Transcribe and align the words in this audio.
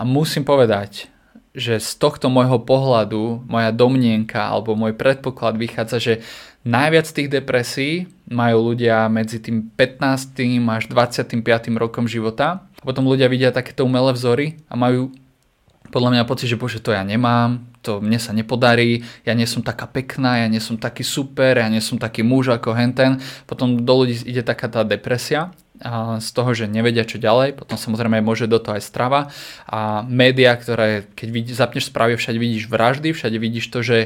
A 0.00 0.02
musím 0.08 0.48
povedať, 0.48 1.12
že 1.52 1.76
z 1.76 1.90
tohto 2.00 2.32
môjho 2.32 2.56
pohľadu, 2.64 3.44
moja 3.44 3.68
domnienka 3.68 4.48
alebo 4.48 4.72
môj 4.72 4.96
predpoklad 4.96 5.60
vychádza, 5.60 6.00
že 6.00 6.14
najviac 6.64 7.04
tých 7.04 7.28
depresí 7.28 8.08
majú 8.24 8.72
ľudia 8.72 9.12
medzi 9.12 9.44
tým 9.44 9.68
15. 9.76 10.40
až 10.72 10.88
25. 10.88 11.44
rokom 11.76 12.08
života. 12.08 12.64
Potom 12.80 13.04
ľudia 13.04 13.28
vidia 13.28 13.52
takéto 13.52 13.84
umelé 13.84 14.16
vzory 14.16 14.56
a 14.72 14.74
majú 14.78 15.12
podľa 15.92 16.16
mňa 16.16 16.24
pocit, 16.24 16.48
že 16.48 16.56
bože, 16.56 16.80
to 16.80 16.96
ja 16.96 17.04
nemám, 17.04 17.66
to 17.84 18.00
mne 18.00 18.16
sa 18.16 18.32
nepodarí, 18.32 19.04
ja 19.26 19.36
nie 19.36 19.44
som 19.44 19.60
taká 19.60 19.84
pekná, 19.84 20.40
ja 20.40 20.48
nie 20.48 20.62
som 20.62 20.80
taký 20.80 21.04
super, 21.04 21.60
ja 21.60 21.68
nie 21.68 21.82
som 21.82 22.00
taký 22.00 22.24
muž 22.24 22.48
ako 22.56 22.72
henten. 22.72 23.20
Potom 23.44 23.84
do 23.84 23.92
ľudí 24.00 24.16
ide 24.24 24.40
taká 24.40 24.70
tá 24.72 24.80
depresia 24.80 25.52
z 26.20 26.28
toho, 26.36 26.50
že 26.52 26.68
nevedia 26.68 27.08
čo 27.08 27.16
ďalej, 27.16 27.56
potom 27.56 27.80
samozrejme 27.80 28.20
môže 28.20 28.44
do 28.44 28.60
toho 28.60 28.76
aj 28.76 28.84
strava 28.84 29.20
a 29.64 30.04
médiá, 30.04 30.52
ktoré 30.54 31.08
keď 31.16 31.28
vidí, 31.32 31.52
zapneš 31.56 31.88
správy, 31.88 32.20
všade 32.20 32.36
vidíš 32.36 32.68
vraždy, 32.68 33.16
všade 33.16 33.38
vidíš 33.40 33.72
to, 33.72 33.80
že 33.80 33.96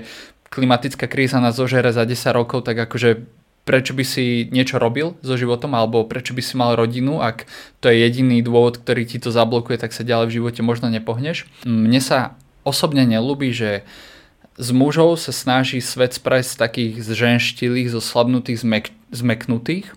klimatická 0.54 1.10
kríza 1.10 1.42
nás 1.42 1.58
zožere 1.58 1.90
za 1.90 2.06
10 2.06 2.14
rokov, 2.30 2.62
tak 2.62 2.78
akože 2.78 3.26
prečo 3.66 3.96
by 3.96 4.04
si 4.06 4.46
niečo 4.52 4.76
robil 4.78 5.16
so 5.24 5.34
životom 5.34 5.74
alebo 5.74 6.04
prečo 6.04 6.36
by 6.36 6.42
si 6.44 6.54
mal 6.54 6.76
rodinu, 6.76 7.18
ak 7.18 7.48
to 7.82 7.90
je 7.90 7.96
jediný 8.06 8.44
dôvod, 8.44 8.78
ktorý 8.78 9.08
ti 9.08 9.18
to 9.18 9.32
zablokuje, 9.34 9.80
tak 9.80 9.90
sa 9.90 10.06
ďalej 10.06 10.30
v 10.30 10.36
živote 10.38 10.60
možno 10.62 10.92
nepohneš. 10.92 11.48
Mne 11.66 11.98
sa 11.98 12.38
osobne 12.62 13.02
nelúbi, 13.08 13.50
že 13.50 13.82
z 14.54 14.68
mužov 14.70 15.18
sa 15.18 15.34
snaží 15.34 15.82
svet 15.82 16.14
spraviť 16.14 16.46
z 16.46 16.54
takých 16.54 16.94
zženštilých, 17.02 17.90
zoslabnutých, 17.90 18.62
zmek- 18.62 18.94
zmeknutých 19.10 19.90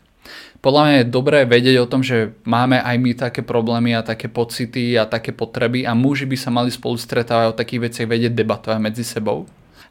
podľa 0.67 0.84
mňa 0.84 0.95
je 0.99 1.13
dobré 1.16 1.39
vedieť 1.48 1.80
o 1.80 1.88
tom, 1.88 2.03
že 2.03 2.35
máme 2.44 2.84
aj 2.84 2.95
my 2.99 3.12
také 3.16 3.39
problémy 3.39 3.95
a 3.95 4.03
také 4.03 4.27
pocity 4.27 4.99
a 4.99 5.07
také 5.07 5.31
potreby 5.31 5.88
a 5.88 5.95
muži 5.95 6.27
by 6.27 6.35
sa 6.35 6.52
mali 6.52 6.67
spolu 6.67 6.99
stretávať 6.99 7.55
o 7.55 7.55
takých 7.55 7.88
veciach 7.88 8.12
vedieť 8.12 8.35
debatovať 8.35 8.76
medzi 8.84 9.07
sebou 9.07 9.48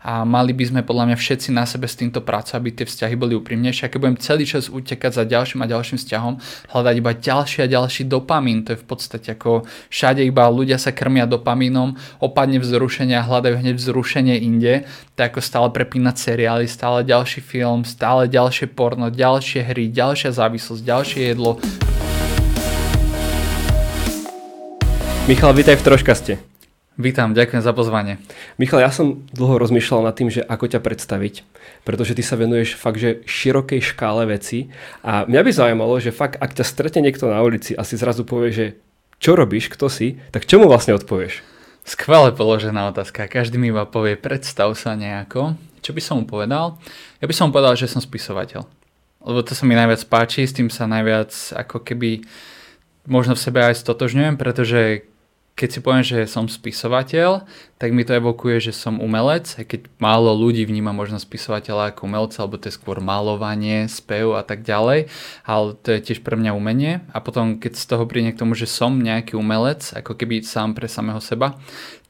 a 0.06 0.22
mali 0.22 0.54
by 0.54 0.64
sme 0.70 0.80
podľa 0.86 1.10
mňa 1.10 1.16
všetci 1.18 1.50
na 1.50 1.66
sebe 1.66 1.90
s 1.90 1.98
týmto 1.98 2.22
pracovať, 2.22 2.54
aby 2.54 2.70
tie 2.70 2.86
vzťahy 2.86 3.18
boli 3.18 3.34
úprimnejšie. 3.34 3.82
A 3.84 3.90
keď 3.90 3.98
budem 3.98 4.18
celý 4.22 4.46
čas 4.46 4.70
utekať 4.70 5.18
za 5.18 5.26
ďalším 5.26 5.66
a 5.66 5.70
ďalším 5.74 5.98
vzťahom, 5.98 6.34
hľadať 6.70 6.94
iba 6.94 7.10
ďalší 7.10 7.58
a 7.66 7.66
ďalší 7.66 8.06
dopamín, 8.06 8.62
to 8.62 8.78
je 8.78 8.78
v 8.78 8.86
podstate 8.86 9.34
ako 9.34 9.66
všade 9.90 10.22
iba 10.22 10.46
ľudia 10.46 10.78
sa 10.78 10.94
krmia 10.94 11.26
dopamínom, 11.26 11.98
opadne 12.22 12.62
vzrušenie 12.62 13.18
a 13.18 13.26
hľadajú 13.26 13.58
hneď 13.58 13.74
vzrušenie 13.74 14.38
inde, 14.46 14.86
to 15.18 15.26
ako 15.26 15.42
stále 15.42 15.74
prepínať 15.74 16.14
seriály, 16.22 16.70
stále 16.70 17.02
ďalší 17.02 17.42
film, 17.42 17.82
stále 17.82 18.30
ďalšie 18.30 18.70
porno, 18.70 19.10
ďalšie 19.10 19.66
hry, 19.66 19.90
ďalšia 19.90 20.30
závislosť, 20.30 20.86
ďalšie 20.86 21.20
jedlo. 21.34 21.58
Michal, 25.26 25.50
vítaj 25.50 25.74
v 25.74 25.82
Troškaste. 25.82 26.55
Vítam, 26.96 27.36
ďakujem 27.36 27.60
za 27.60 27.76
pozvanie. 27.76 28.16
Michal, 28.56 28.80
ja 28.80 28.88
som 28.88 29.20
dlho 29.28 29.60
rozmýšľal 29.60 30.08
nad 30.08 30.16
tým, 30.16 30.32
že 30.32 30.40
ako 30.40 30.64
ťa 30.64 30.80
predstaviť, 30.80 31.44
pretože 31.84 32.16
ty 32.16 32.24
sa 32.24 32.40
venuješ 32.40 32.72
fakt, 32.80 32.96
že 32.96 33.20
širokej 33.28 33.84
škále 33.84 34.24
veci 34.24 34.72
a 35.04 35.28
mňa 35.28 35.40
by 35.44 35.50
zaujímalo, 35.52 36.00
že 36.00 36.08
fakt, 36.08 36.40
ak 36.40 36.56
ťa 36.56 36.64
stretne 36.64 37.04
niekto 37.04 37.28
na 37.28 37.44
ulici 37.44 37.76
a 37.76 37.84
si 37.84 38.00
zrazu 38.00 38.24
povie, 38.24 38.48
že 38.48 38.66
čo 39.20 39.36
robíš, 39.36 39.68
kto 39.68 39.92
si, 39.92 40.16
tak 40.32 40.48
čomu 40.48 40.72
vlastne 40.72 40.96
odpovieš? 40.96 41.44
Skvelé 41.84 42.32
položená 42.32 42.88
otázka. 42.88 43.28
Každý 43.28 43.60
mi 43.60 43.68
iba 43.68 43.84
povie, 43.84 44.16
predstav 44.16 44.72
sa 44.72 44.96
nejako. 44.96 45.52
Čo 45.84 45.92
by 45.92 46.00
som 46.00 46.14
mu 46.16 46.24
povedal? 46.24 46.80
Ja 47.20 47.28
by 47.28 47.34
som 47.36 47.52
mu 47.52 47.60
povedal, 47.60 47.76
že 47.76 47.92
som 47.92 48.00
spisovateľ. 48.00 48.64
Lebo 49.20 49.44
to 49.44 49.52
sa 49.52 49.68
mi 49.68 49.76
najviac 49.76 50.00
páči, 50.08 50.48
s 50.48 50.56
tým 50.56 50.72
sa 50.72 50.88
najviac 50.88 51.28
ako 51.60 51.76
keby 51.76 52.24
možno 53.04 53.36
v 53.36 53.44
sebe 53.44 53.60
aj 53.60 53.84
stotožňujem, 53.84 54.40
pretože 54.40 55.04
keď 55.56 55.68
si 55.72 55.80
poviem, 55.80 56.04
že 56.04 56.28
som 56.28 56.44
spisovateľ, 56.44 57.48
tak 57.80 57.96
mi 57.96 58.04
to 58.04 58.12
evokuje, 58.12 58.60
že 58.60 58.76
som 58.76 59.00
umelec, 59.00 59.56
aj 59.56 59.64
keď 59.64 59.80
málo 59.96 60.36
ľudí 60.36 60.68
vníma 60.68 60.92
možno 60.92 61.16
spisovateľa 61.16 61.96
ako 61.96 62.04
umelca, 62.04 62.44
alebo 62.44 62.60
to 62.60 62.68
je 62.68 62.76
skôr 62.76 63.00
malovanie, 63.00 63.88
spev 63.88 64.36
a 64.36 64.44
tak 64.44 64.60
ďalej, 64.68 65.08
ale 65.48 65.66
to 65.80 65.96
je 65.96 66.12
tiež 66.12 66.20
pre 66.20 66.36
mňa 66.36 66.52
umenie. 66.52 67.00
A 67.08 67.24
potom, 67.24 67.56
keď 67.56 67.72
z 67.72 67.84
toho 67.88 68.04
príde 68.04 68.36
k 68.36 68.40
tomu, 68.44 68.52
že 68.52 68.68
som 68.68 69.00
nejaký 69.00 69.32
umelec, 69.32 69.96
ako 69.96 70.12
keby 70.12 70.44
sám 70.44 70.76
pre 70.76 70.92
samého 70.92 71.24
seba, 71.24 71.56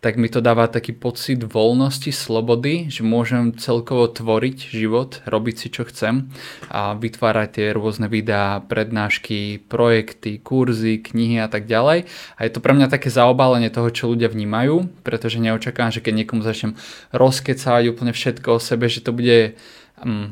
tak 0.06 0.22
mi 0.22 0.30
to 0.30 0.38
dáva 0.38 0.70
taký 0.70 0.94
pocit 0.94 1.42
voľnosti, 1.42 2.14
slobody, 2.14 2.86
že 2.86 3.02
môžem 3.02 3.50
celkovo 3.58 4.06
tvoriť 4.06 4.70
život, 4.70 5.18
robiť 5.26 5.54
si 5.58 5.66
čo 5.66 5.82
chcem 5.82 6.30
a 6.70 6.94
vytvárať 6.94 7.48
tie 7.50 7.66
rôzne 7.74 8.06
videá, 8.06 8.62
prednášky, 8.62 9.66
projekty, 9.66 10.38
kurzy, 10.38 11.02
knihy 11.02 11.42
a 11.42 11.50
tak 11.50 11.66
ďalej. 11.66 12.06
A 12.38 12.40
je 12.46 12.54
to 12.54 12.62
pre 12.62 12.78
mňa 12.78 12.86
také 12.86 13.10
zaobálenie 13.10 13.66
toho, 13.66 13.90
čo 13.90 14.06
ľudia 14.06 14.30
vnímajú, 14.30 15.02
pretože 15.02 15.42
neočakám, 15.42 15.90
že 15.90 15.98
keď 15.98 16.22
niekomu 16.22 16.46
začnem 16.46 16.78
rozkecať 17.10 17.90
úplne 17.90 18.14
všetko 18.14 18.62
o 18.62 18.62
sebe, 18.62 18.86
že 18.86 19.02
to 19.02 19.10
bude 19.10 19.58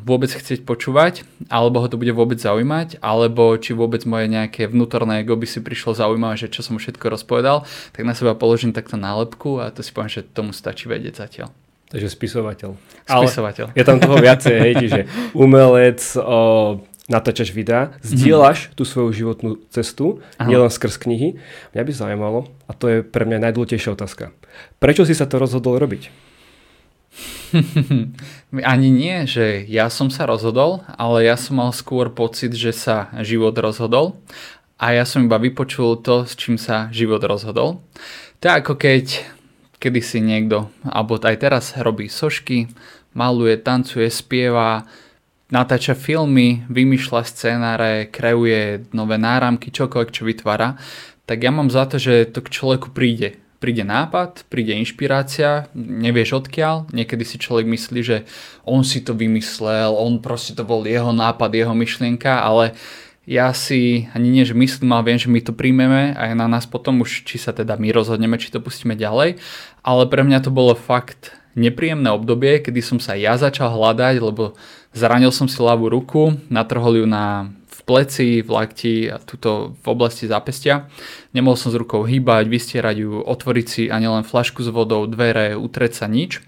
vôbec 0.04 0.28
chcieť 0.28 0.69
počúvať, 0.69 1.25
alebo 1.48 1.80
ho 1.80 1.88
to 1.88 1.97
bude 1.97 2.12
vôbec 2.12 2.36
zaujímať, 2.36 3.00
alebo 3.00 3.56
či 3.56 3.72
vôbec 3.72 4.04
moje 4.04 4.28
nejaké 4.28 4.69
vnútorné 4.69 5.25
ego 5.25 5.41
by 5.41 5.48
si 5.48 5.64
prišlo 5.64 5.97
zaujímavé, 5.97 6.36
že 6.36 6.52
čo 6.52 6.60
som 6.60 6.76
všetko 6.76 7.08
rozpovedal, 7.08 7.64
tak 7.97 8.04
na 8.04 8.12
seba 8.12 8.36
položím 8.36 8.76
takto 8.76 9.00
nálepku 9.00 9.64
a 9.64 9.72
to 9.72 9.80
si 9.80 9.97
poviem, 9.97 10.12
že 10.12 10.20
tomu 10.20 10.53
stačí 10.53 10.84
vedieť 10.84 11.16
zatiaľ. 11.16 11.48
Takže 11.88 12.12
spisovateľ. 12.12 12.70
Spisovateľ. 13.08 13.66
Ale 13.72 13.76
je 13.78 13.84
tam 13.86 13.98
toho 14.03 14.16
viacej, 14.20 14.56
hej, 14.58 14.72
čiže 14.84 15.00
umelec, 15.32 16.00
o, 16.19 16.82
natáčaš 17.08 17.54
videa, 17.54 17.97
zdieľaš 18.04 18.58
mm-hmm. 18.69 18.76
tú 18.76 18.82
svoju 18.84 19.10
životnú 19.14 19.50
cestu, 19.72 20.20
Aha. 20.36 20.48
nielen 20.48 20.69
skrz 20.72 21.00
knihy. 21.00 21.41
Mňa 21.72 21.82
by 21.84 21.92
zaujímalo, 21.92 22.50
a 22.69 22.72
to 22.76 22.91
je 22.91 22.98
pre 23.00 23.24
mňa 23.24 23.48
najdôležitejšia 23.48 23.97
otázka. 23.97 24.34
Prečo 24.76 25.08
si 25.08 25.16
sa 25.16 25.24
to 25.24 25.41
rozhodol 25.41 25.76
robiť? 25.80 26.34
Ani 28.75 28.88
nie, 28.91 29.26
že 29.30 29.62
ja 29.66 29.86
som 29.91 30.10
sa 30.10 30.26
rozhodol, 30.26 30.82
ale 30.98 31.26
ja 31.26 31.38
som 31.38 31.58
mal 31.58 31.70
skôr 31.70 32.10
pocit, 32.10 32.54
že 32.54 32.75
sa 32.75 33.10
život 33.22 33.54
rozhodol. 33.58 34.19
A 34.75 34.91
ja 34.92 35.06
som 35.06 35.22
iba 35.22 35.38
vypočul 35.38 36.03
to, 36.03 36.26
s 36.26 36.34
čím 36.34 36.58
sa 36.58 36.91
život 36.91 37.22
rozhodol. 37.22 37.80
To 38.42 38.47
ako 38.50 38.74
keď 38.74 39.34
kedy 39.84 40.00
si 40.00 40.24
niekto, 40.24 40.72
alebo 40.80 41.20
aj 41.20 41.36
teraz 41.44 41.76
robí 41.76 42.08
sošky, 42.08 42.72
maluje, 43.12 43.60
tancuje, 43.60 44.08
spieva, 44.08 44.88
natáča 45.53 45.92
filmy, 45.92 46.64
vymýšľa 46.72 47.22
scenáre, 47.28 48.08
kreuje 48.08 48.88
nové 48.97 49.20
náramky, 49.20 49.69
čokoľvek, 49.69 50.08
čo 50.08 50.24
vytvára, 50.24 50.80
tak 51.28 51.44
ja 51.44 51.53
mám 51.53 51.69
za 51.69 51.84
to, 51.84 52.00
že 52.00 52.32
to 52.32 52.41
k 52.41 52.48
človeku 52.48 52.97
príde 52.97 53.44
príde 53.64 53.80
nápad, 53.80 54.44
príde 54.52 54.76
inšpirácia, 54.76 55.72
nevieš 55.72 56.44
odkiaľ, 56.44 56.92
niekedy 56.92 57.25
si 57.25 57.41
človek 57.41 57.64
myslí, 57.64 58.00
že 58.04 58.28
on 58.69 58.84
si 58.84 59.00
to 59.00 59.16
vymyslel, 59.16 59.97
on 59.97 60.20
proste 60.20 60.52
to 60.52 60.69
bol 60.69 60.84
jeho 60.84 61.16
nápad, 61.16 61.48
jeho 61.48 61.72
myšlienka, 61.72 62.44
ale 62.44 62.76
ja 63.24 63.48
si 63.56 64.04
ani 64.12 64.28
nie, 64.28 64.44
že 64.44 64.53
myslím, 64.53 64.92
ale 64.92 65.08
viem, 65.08 65.16
že 65.16 65.32
my 65.32 65.41
to 65.41 65.56
príjmeme 65.56 66.12
a 66.12 66.28
je 66.28 66.36
na 66.36 66.44
nás 66.44 66.69
potom 66.69 67.00
už, 67.00 67.24
či 67.24 67.41
sa 67.41 67.56
teda 67.56 67.80
my 67.80 67.88
rozhodneme, 67.88 68.36
či 68.36 68.53
to 68.53 68.60
pustíme 68.60 68.92
ďalej, 68.92 69.41
ale 69.80 70.03
pre 70.12 70.20
mňa 70.20 70.44
to 70.44 70.53
bolo 70.53 70.76
fakt 70.76 71.32
nepríjemné 71.56 72.12
obdobie, 72.12 72.60
kedy 72.60 72.84
som 72.84 73.00
sa 73.00 73.16
ja 73.16 73.41
začal 73.41 73.72
hľadať, 73.72 74.20
lebo 74.20 74.53
zranil 74.92 75.32
som 75.32 75.48
si 75.48 75.56
ľavú 75.56 75.88
ruku, 75.88 76.36
natrhol 76.53 77.00
ju 77.00 77.06
na 77.08 77.48
pleci, 77.84 78.41
v 78.41 78.50
lakti 78.50 79.06
a 79.12 79.21
tuto 79.21 79.77
v 79.77 79.87
oblasti 79.87 80.25
zápestia. 80.25 80.89
Nemohol 81.37 81.61
som 81.61 81.71
s 81.71 81.77
rukou 81.77 82.03
hýbať, 82.05 82.49
vystierať 82.49 82.97
ju, 83.05 83.21
otvoriť 83.21 83.67
si 83.69 83.83
ani 83.93 84.09
len 84.09 84.25
flašku 84.25 84.65
s 84.65 84.72
vodou, 84.72 85.05
dvere, 85.05 85.55
utrieť 85.55 86.05
sa 86.05 86.06
nič. 86.09 86.41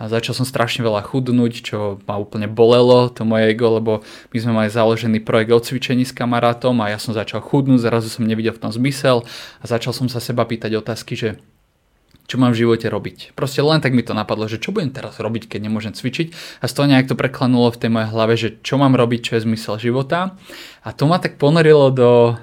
A 0.00 0.08
začal 0.08 0.32
som 0.32 0.48
strašne 0.48 0.80
veľa 0.80 1.04
chudnúť, 1.04 1.52
čo 1.60 2.00
ma 2.08 2.16
úplne 2.16 2.48
bolelo, 2.48 3.12
to 3.12 3.28
moje 3.28 3.52
ego, 3.52 3.76
lebo 3.76 4.00
my 4.32 4.38
sme 4.40 4.52
mali 4.56 4.72
založený 4.72 5.20
projekt 5.20 5.52
o 5.52 5.60
cvičení 5.60 6.08
s 6.08 6.16
kamarátom 6.16 6.72
a 6.80 6.88
ja 6.88 6.96
som 6.96 7.12
začal 7.12 7.44
chudnúť, 7.44 7.84
zrazu 7.84 8.08
som 8.08 8.24
nevidel 8.24 8.56
v 8.56 8.64
tom 8.64 8.72
zmysel 8.72 9.28
a 9.60 9.64
začal 9.68 9.92
som 9.92 10.08
sa 10.08 10.16
seba 10.16 10.48
pýtať 10.48 10.72
otázky, 10.80 11.20
že 11.20 11.36
čo 12.30 12.38
mám 12.38 12.54
v 12.54 12.62
živote 12.62 12.86
robiť. 12.86 13.34
Proste 13.34 13.58
len 13.58 13.82
tak 13.82 13.90
mi 13.90 14.06
to 14.06 14.14
napadlo, 14.14 14.46
že 14.46 14.62
čo 14.62 14.70
budem 14.70 14.94
teraz 14.94 15.18
robiť, 15.18 15.50
keď 15.50 15.66
nemôžem 15.66 15.90
cvičiť 15.90 16.62
a 16.62 16.70
z 16.70 16.72
toho 16.78 16.86
nejak 16.86 17.10
to 17.10 17.18
preklanulo 17.18 17.74
v 17.74 17.80
tej 17.82 17.90
mojej 17.90 18.08
hlave, 18.14 18.34
že 18.38 18.48
čo 18.62 18.78
mám 18.78 18.94
robiť, 18.94 19.20
čo 19.26 19.32
je 19.34 19.44
zmysel 19.50 19.82
života 19.82 20.38
a 20.86 20.94
to 20.94 21.10
ma 21.10 21.18
tak 21.18 21.42
ponorilo 21.42 21.90
do 21.90 22.38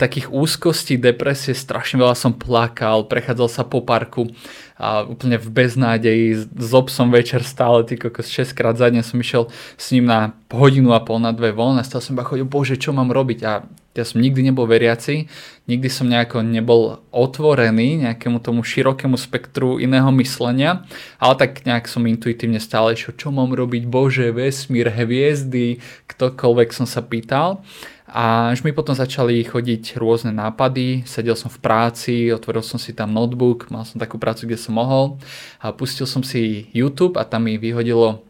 takých 0.00 0.32
úzkostí, 0.32 0.96
depresie, 0.96 1.52
strašne 1.52 2.00
veľa 2.00 2.16
som 2.16 2.32
plakal, 2.32 3.04
prechádzal 3.04 3.48
sa 3.52 3.62
po 3.68 3.84
parku 3.84 4.32
a 4.80 5.04
úplne 5.04 5.36
v 5.36 5.48
beznádeji 5.52 6.48
s 6.48 6.70
obsom 6.72 7.12
večer 7.12 7.44
stále, 7.44 7.84
ty 7.84 8.00
kokos 8.00 8.32
6 8.32 8.56
krát 8.56 8.80
za 8.80 8.88
deň 8.88 9.04
som 9.04 9.20
išiel 9.20 9.52
s 9.76 9.92
ním 9.92 10.08
na 10.08 10.32
hodinu 10.48 10.96
a 10.96 11.04
pol 11.04 11.20
na 11.20 11.36
dve 11.36 11.52
voľné, 11.52 11.84
stále 11.84 12.00
som 12.00 12.16
iba 12.16 12.24
chodil, 12.24 12.48
bože, 12.48 12.80
čo 12.80 12.96
mám 12.96 13.12
robiť? 13.12 13.40
A 13.44 13.68
ja 13.90 14.04
som 14.06 14.22
nikdy 14.22 14.46
nebol 14.46 14.70
veriaci, 14.70 15.26
nikdy 15.66 15.88
som 15.90 16.06
nejako 16.06 16.46
nebol 16.46 17.02
otvorený 17.10 18.06
nejakému 18.06 18.38
tomu 18.38 18.62
širokému 18.62 19.18
spektru 19.18 19.82
iného 19.82 20.08
myslenia, 20.14 20.86
ale 21.18 21.34
tak 21.36 21.66
nejak 21.66 21.90
som 21.90 22.06
intuitívne 22.06 22.62
stále 22.62 22.94
išiel, 22.94 23.18
čo 23.18 23.28
mám 23.34 23.50
robiť, 23.50 23.84
bože, 23.90 24.30
vesmír, 24.30 24.88
hviezdy, 24.94 25.82
ktokoľvek 26.06 26.68
som 26.70 26.86
sa 26.86 27.02
pýtal. 27.02 27.66
A 28.10 28.50
až 28.50 28.66
mi 28.66 28.74
potom 28.74 28.90
začali 28.90 29.38
chodiť 29.46 29.94
rôzne 29.94 30.34
nápady, 30.34 31.06
sedel 31.06 31.38
som 31.38 31.46
v 31.46 31.62
práci, 31.62 32.34
otvoril 32.34 32.62
som 32.66 32.74
si 32.74 32.90
tam 32.90 33.14
notebook, 33.14 33.70
mal 33.70 33.86
som 33.86 34.02
takú 34.02 34.18
prácu, 34.18 34.50
kde 34.50 34.58
som 34.58 34.74
mohol 34.74 35.14
a 35.62 35.70
pustil 35.70 36.10
som 36.10 36.26
si 36.26 36.66
YouTube 36.74 37.14
a 37.14 37.22
tam 37.22 37.46
mi 37.46 37.54
vyhodilo 37.54 38.26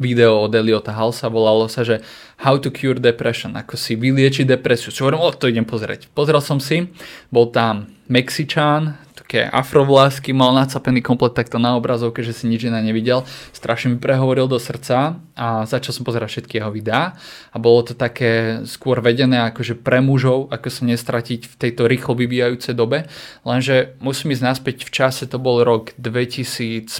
video 0.00 0.48
od 0.48 0.52
Eliota 0.56 0.96
Halsa, 0.96 1.28
volalo 1.28 1.68
sa, 1.68 1.84
že 1.84 2.00
How 2.40 2.56
to 2.56 2.72
Cure 2.72 2.96
Depression, 2.96 3.52
ako 3.52 3.76
si 3.76 3.92
vyliečiť 3.92 4.48
depresiu. 4.48 4.88
Čo 4.88 5.04
hovorím, 5.04 5.20
o, 5.20 5.28
to 5.36 5.52
idem 5.52 5.68
pozrieť. 5.68 6.08
Pozrel 6.16 6.40
som 6.40 6.56
si, 6.56 6.88
bol 7.28 7.52
tam 7.52 7.92
Mexičán, 8.08 8.96
také 9.32 9.48
afrovlásky, 9.48 10.36
mal 10.36 10.52
nacapený 10.52 11.00
komplet 11.00 11.32
takto 11.32 11.56
na 11.56 11.72
obrazovke, 11.72 12.20
že 12.20 12.36
si 12.36 12.44
nič 12.52 12.68
iné 12.68 12.84
nevidel. 12.84 13.24
Strašne 13.56 13.96
mi 13.96 13.98
prehovoril 13.98 14.44
do 14.44 14.60
srdca 14.60 15.24
a 15.32 15.64
začal 15.64 15.96
som 15.96 16.04
pozerať 16.04 16.36
všetky 16.36 16.60
jeho 16.60 16.68
videá 16.68 17.16
a 17.48 17.56
bolo 17.56 17.80
to 17.80 17.96
také 17.96 18.60
skôr 18.68 19.00
vedené 19.00 19.40
akože 19.48 19.80
pre 19.80 20.04
mužov, 20.04 20.52
ako 20.52 20.68
sa 20.68 20.84
nestratiť 20.84 21.48
v 21.48 21.54
tejto 21.56 21.88
rýchlo 21.88 22.12
vyvíjajúcej 22.12 22.76
dobe. 22.76 23.08
Lenže 23.48 23.96
musím 24.04 24.36
ísť 24.36 24.44
naspäť 24.44 24.76
v 24.84 24.92
čase, 24.92 25.24
to 25.24 25.40
bol 25.40 25.64
rok 25.64 25.96
2015 25.96 26.92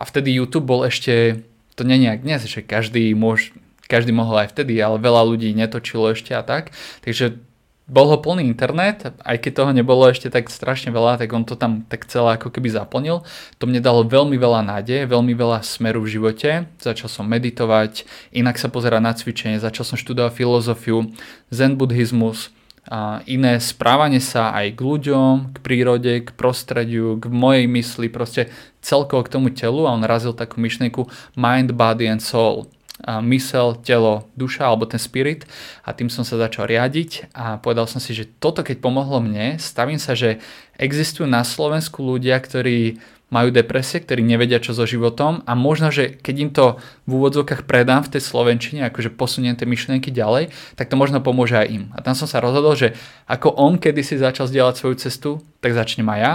a 0.00 0.02
vtedy 0.08 0.32
YouTube 0.32 0.64
bol 0.64 0.88
ešte, 0.88 1.44
to 1.76 1.84
nie 1.84 2.00
nejak 2.00 2.24
dnes, 2.24 2.48
že 2.48 2.64
každý 2.64 3.12
môž, 3.12 3.52
každý 3.92 4.16
mohol 4.16 4.40
aj 4.40 4.56
vtedy, 4.56 4.80
ale 4.80 4.96
veľa 4.96 5.20
ľudí 5.28 5.52
netočilo 5.52 6.16
ešte 6.16 6.32
a 6.32 6.40
tak. 6.40 6.72
Takže 7.04 7.44
bol 7.84 8.08
ho 8.08 8.16
plný 8.16 8.48
internet, 8.48 9.12
aj 9.20 9.36
keď 9.44 9.52
toho 9.52 9.72
nebolo 9.76 10.08
ešte 10.08 10.32
tak 10.32 10.48
strašne 10.48 10.88
veľa, 10.88 11.20
tak 11.20 11.28
on 11.36 11.44
to 11.44 11.52
tam 11.52 11.84
tak 11.84 12.08
celé 12.08 12.40
ako 12.40 12.48
keby 12.48 12.72
zaplnil. 12.72 13.28
To 13.60 13.68
mne 13.68 13.84
dalo 13.84 14.08
veľmi 14.08 14.40
veľa 14.40 14.64
nádeje, 14.64 15.04
veľmi 15.04 15.36
veľa 15.36 15.60
smeru 15.60 16.00
v 16.00 16.16
živote. 16.16 16.64
Začal 16.80 17.12
som 17.12 17.28
meditovať, 17.28 18.08
inak 18.32 18.56
sa 18.56 18.72
pozerať 18.72 19.02
na 19.04 19.12
cvičenie, 19.12 19.60
začal 19.60 19.84
som 19.84 20.00
študovať 20.00 20.32
filozofiu, 20.32 21.12
zen 21.52 21.76
buddhizmus, 21.76 22.48
a 22.84 23.24
iné 23.24 23.56
správanie 23.64 24.20
sa 24.20 24.52
aj 24.52 24.76
k 24.76 24.80
ľuďom, 24.84 25.56
k 25.56 25.64
prírode, 25.64 26.12
k 26.20 26.28
prostrediu, 26.36 27.16
k 27.16 27.32
mojej 27.32 27.64
mysli, 27.64 28.12
proste 28.12 28.52
celkovo 28.84 29.24
k 29.24 29.32
tomu 29.32 29.48
telu 29.56 29.88
a 29.88 29.96
on 29.96 30.04
razil 30.04 30.36
takú 30.36 30.60
myšlienku 30.60 31.08
mind, 31.32 31.72
body 31.72 32.04
and 32.04 32.20
soul 32.20 32.68
mysel, 33.04 33.76
telo, 33.84 34.28
duša 34.36 34.68
alebo 34.68 34.88
ten 34.88 35.00
spirit 35.00 35.44
a 35.84 35.92
tým 35.92 36.08
som 36.08 36.24
sa 36.24 36.40
začal 36.40 36.68
riadiť 36.68 37.36
a 37.36 37.60
povedal 37.60 37.84
som 37.84 38.00
si, 38.00 38.16
že 38.16 38.24
toto 38.40 38.64
keď 38.64 38.80
pomohlo 38.80 39.20
mne, 39.20 39.60
stavím 39.60 40.00
sa, 40.00 40.16
že 40.16 40.40
existujú 40.80 41.28
na 41.28 41.44
Slovensku 41.44 42.00
ľudia, 42.00 42.40
ktorí 42.40 42.98
majú 43.32 43.50
depresie, 43.50 43.98
ktorí 43.98 44.22
nevedia 44.22 44.62
čo 44.62 44.76
so 44.76 44.86
životom 44.86 45.42
a 45.42 45.58
možno, 45.58 45.90
že 45.90 46.14
keď 46.14 46.34
im 46.38 46.50
to 46.54 46.78
v 47.08 47.10
úvodzovkách 47.18 47.66
predám 47.66 48.06
v 48.06 48.14
tej 48.14 48.22
Slovenčine, 48.22 48.86
akože 48.86 49.10
posuniem 49.10 49.58
tie 49.58 49.66
myšlienky 49.66 50.14
ďalej, 50.14 50.54
tak 50.78 50.86
to 50.86 50.94
možno 50.94 51.18
pomôže 51.18 51.58
aj 51.58 51.66
im. 51.66 51.84
A 51.96 52.04
tam 52.04 52.14
som 52.14 52.30
sa 52.30 52.38
rozhodol, 52.38 52.78
že 52.78 52.94
ako 53.26 53.58
on 53.58 53.82
kedysi 53.82 54.22
začal 54.22 54.46
zdieľať 54.46 54.74
svoju 54.78 54.96
cestu, 55.02 55.30
tak 55.58 55.74
začnem 55.74 56.06
aj 56.06 56.20
ja 56.20 56.34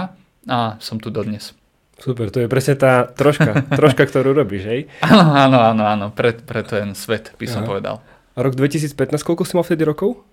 a 0.50 0.58
som 0.82 1.00
tu 1.00 1.08
dodnes. 1.08 1.59
Super, 2.00 2.32
to 2.32 2.40
je 2.40 2.48
presne 2.48 2.80
tá 2.80 3.04
troška, 3.04 3.64
troška 3.78 4.08
ktorú 4.08 4.32
robíš, 4.32 4.64
hej? 4.64 4.80
Áno, 5.04 5.36
áno, 5.36 5.58
áno, 5.60 5.84
áno, 5.84 6.06
pre, 6.08 6.32
pre 6.32 6.64
ten 6.64 6.96
svet 6.96 7.36
by 7.36 7.46
som 7.46 7.62
Aha. 7.62 7.68
povedal. 7.68 7.96
A 8.34 8.38
rok 8.40 8.56
2015, 8.56 8.96
koľko 9.20 9.44
si 9.44 9.52
mal 9.52 9.64
vtedy 9.68 9.84
rokov? 9.84 10.24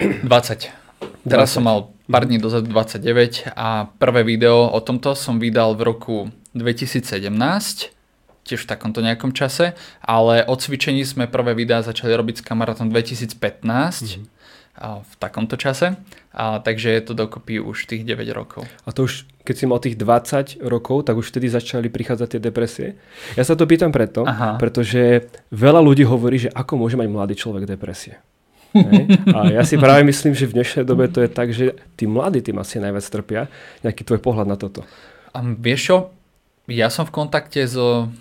20. 0.00 0.24
Teraz 1.28 1.48
20. 1.52 1.56
som 1.60 1.62
mal 1.68 1.92
pár 2.08 2.24
dní 2.24 2.40
dozadu 2.40 2.72
29 2.72 3.52
a 3.52 3.92
prvé 4.00 4.24
video 4.24 4.72
o 4.72 4.80
tomto 4.80 5.12
som 5.12 5.36
vydal 5.36 5.76
v 5.76 5.92
roku 5.92 6.16
2017, 6.56 7.36
tiež 8.48 8.60
v 8.64 8.68
takomto 8.70 9.04
nejakom 9.04 9.36
čase, 9.36 9.76
ale 10.00 10.40
od 10.46 10.56
cvičení 10.56 11.04
sme 11.04 11.28
prvé 11.28 11.52
videá 11.52 11.84
začali 11.84 12.16
robiť 12.16 12.40
s 12.40 12.42
kamarátom 12.46 12.88
2015. 12.88 13.36
Mm-hmm 13.36 14.36
v 14.80 15.12
takomto 15.16 15.56
čase. 15.56 15.96
A, 16.36 16.60
takže 16.60 16.92
je 16.92 17.02
to 17.02 17.12
dokopy 17.16 17.56
už 17.60 17.88
tých 17.88 18.04
9 18.04 18.28
rokov. 18.36 18.68
A 18.84 18.92
to 18.92 19.08
už, 19.08 19.24
keď 19.40 19.54
si 19.56 19.64
mal 19.64 19.80
tých 19.80 19.96
20 19.96 20.60
rokov, 20.60 21.08
tak 21.08 21.16
už 21.16 21.32
vtedy 21.32 21.48
začali 21.48 21.88
prichádzať 21.88 22.28
tie 22.36 22.40
depresie. 22.40 22.88
Ja 23.40 23.44
sa 23.44 23.56
to 23.56 23.64
pýtam 23.64 23.88
preto, 23.88 24.28
Aha. 24.28 24.60
pretože 24.60 25.32
veľa 25.48 25.80
ľudí 25.80 26.04
hovorí, 26.04 26.48
že 26.48 26.52
ako 26.52 26.76
môže 26.76 27.00
mať 27.00 27.08
mladý 27.08 27.34
človek 27.40 27.64
depresie. 27.64 28.20
A 29.32 29.48
ja 29.48 29.64
si 29.64 29.80
práve 29.80 30.04
myslím, 30.04 30.36
že 30.36 30.44
v 30.44 30.60
dnešnej 30.60 30.84
dobe 30.84 31.08
to 31.08 31.24
je 31.24 31.30
tak, 31.32 31.48
že 31.56 31.72
tí 31.96 32.04
mladí 32.04 32.44
tým 32.44 32.60
asi 32.60 32.76
najviac 32.76 33.06
trpia. 33.08 33.48
Nejaký 33.80 34.04
tvoj 34.04 34.20
pohľad 34.20 34.44
na 34.44 34.60
toto. 34.60 34.84
A 35.32 35.40
vieš 35.40 35.80
čo, 35.88 35.96
ja 36.68 36.92
som 36.92 37.08
v 37.08 37.14
kontakte 37.14 37.64
so 37.64 38.12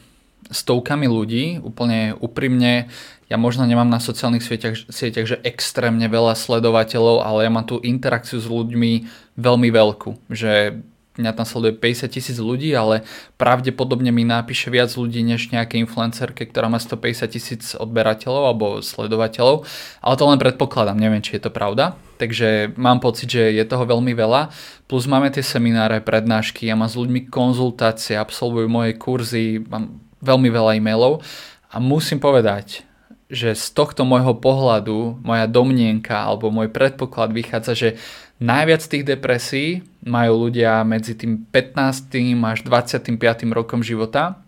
stovkami 0.51 1.09
ľudí, 1.09 1.57
úplne 1.61 2.13
úprimne 2.21 2.91
ja 3.25 3.37
možno 3.41 3.65
nemám 3.65 3.89
na 3.89 3.97
sociálnych 3.97 4.45
sieťach, 4.45 4.85
sieťach 4.85 5.25
že 5.25 5.41
extrémne 5.41 6.05
veľa 6.05 6.37
sledovateľov, 6.37 7.25
ale 7.25 7.49
ja 7.49 7.51
mám 7.51 7.65
tú 7.65 7.81
interakciu 7.81 8.37
s 8.37 8.45
ľuďmi 8.45 9.09
veľmi 9.33 9.69
veľkú, 9.73 10.29
že 10.29 10.77
mňa 11.15 11.31
tam 11.31 11.47
sleduje 11.47 11.79
50 11.79 12.11
tisíc 12.11 12.37
ľudí, 12.37 12.75
ale 12.75 13.07
pravdepodobne 13.39 14.11
mi 14.11 14.27
napíše 14.27 14.67
viac 14.67 14.91
ľudí 14.93 15.23
než 15.23 15.49
nejaké 15.49 15.79
influencerke, 15.79 16.43
ktorá 16.51 16.67
má 16.67 16.77
150 16.77 17.25
tisíc 17.31 17.63
odberateľov 17.73 18.43
alebo 18.45 18.65
sledovateľov, 18.83 19.63
ale 20.03 20.13
to 20.19 20.23
len 20.27 20.39
predpokladám, 20.39 20.99
neviem, 20.99 21.23
či 21.23 21.39
je 21.39 21.47
to 21.47 21.51
pravda. 21.51 21.95
Takže 22.15 22.75
mám 22.79 23.03
pocit, 23.03 23.27
že 23.27 23.51
je 23.51 23.63
toho 23.67 23.83
veľmi 23.83 24.15
veľa. 24.15 24.47
Plus 24.87 25.03
máme 25.03 25.27
tie 25.35 25.43
semináre, 25.43 25.99
prednášky, 25.99 26.63
ja 26.63 26.75
mám 26.75 26.87
s 26.87 26.95
ľuďmi 26.95 27.27
konzultácie, 27.27 28.15
absolvujú 28.15 28.71
moje 28.71 28.95
kurzy, 28.95 29.59
mám 29.67 30.04
veľmi 30.25 30.49
veľa 30.49 30.81
e-mailov 30.81 31.21
a 31.69 31.77
musím 31.77 32.17
povedať, 32.17 32.81
že 33.29 33.57
z 33.57 33.65
tohto 33.73 34.05
môjho 34.05 34.37
pohľadu, 34.37 35.21
moja 35.21 35.49
domnienka 35.49 36.13
alebo 36.13 36.53
môj 36.53 36.69
predpoklad 36.69 37.33
vychádza, 37.33 37.73
že 37.73 37.89
najviac 38.37 38.81
tých 38.85 39.05
depresí 39.05 39.65
majú 40.05 40.49
ľudia 40.49 40.85
medzi 40.85 41.17
tým 41.17 41.45
15. 41.49 42.09
až 42.45 42.59
25. 42.61 43.17
rokom 43.53 43.81
života. 43.81 44.41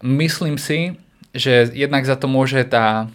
Myslím 0.00 0.56
si, 0.56 0.96
že 1.36 1.68
jednak 1.76 2.08
za 2.08 2.16
to 2.16 2.24
môže 2.24 2.64
tá 2.68 3.12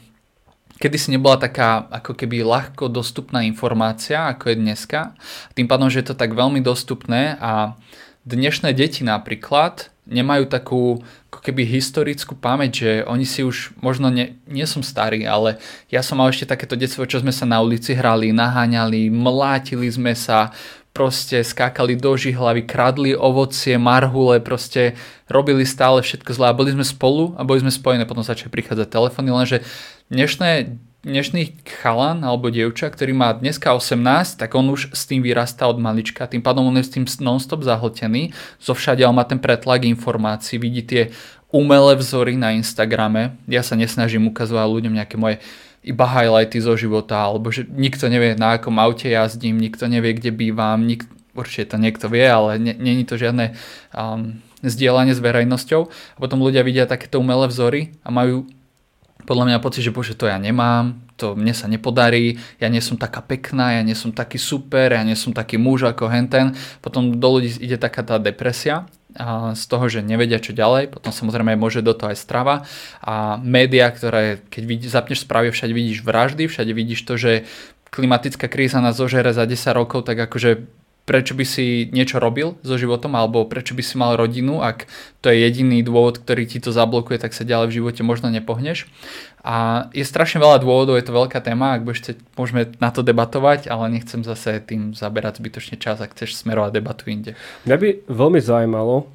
kedy 0.76 0.98
si 1.00 1.10
nebola 1.16 1.40
taká 1.40 1.88
ako 1.88 2.20
keby 2.20 2.44
ľahko 2.44 2.92
dostupná 2.92 3.48
informácia, 3.48 4.28
ako 4.28 4.52
je 4.52 4.56
dneska. 4.60 5.16
Tým 5.56 5.72
pádom, 5.72 5.88
že 5.88 6.04
je 6.04 6.12
to 6.12 6.20
tak 6.20 6.36
veľmi 6.36 6.60
dostupné 6.60 7.40
a 7.40 7.80
dnešné 8.28 8.76
deti 8.76 9.08
napríklad 9.08 9.95
nemajú 10.06 10.46
takú 10.46 11.02
ako 11.34 11.40
keby 11.42 11.66
historickú 11.66 12.38
pamäť, 12.38 12.72
že 12.86 12.92
oni 13.10 13.26
si 13.26 13.42
už, 13.42 13.76
možno 13.82 14.08
nie, 14.14 14.38
nie 14.46 14.64
som 14.70 14.86
starý, 14.86 15.26
ale 15.26 15.58
ja 15.90 16.06
som 16.06 16.22
mal 16.22 16.30
ešte 16.30 16.48
takéto 16.50 16.78
detstvo, 16.78 17.10
čo 17.10 17.20
sme 17.20 17.34
sa 17.34 17.44
na 17.44 17.60
ulici 17.60 17.98
hrali, 17.98 18.32
naháňali, 18.32 19.10
mlátili 19.10 19.90
sme 19.90 20.14
sa, 20.14 20.54
proste 20.96 21.44
skákali 21.44 22.00
do 22.00 22.16
žihlavy, 22.16 22.64
kradli 22.64 23.12
ovocie, 23.12 23.76
marhule, 23.76 24.40
proste 24.40 24.96
robili 25.28 25.68
stále 25.68 26.00
všetko 26.00 26.32
zlé 26.32 26.48
a 26.48 26.56
boli 26.56 26.72
sme 26.72 26.88
spolu 26.88 27.36
a 27.36 27.44
boli 27.44 27.60
sme 27.60 27.74
spojené, 27.74 28.08
potom 28.08 28.24
začali 28.24 28.48
prichádzať 28.48 28.88
telefóny, 28.88 29.36
lenže 29.36 29.60
dnešné 30.08 30.72
dnešný 31.06 31.62
chalan 31.70 32.26
alebo 32.26 32.50
dievča, 32.50 32.90
ktorý 32.90 33.14
má 33.14 33.30
dneska 33.38 33.78
18, 33.78 34.42
tak 34.42 34.58
on 34.58 34.74
už 34.74 34.90
s 34.92 35.06
tým 35.06 35.22
vyrastá 35.22 35.70
od 35.70 35.78
malička, 35.78 36.26
tým 36.26 36.42
pádom 36.42 36.66
on 36.66 36.82
je 36.82 36.86
s 36.90 36.94
tým 36.98 37.06
non-stop 37.06 37.62
zahltený, 37.62 38.34
zo 38.58 38.74
všade 38.74 39.06
má 39.14 39.22
ten 39.24 39.38
pretlak 39.38 39.86
informácií, 39.86 40.58
vidí 40.58 40.82
tie 40.82 41.14
umelé 41.54 41.94
vzory 41.96 42.36
na 42.36 42.58
Instagrame, 42.58 43.38
ja 43.46 43.62
sa 43.62 43.78
nesnažím 43.78 44.26
ukazovať 44.34 44.66
ľuďom 44.66 44.94
nejaké 44.98 45.16
moje 45.22 45.38
iba 45.86 46.10
highlighty 46.10 46.58
zo 46.58 46.74
života, 46.74 47.22
alebo 47.22 47.54
že 47.54 47.70
nikto 47.70 48.10
nevie 48.10 48.34
na 48.34 48.58
akom 48.58 48.82
aute 48.82 49.06
jazdím, 49.06 49.62
nikto 49.62 49.86
nevie 49.86 50.18
kde 50.18 50.34
bývam, 50.34 50.82
nik, 50.82 51.06
určite 51.38 51.76
to 51.76 51.78
niekto 51.78 52.10
vie, 52.10 52.26
ale 52.26 52.58
není 52.58 53.06
to 53.06 53.22
žiadne 53.22 53.54
um, 53.94 54.42
zdieľanie 54.66 55.14
s 55.14 55.22
verejnosťou. 55.22 55.82
A 55.86 56.18
potom 56.18 56.42
ľudia 56.42 56.66
vidia 56.66 56.90
takéto 56.90 57.22
umelé 57.22 57.46
vzory 57.46 57.94
a 58.02 58.10
majú 58.10 58.50
podľa 59.26 59.46
mňa 59.52 59.64
pocit, 59.64 59.82
že 59.82 59.92
bože, 59.92 60.14
to 60.14 60.30
ja 60.30 60.38
nemám, 60.38 61.02
to 61.18 61.34
mne 61.34 61.52
sa 61.52 61.66
nepodarí, 61.66 62.38
ja 62.62 62.70
nie 62.70 62.80
som 62.80 62.96
taká 62.96 63.26
pekná, 63.26 63.76
ja 63.76 63.82
nie 63.82 63.98
som 63.98 64.14
taký 64.14 64.38
super, 64.38 64.94
ja 64.94 65.04
nie 65.04 65.18
som 65.18 65.34
taký 65.34 65.58
muž 65.58 65.90
ako 65.90 66.08
henten. 66.08 66.54
Potom 66.80 67.18
do 67.18 67.28
ľudí 67.40 67.58
ide 67.60 67.82
taká 67.82 68.06
tá 68.06 68.22
depresia 68.22 68.86
z 69.56 69.64
toho, 69.72 69.88
že 69.88 70.04
nevedia 70.04 70.44
čo 70.44 70.52
ďalej, 70.52 70.92
potom 70.92 71.16
samozrejme 71.16 71.56
môže 71.56 71.80
do 71.80 71.96
toho 71.96 72.12
aj 72.12 72.20
strava 72.20 72.68
a 73.00 73.40
médiá, 73.40 73.88
ktoré 73.88 74.44
keď 74.52 74.64
vidí, 74.68 74.86
zapneš 74.92 75.24
správy, 75.24 75.56
všade 75.56 75.72
vidíš 75.72 76.04
vraždy, 76.04 76.52
všade 76.52 76.72
vidíš 76.76 77.08
to, 77.08 77.16
že 77.16 77.32
klimatická 77.96 78.52
kríza 78.52 78.84
nás 78.84 79.00
zožere 79.00 79.32
za 79.32 79.48
10 79.48 79.72
rokov, 79.72 80.04
tak 80.04 80.20
akože 80.20 80.68
prečo 81.06 81.38
by 81.38 81.46
si 81.46 81.88
niečo 81.94 82.18
robil 82.18 82.58
so 82.66 82.76
životom 82.82 83.14
alebo 83.14 83.46
prečo 83.46 83.78
by 83.78 83.84
si 83.86 83.96
mal 83.96 84.18
rodinu, 84.18 84.66
ak 84.66 84.90
to 85.22 85.30
je 85.30 85.38
jediný 85.38 85.86
dôvod, 85.86 86.26
ktorý 86.26 86.50
ti 86.50 86.58
to 86.58 86.74
zablokuje, 86.74 87.22
tak 87.22 87.38
sa 87.38 87.46
ďalej 87.46 87.68
v 87.70 87.76
živote 87.82 88.02
možno 88.02 88.34
nepohneš. 88.34 88.90
A 89.46 89.88
je 89.94 90.02
strašne 90.02 90.42
veľa 90.42 90.66
dôvodov, 90.66 90.98
je 90.98 91.06
to 91.06 91.14
veľká 91.14 91.38
téma, 91.46 91.78
ak 91.78 91.86
budete, 91.86 92.18
môžeme 92.34 92.74
na 92.82 92.90
to 92.90 93.06
debatovať, 93.06 93.70
ale 93.70 93.94
nechcem 93.94 94.26
zase 94.26 94.58
tým 94.66 94.98
zaberať 94.98 95.38
zbytočne 95.38 95.78
čas, 95.78 96.02
ak 96.02 96.18
chceš 96.18 96.42
smerovať 96.42 96.74
debatu 96.74 97.14
inde. 97.14 97.38
Mňa 97.70 97.78
by 97.78 97.88
veľmi 98.10 98.42
zaujímalo, 98.42 99.06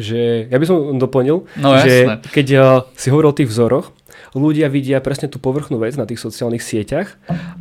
že 0.00 0.48
ja 0.48 0.56
by 0.56 0.64
som 0.64 0.96
doplnil, 0.96 1.44
no, 1.60 1.68
že 1.84 2.08
jasné. 2.08 2.14
keď 2.32 2.46
uh, 2.56 2.64
si 2.96 3.12
hovoril 3.12 3.30
o 3.30 3.38
tých 3.38 3.52
vzoroch, 3.52 3.92
ľudia 4.32 4.72
vidia 4.72 5.04
presne 5.04 5.28
tú 5.28 5.36
povrchnú 5.36 5.76
vec 5.76 5.94
na 6.00 6.08
tých 6.08 6.18
sociálnych 6.18 6.64
sieťach 6.64 7.14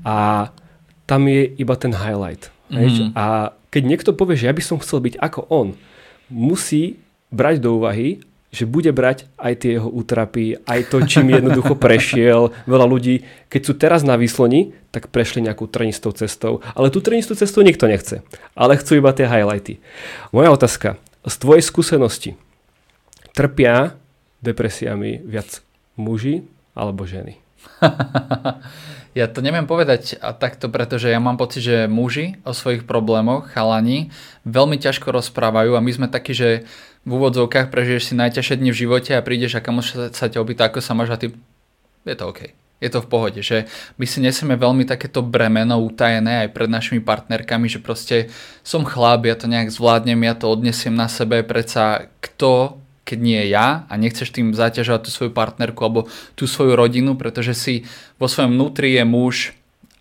a 0.07 0.49
tam 1.05 1.27
je 1.27 1.51
iba 1.59 1.75
ten 1.75 1.91
highlight. 1.91 2.49
Mm. 2.73 3.13
A 3.13 3.53
keď 3.69 3.83
niekto 3.85 4.11
povie, 4.17 4.37
že 4.37 4.49
ja 4.49 4.53
by 4.53 4.63
som 4.65 4.81
chcel 4.81 4.99
byť 5.01 5.21
ako 5.21 5.45
on, 5.49 5.77
musí 6.29 6.97
brať 7.29 7.61
do 7.61 7.77
úvahy, 7.77 8.21
že 8.53 8.69
bude 8.69 8.93
brať 8.93 9.25
aj 9.41 9.65
tie 9.65 9.81
jeho 9.81 9.89
útrapy, 9.89 10.61
aj 10.69 10.93
to, 10.93 11.01
čím 11.09 11.31
jednoducho 11.37 11.73
prešiel. 11.73 12.53
Veľa 12.69 12.85
ľudí, 12.85 13.25
keď 13.49 13.61
sú 13.65 13.73
teraz 13.73 14.05
na 14.05 14.13
výsloni, 14.13 14.77
tak 14.93 15.09
prešli 15.09 15.41
nejakú 15.41 15.65
trnistou 15.65 16.13
cestou. 16.13 16.61
Ale 16.77 16.93
tú 16.93 17.01
trnistou 17.01 17.33
cestou 17.33 17.65
nikto 17.65 17.89
nechce. 17.89 18.21
Ale 18.53 18.77
chcú 18.77 19.01
iba 19.01 19.09
tie 19.09 19.25
highlighty. 19.25 19.81
Moja 20.29 20.53
otázka. 20.53 21.01
Z 21.25 21.35
tvojej 21.41 21.65
skúsenosti 21.65 22.31
trpia 23.33 23.97
depresiami 24.45 25.23
viac 25.25 25.65
muži 25.97 26.45
alebo 26.77 27.09
ženy? 27.09 27.41
Ja 29.13 29.29
to 29.29 29.45
neviem 29.45 29.69
povedať 29.69 30.17
a 30.17 30.33
takto, 30.33 30.73
pretože 30.73 31.05
ja 31.05 31.21
mám 31.21 31.37
pocit, 31.37 31.61
že 31.61 31.85
muži 31.85 32.41
o 32.41 32.49
svojich 32.49 32.81
problémoch, 32.89 33.45
chalani, 33.53 34.09
veľmi 34.41 34.81
ťažko 34.81 35.13
rozprávajú 35.13 35.77
a 35.77 35.85
my 35.85 35.91
sme 35.93 36.07
takí, 36.09 36.33
že 36.33 36.65
v 37.05 37.21
úvodzovkách 37.21 37.69
prežiješ 37.69 38.09
si 38.09 38.13
najťažšie 38.17 38.57
dni 38.57 38.73
v 38.73 38.79
živote 38.81 39.13
a 39.13 39.21
prídeš 39.21 39.53
a 39.53 39.61
kamoš 39.61 40.17
sa 40.17 40.25
ťa 40.25 40.41
opýta, 40.41 40.65
ako 40.65 40.81
sa 40.81 40.97
máš 40.97 41.13
a 41.13 41.21
ty, 41.21 41.29
je 42.09 42.15
to 42.17 42.25
OK. 42.25 42.57
Je 42.81 42.91
to 42.91 42.99
v 42.99 43.07
pohode, 43.07 43.39
že 43.39 43.69
my 43.95 44.03
si 44.03 44.19
nesieme 44.19 44.59
veľmi 44.59 44.83
takéto 44.83 45.23
bremeno 45.23 45.79
utajené 45.79 46.43
aj 46.43 46.49
pred 46.51 46.67
našimi 46.67 46.99
partnerkami, 46.99 47.69
že 47.69 47.79
proste 47.79 48.33
som 48.59 48.83
chlap, 48.83 49.23
ja 49.29 49.37
to 49.39 49.47
nejak 49.47 49.71
zvládnem, 49.71 50.19
ja 50.25 50.35
to 50.35 50.51
odnesiem 50.51 50.91
na 50.91 51.07
sebe, 51.07 51.45
predsa 51.47 52.11
kto 52.19 52.82
keď 53.03 53.19
nie 53.19 53.41
ja 53.51 53.83
a 53.87 53.93
nechceš 53.99 54.31
tým 54.31 54.55
zaťažovať 54.55 55.01
tú 55.03 55.09
svoju 55.11 55.31
partnerku 55.35 55.79
alebo 55.83 56.07
tú 56.39 56.47
svoju 56.47 56.79
rodinu, 56.79 57.19
pretože 57.19 57.53
si 57.55 57.73
vo 58.15 58.31
svojom 58.31 58.55
vnútri 58.55 58.95
je 58.95 59.03
muž 59.03 59.35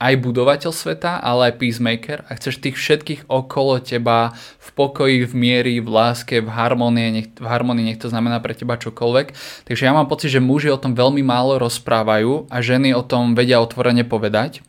aj 0.02 0.18
budovateľ 0.18 0.72
sveta, 0.74 1.22
ale 1.22 1.50
aj 1.54 1.62
peacemaker 1.62 2.26
a 2.26 2.34
chceš 2.34 2.58
tých 2.58 2.74
všetkých 2.74 3.30
okolo 3.30 3.78
teba 3.78 4.34
v 4.58 4.68
pokoji, 4.74 5.30
v 5.30 5.34
miery, 5.38 5.74
v 5.78 5.86
láske, 5.86 6.42
v 6.42 6.50
harmonii, 6.50 7.08
nech, 7.14 7.28
v 7.38 7.46
harmonii, 7.46 7.86
nech 7.86 8.02
to 8.02 8.10
znamená 8.10 8.42
pre 8.42 8.58
teba 8.58 8.74
čokoľvek. 8.74 9.26
Takže 9.70 9.86
ja 9.86 9.94
mám 9.94 10.10
pocit, 10.10 10.34
že 10.34 10.42
muži 10.42 10.74
o 10.74 10.80
tom 10.80 10.98
veľmi 10.98 11.22
málo 11.22 11.62
rozprávajú 11.62 12.50
a 12.50 12.58
ženy 12.58 12.90
o 12.98 13.06
tom 13.06 13.38
vedia 13.38 13.62
otvorene 13.62 14.02
povedať 14.02 14.66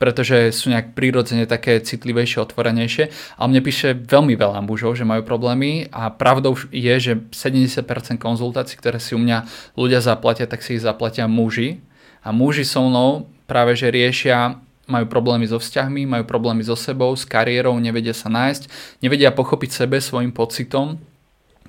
pretože 0.00 0.52
sú 0.52 0.72
nejak 0.72 0.96
prírodzene 0.96 1.44
také 1.44 1.78
citlivejšie, 1.80 2.40
otvorenejšie. 2.40 3.12
A 3.36 3.46
mne 3.46 3.60
píše 3.60 3.94
veľmi 3.94 4.34
veľa 4.36 4.64
mužov, 4.64 4.96
že 4.96 5.08
majú 5.08 5.24
problémy 5.24 5.88
a 5.92 6.10
pravdou 6.10 6.56
je, 6.72 6.94
že 7.00 7.12
70% 7.32 7.86
konzultácií, 8.16 8.76
ktoré 8.80 8.98
si 8.98 9.16
u 9.16 9.20
mňa 9.20 9.44
ľudia 9.76 10.00
zaplatia, 10.00 10.48
tak 10.48 10.64
si 10.64 10.76
ich 10.76 10.84
zaplatia 10.84 11.28
muži. 11.30 11.84
A 12.20 12.32
muži 12.32 12.68
so 12.68 12.84
mnou 12.84 13.28
práve 13.50 13.74
že 13.74 13.90
riešia 13.90 14.60
majú 14.90 15.06
problémy 15.06 15.46
so 15.46 15.62
vzťahmi, 15.62 16.02
majú 16.06 16.24
problémy 16.26 16.66
so 16.66 16.74
sebou, 16.74 17.14
s 17.14 17.22
kariérou, 17.22 17.78
nevedia 17.78 18.10
sa 18.10 18.26
nájsť, 18.26 18.66
nevedia 18.98 19.30
pochopiť 19.30 19.70
sebe 19.86 20.02
svojim 20.02 20.34
pocitom 20.34 20.98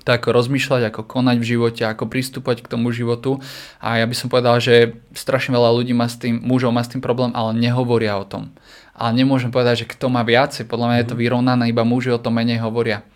tak 0.02 0.26
rozmýšľať, 0.26 0.90
ako 0.90 1.06
konať 1.06 1.36
v 1.38 1.48
živote, 1.56 1.82
ako 1.86 2.10
pristúpať 2.10 2.62
k 2.62 2.70
tomu 2.70 2.90
životu. 2.90 3.38
A 3.78 4.02
ja 4.02 4.06
by 4.06 4.14
som 4.14 4.28
povedal, 4.28 4.58
že 4.58 4.98
strašne 5.14 5.54
veľa 5.54 5.70
ľudí 5.72 5.94
má 5.94 6.10
s 6.10 6.18
tým, 6.18 6.42
mužov 6.42 6.74
má 6.74 6.82
s 6.82 6.90
tým 6.90 7.02
problém, 7.02 7.30
ale 7.32 7.54
nehovoria 7.54 8.18
o 8.18 8.26
tom. 8.26 8.50
Ale 8.92 9.16
nemôžem 9.16 9.48
povedať, 9.48 9.86
že 9.86 9.90
kto 9.94 10.12
má 10.12 10.26
viacej, 10.26 10.68
podľa 10.68 10.86
mňa 10.90 10.98
je 11.00 11.08
to 11.08 11.16
mhm. 11.16 11.20
vyrovnané, 11.22 11.62
iba 11.70 11.82
muži 11.86 12.10
o 12.12 12.20
tom 12.20 12.36
menej 12.36 12.60
hovoria. 12.60 13.06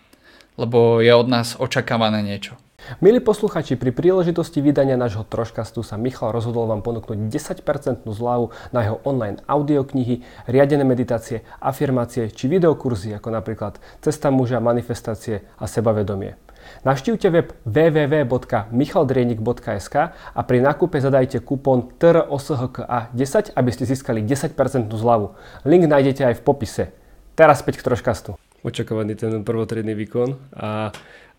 Lebo 0.57 1.03
je 1.05 1.13
od 1.13 1.27
nás 1.29 1.53
očakávané 1.53 2.25
niečo. 2.25 2.57
Milí 3.03 3.19
posluchači, 3.19 3.75
pri 3.75 3.91
príležitosti 3.91 4.63
vydania 4.63 4.95
nášho 4.95 5.27
troškastu 5.27 5.83
sa 5.83 5.99
Michal 5.99 6.31
rozhodol 6.31 6.71
vám 6.71 6.79
ponúknuť 6.79 7.27
10% 7.27 8.07
zľavu 8.07 8.55
na 8.71 8.79
jeho 8.87 8.97
online 9.03 9.43
audioknihy, 9.43 10.23
riadené 10.47 10.87
meditácie, 10.87 11.43
afirmácie 11.59 12.31
či 12.31 12.47
videokurzy 12.47 13.11
ako 13.11 13.33
napríklad 13.33 13.75
Cesta 13.99 14.31
muža, 14.31 14.63
manifestácie 14.63 15.43
a 15.59 15.67
sebavedomie. 15.67 16.46
Navštívte 16.85 17.33
web 17.33 17.57
www.michaldrienik.sk 17.65 19.95
a 20.13 20.41
pri 20.45 20.61
nákupe 20.61 21.01
zadajte 21.01 21.41
kupón 21.41 21.89
TROSHKA10, 21.97 23.57
aby 23.57 23.69
ste 23.73 23.89
získali 23.89 24.21
10% 24.21 24.53
zľavu. 24.89 25.33
Link 25.65 25.89
nájdete 25.89 26.25
aj 26.27 26.33
v 26.37 26.41
popise. 26.45 26.93
Teraz 27.37 27.61
späť 27.61 27.77
k 27.81 27.83
troškastu. 27.93 28.37
Očakovaný 28.65 29.15
ten 29.15 29.43
prvotriedný 29.45 29.93
výkon 29.93 30.35
a 30.57 30.89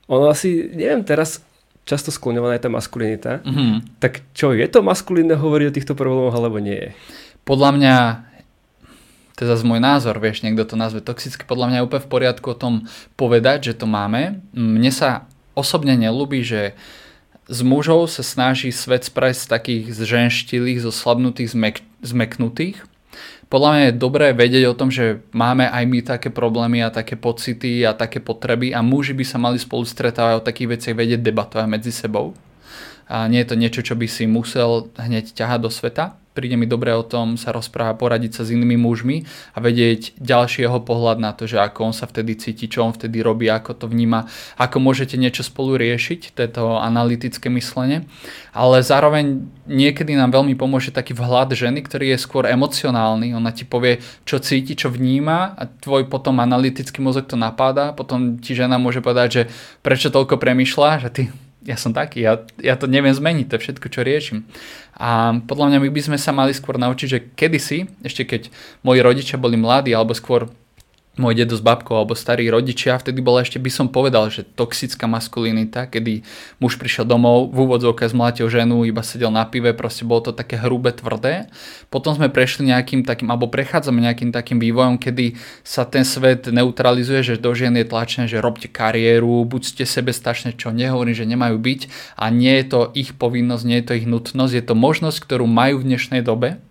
ono 0.09 0.33
asi, 0.33 0.71
neviem, 0.73 1.05
teraz 1.05 1.45
často 1.85 2.11
skloňovaná 2.15 2.55
je 2.57 2.65
tá 2.65 2.71
maskulinita. 2.73 3.41
Mm-hmm. 3.45 4.01
Tak 4.01 4.21
čo, 4.33 4.57
je 4.57 4.65
to 4.71 4.81
maskulínne 4.81 5.37
hovoriť 5.37 5.67
o 5.69 5.77
týchto 5.77 5.95
problémoch 5.99 6.37
alebo 6.37 6.59
nie 6.61 6.77
je? 6.77 6.93
Podľa 7.45 7.71
mňa 7.77 7.95
to 9.39 9.47
je 9.47 9.55
zase 9.55 9.63
môj 9.63 9.79
názor, 9.79 10.19
vieš, 10.19 10.43
niekto 10.43 10.67
to 10.67 10.75
nazve 10.75 10.99
toxicky, 10.99 11.47
podľa 11.47 11.71
mňa 11.71 11.77
je 11.79 11.87
úplne 11.87 12.03
v 12.03 12.11
poriadku 12.11 12.47
o 12.51 12.59
tom 12.59 12.91
povedať, 13.15 13.71
že 13.71 13.79
to 13.79 13.87
máme. 13.87 14.43
Mne 14.51 14.91
sa 14.91 15.28
osobne 15.59 15.99
nelúbi, 15.99 16.47
že 16.47 16.79
z 17.51 17.61
mužov 17.67 18.07
sa 18.13 18.23
snaží 18.23 18.71
svet 18.71 19.09
spraviť 19.09 19.37
z 19.43 19.47
takých 19.51 19.85
zženštilých, 19.99 20.85
zoslabnutých, 20.85 21.51
zmek- 21.51 21.87
zmeknutých. 22.05 22.87
Podľa 23.49 23.71
mňa 23.73 23.83
je 23.89 24.01
dobré 24.05 24.27
vedieť 24.37 24.65
o 24.69 24.77
tom, 24.77 24.93
že 24.93 25.25
máme 25.33 25.65
aj 25.65 25.85
my 25.89 25.99
také 26.05 26.29
problémy 26.29 26.85
a 26.85 26.93
také 26.93 27.17
pocity 27.17 27.81
a 27.89 27.97
také 27.97 28.21
potreby 28.21 28.77
a 28.77 28.85
muži 28.85 29.17
by 29.17 29.25
sa 29.25 29.41
mali 29.41 29.57
spolu 29.57 29.89
stretávať 29.89 30.35
o 30.39 30.45
takých 30.45 30.77
veciach 30.77 30.95
vedieť 30.95 31.25
debatovať 31.25 31.67
medzi 31.67 31.89
sebou. 31.89 32.37
A 33.09 33.25
nie 33.25 33.41
je 33.41 33.49
to 33.49 33.57
niečo, 33.57 33.81
čo 33.81 33.97
by 33.97 34.05
si 34.05 34.29
musel 34.29 34.93
hneď 35.01 35.33
ťahať 35.33 35.59
do 35.65 35.73
sveta 35.73 36.21
príde 36.39 36.55
mi 36.55 36.71
dobre 36.71 36.95
o 36.95 37.03
tom 37.03 37.35
sa 37.35 37.51
rozprávať, 37.51 37.99
poradiť 37.99 38.33
sa 38.39 38.43
s 38.47 38.55
inými 38.55 38.79
mužmi 38.79 39.27
a 39.27 39.59
vedieť 39.59 40.15
ďalší 40.23 40.71
jeho 40.71 40.79
pohľad 40.79 41.19
na 41.19 41.35
to, 41.35 41.51
že 41.51 41.59
ako 41.59 41.91
on 41.91 41.95
sa 41.97 42.07
vtedy 42.07 42.39
cíti, 42.39 42.71
čo 42.71 42.87
on 42.87 42.95
vtedy 42.95 43.19
robí, 43.19 43.51
ako 43.51 43.75
to 43.75 43.91
vníma, 43.91 44.31
ako 44.55 44.79
môžete 44.79 45.19
niečo 45.19 45.43
spolu 45.43 45.75
riešiť, 45.75 46.39
to 46.39 46.41
je 46.47 46.51
to 46.55 46.79
analytické 46.79 47.51
myslenie. 47.51 48.07
Ale 48.55 48.87
zároveň 48.87 49.51
niekedy 49.67 50.15
nám 50.15 50.31
veľmi 50.31 50.55
pomôže 50.55 50.95
taký 50.95 51.19
vhľad 51.19 51.59
ženy, 51.59 51.83
ktorý 51.83 52.15
je 52.15 52.23
skôr 52.23 52.47
emocionálny. 52.47 53.35
Ona 53.35 53.51
ti 53.51 53.67
povie, 53.67 53.99
čo 54.23 54.39
cíti, 54.39 54.79
čo 54.79 54.95
vníma 54.95 55.59
a 55.59 55.67
tvoj 55.67 56.07
potom 56.07 56.39
analytický 56.39 57.03
mozog 57.03 57.27
to 57.27 57.35
napáda. 57.35 57.91
Potom 57.91 58.39
ti 58.39 58.55
žena 58.55 58.79
môže 58.79 59.03
povedať, 59.03 59.29
že 59.31 59.43
prečo 59.83 60.15
toľko 60.15 60.39
premyšľa, 60.39 60.91
že 61.03 61.11
ty 61.11 61.23
ja 61.67 61.75
som 61.75 61.91
taký, 61.91 62.23
ja, 62.23 62.43
ja 62.63 62.79
to 62.79 62.87
neviem 62.87 63.11
zmeniť, 63.11 63.47
to 63.51 63.55
je 63.59 63.65
všetko, 63.67 63.87
čo 63.91 64.07
riešim. 64.07 64.47
A 64.95 65.35
podľa 65.43 65.75
mňa 65.75 65.79
my 65.83 65.91
by 65.91 66.03
sme 66.07 66.19
sa 66.19 66.31
mali 66.31 66.55
skôr 66.55 66.79
naučiť, 66.79 67.09
že 67.09 67.25
kedysi, 67.35 67.91
ešte 68.07 68.23
keď 68.23 68.43
moji 68.87 69.01
rodičia 69.03 69.37
boli 69.39 69.59
mladí, 69.59 69.91
alebo 69.91 70.15
skôr 70.15 70.47
môj 71.19 71.35
dedo 71.39 71.55
s 71.55 71.63
babkou 71.63 71.99
alebo 71.99 72.15
starí 72.15 72.47
rodičia, 72.49 72.99
vtedy 72.99 73.19
bola 73.21 73.43
ešte 73.43 73.59
by 73.59 73.71
som 73.71 73.87
povedal, 73.91 74.31
že 74.31 74.47
toxická 74.47 75.11
maskulinita, 75.11 75.91
kedy 75.91 76.23
muž 76.63 76.79
prišiel 76.79 77.05
domov, 77.05 77.51
v 77.51 77.67
úvodzovke 77.67 78.07
zmlátil 78.07 78.47
ženu, 78.49 78.87
iba 78.87 79.03
sedel 79.03 79.35
na 79.35 79.45
pive, 79.45 79.75
proste 79.75 80.07
bolo 80.07 80.31
to 80.31 80.33
také 80.33 80.57
hrubé, 80.57 80.95
tvrdé. 80.95 81.51
Potom 81.91 82.15
sme 82.15 82.31
prešli 82.31 82.71
nejakým 82.71 83.03
takým, 83.03 83.29
alebo 83.29 83.51
prechádzame 83.51 84.01
nejakým 84.03 84.31
takým 84.31 84.63
vývojom, 84.63 84.97
kedy 84.97 85.35
sa 85.67 85.85
ten 85.85 86.07
svet 86.07 86.49
neutralizuje, 86.49 87.21
že 87.21 87.43
do 87.43 87.51
žien 87.53 87.75
je 87.75 87.87
tlačené, 87.87 88.31
že 88.31 88.41
robte 88.41 88.71
kariéru, 88.71 89.45
buďte 89.45 89.85
sebestačné, 89.85 90.55
čo 90.55 90.71
nehovorím, 90.71 91.15
že 91.15 91.29
nemajú 91.29 91.59
byť 91.59 91.81
a 92.17 92.31
nie 92.31 92.55
je 92.63 92.67
to 92.71 92.81
ich 92.95 93.13
povinnosť, 93.19 93.65
nie 93.67 93.79
je 93.83 93.87
to 93.91 93.97
ich 93.99 94.07
nutnosť, 94.07 94.53
je 94.55 94.65
to 94.65 94.75
možnosť, 94.79 95.19
ktorú 95.27 95.45
majú 95.51 95.83
v 95.83 95.89
dnešnej 95.95 96.23
dobe 96.23 96.63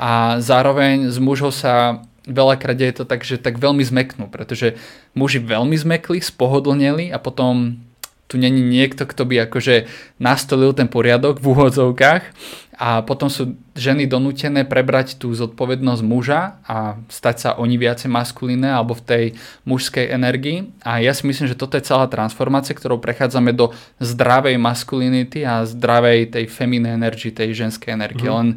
a 0.00 0.40
zároveň 0.40 1.12
z 1.12 1.18
mužov 1.20 1.52
sa 1.52 2.00
veľakrát 2.30 2.78
je 2.78 2.94
to 2.94 3.04
tak, 3.04 3.26
že 3.26 3.42
tak 3.42 3.58
veľmi 3.58 3.82
zmeknú, 3.82 4.30
pretože 4.30 4.78
muži 5.18 5.42
veľmi 5.42 5.74
zmekli, 5.74 6.22
spohodlneli 6.22 7.10
a 7.10 7.18
potom 7.18 7.82
tu 8.30 8.38
není 8.38 8.62
niekto, 8.62 9.10
kto 9.10 9.26
by 9.26 9.50
akože 9.50 9.90
nastolil 10.22 10.70
ten 10.70 10.86
poriadok 10.86 11.42
v 11.42 11.50
úvodzovkách 11.50 12.22
a 12.78 13.02
potom 13.02 13.26
sú 13.26 13.58
ženy 13.74 14.06
donútené 14.06 14.62
prebrať 14.62 15.18
tú 15.18 15.34
zodpovednosť 15.34 16.02
muža 16.06 16.62
a 16.62 16.96
stať 17.10 17.36
sa 17.36 17.50
oni 17.58 17.74
viacej 17.74 18.06
maskulíne 18.06 18.70
alebo 18.70 18.94
v 18.94 19.04
tej 19.04 19.24
mužskej 19.66 20.14
energii 20.14 20.70
a 20.86 21.02
ja 21.02 21.10
si 21.10 21.26
myslím, 21.26 21.50
že 21.50 21.58
toto 21.58 21.74
je 21.74 21.84
celá 21.84 22.06
transformácia, 22.06 22.72
ktorou 22.72 23.02
prechádzame 23.02 23.50
do 23.50 23.74
zdravej 23.98 24.56
maskulinity 24.62 25.42
a 25.42 25.66
zdravej 25.66 26.38
tej 26.38 26.46
feminej 26.46 26.94
energie, 26.94 27.34
tej 27.34 27.66
ženskej 27.66 27.98
energie. 27.98 28.30
Mm. 28.30 28.36
Len 28.38 28.48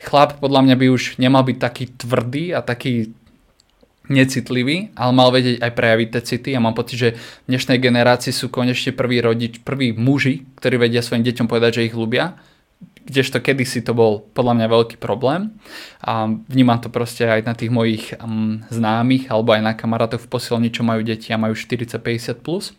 chlap 0.00 0.40
podľa 0.40 0.64
mňa 0.66 0.76
by 0.76 0.86
už 0.90 1.02
nemal 1.20 1.44
byť 1.44 1.56
taký 1.60 1.84
tvrdý 1.94 2.56
a 2.56 2.64
taký 2.64 3.12
necitlivý, 4.10 4.90
ale 4.98 5.12
mal 5.14 5.30
vedieť 5.30 5.62
aj 5.62 5.70
prejaviť 5.70 6.08
tie 6.10 6.22
city 6.26 6.50
a 6.58 6.64
mám 6.64 6.74
pocit, 6.74 6.98
že 6.98 7.08
v 7.46 7.54
dnešnej 7.54 7.78
generácii 7.78 8.34
sú 8.34 8.50
konečne 8.50 8.90
prví 8.90 9.22
rodič, 9.22 9.62
prví 9.62 9.94
muži, 9.94 10.42
ktorí 10.58 10.82
vedia 10.82 10.98
svojim 10.98 11.22
deťom 11.22 11.46
povedať, 11.46 11.78
že 11.78 11.86
ich 11.86 11.94
ľubia 11.94 12.34
kdežto 13.10 13.42
kedysi 13.42 13.82
to 13.82 13.96
bol 13.96 14.22
podľa 14.32 14.60
mňa 14.60 14.66
veľký 14.70 14.96
problém. 15.02 15.58
A 16.04 16.30
vnímam 16.30 16.78
to 16.78 16.92
proste 16.92 17.26
aj 17.26 17.42
na 17.42 17.54
tých 17.58 17.72
mojich 17.72 18.14
um, 18.22 18.62
známych 18.70 19.26
alebo 19.32 19.56
aj 19.56 19.62
na 19.66 19.72
kamarátoch 19.74 20.22
v 20.22 20.30
posilni, 20.30 20.70
čo 20.70 20.86
majú 20.86 21.02
deti 21.02 21.34
a 21.34 21.40
majú 21.40 21.56
40-50 21.56 22.44
plus 22.44 22.76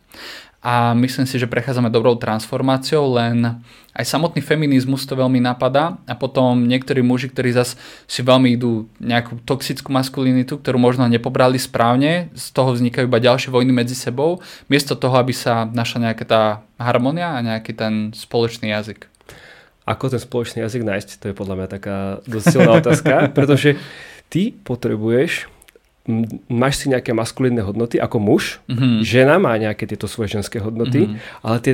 a 0.61 0.93
myslím 0.93 1.25
si, 1.25 1.41
že 1.41 1.49
prechádzame 1.49 1.89
dobrou 1.89 2.13
transformáciou, 2.13 3.17
len 3.17 3.65
aj 3.97 4.05
samotný 4.05 4.45
feminizmus 4.45 5.09
to 5.09 5.17
veľmi 5.17 5.41
napadá 5.41 5.97
a 6.05 6.13
potom 6.13 6.69
niektorí 6.69 7.01
muži, 7.01 7.33
ktorí 7.33 7.49
zase 7.49 7.81
si 8.05 8.21
veľmi 8.21 8.53
idú 8.53 8.85
nejakú 9.01 9.41
toxickú 9.41 9.89
maskulinitu, 9.89 10.61
ktorú 10.61 10.77
možno 10.77 11.09
nepobrali 11.09 11.57
správne, 11.57 12.29
z 12.37 12.45
toho 12.53 12.77
vznikajú 12.77 13.09
iba 13.09 13.17
ďalšie 13.17 13.49
vojny 13.49 13.73
medzi 13.73 13.97
sebou, 13.97 14.37
miesto 14.69 14.93
toho, 14.93 15.17
aby 15.17 15.33
sa 15.33 15.65
našla 15.65 16.13
nejaká 16.13 16.25
tá 16.29 16.43
harmonia 16.77 17.33
a 17.33 17.41
nejaký 17.41 17.73
ten 17.73 17.93
spoločný 18.13 18.69
jazyk. 18.69 19.09
Ako 19.89 20.13
ten 20.13 20.21
spoločný 20.21 20.61
jazyk 20.61 20.85
nájsť? 20.85 21.09
To 21.25 21.25
je 21.33 21.35
podľa 21.35 21.55
mňa 21.57 21.67
taká 21.73 21.97
dosť 22.29 22.45
silná 22.53 22.77
otázka, 22.77 23.13
pretože 23.37 23.81
ty 24.29 24.53
potrebuješ 24.53 25.49
máš 26.49 26.81
si 26.81 26.85
nejaké 26.89 27.13
maskulínne 27.13 27.61
hodnoty 27.61 28.01
ako 28.01 28.17
muž, 28.17 28.57
mm-hmm. 28.65 29.05
žena 29.05 29.37
má 29.37 29.53
nejaké 29.57 29.85
tieto 29.85 30.09
svoje 30.09 30.33
ženské 30.33 30.57
hodnoty, 30.57 31.05
mm-hmm. 31.05 31.45
ale 31.45 31.57
tie, 31.61 31.73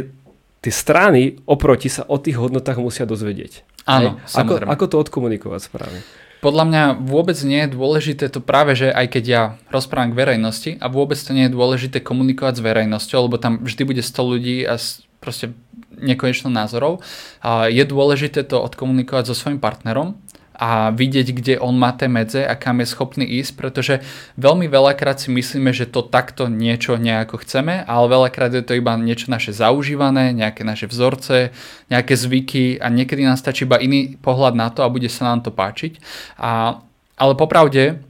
tie 0.59 0.73
strany 0.73 1.39
oproti 1.47 1.87
sa 1.87 2.03
o 2.07 2.19
tých 2.19 2.35
hodnotách 2.35 2.79
musia 2.79 3.07
dozvedieť. 3.07 3.63
Áno, 3.87 4.19
ako, 4.35 4.67
ako 4.67 4.85
to 4.91 4.95
odkomunikovať 4.99 5.61
správne? 5.63 5.99
Podľa 6.37 6.63
mňa 6.69 6.83
vôbec 7.01 7.39
nie 7.41 7.65
je 7.65 7.73
dôležité 7.73 8.29
to 8.29 8.43
práve, 8.43 8.77
že 8.77 8.93
aj 8.93 9.09
keď 9.09 9.23
ja 9.25 9.43
rozprávam 9.73 10.13
k 10.13 10.19
verejnosti 10.21 10.71
a 10.77 10.85
vôbec 10.85 11.17
to 11.17 11.33
nie 11.33 11.49
je 11.49 11.55
dôležité 11.55 11.97
komunikovať 12.03 12.61
s 12.61 12.65
verejnosťou, 12.67 13.25
lebo 13.25 13.41
tam 13.41 13.63
vždy 13.65 13.83
bude 13.87 14.03
100 14.05 14.31
ľudí 14.37 14.57
a 14.69 14.77
proste 15.17 15.57
nekonečno 15.97 16.53
názorov. 16.53 17.01
A 17.41 17.73
je 17.73 17.81
dôležité 17.81 18.45
to 18.45 18.61
odkomunikovať 18.61 19.33
so 19.33 19.35
svojím 19.35 19.57
partnerom 19.57 20.13
a 20.57 20.89
vidieť, 20.89 21.27
kde 21.37 21.53
on 21.61 21.77
má 21.77 21.93
tie 21.93 22.09
medze 22.09 22.41
a 22.41 22.57
kam 22.57 22.81
je 22.81 22.89
schopný 22.89 23.21
ísť, 23.21 23.53
pretože 23.53 24.01
veľmi 24.41 24.65
veľakrát 24.65 25.21
si 25.21 25.29
myslíme, 25.29 25.69
že 25.69 25.85
to 25.85 26.01
takto 26.01 26.49
niečo 26.49 26.97
nejako 26.97 27.45
chceme, 27.45 27.85
ale 27.85 28.05
veľakrát 28.09 28.49
je 28.57 28.65
to 28.65 28.73
iba 28.73 28.97
niečo 28.97 29.29
naše 29.29 29.53
zaužívané, 29.53 30.33
nejaké 30.33 30.65
naše 30.65 30.89
vzorce, 30.89 31.53
nejaké 31.93 32.17
zvyky 32.17 32.81
a 32.81 32.89
niekedy 32.89 33.21
nám 33.21 33.37
stačí 33.37 33.69
iba 33.69 33.77
iný 33.77 34.17
pohľad 34.17 34.57
na 34.57 34.73
to 34.73 34.81
a 34.81 34.89
bude 34.89 35.05
sa 35.13 35.29
nám 35.29 35.45
to 35.45 35.53
páčiť. 35.53 36.01
A, 36.41 36.81
ale 37.21 37.33
popravde, 37.37 38.01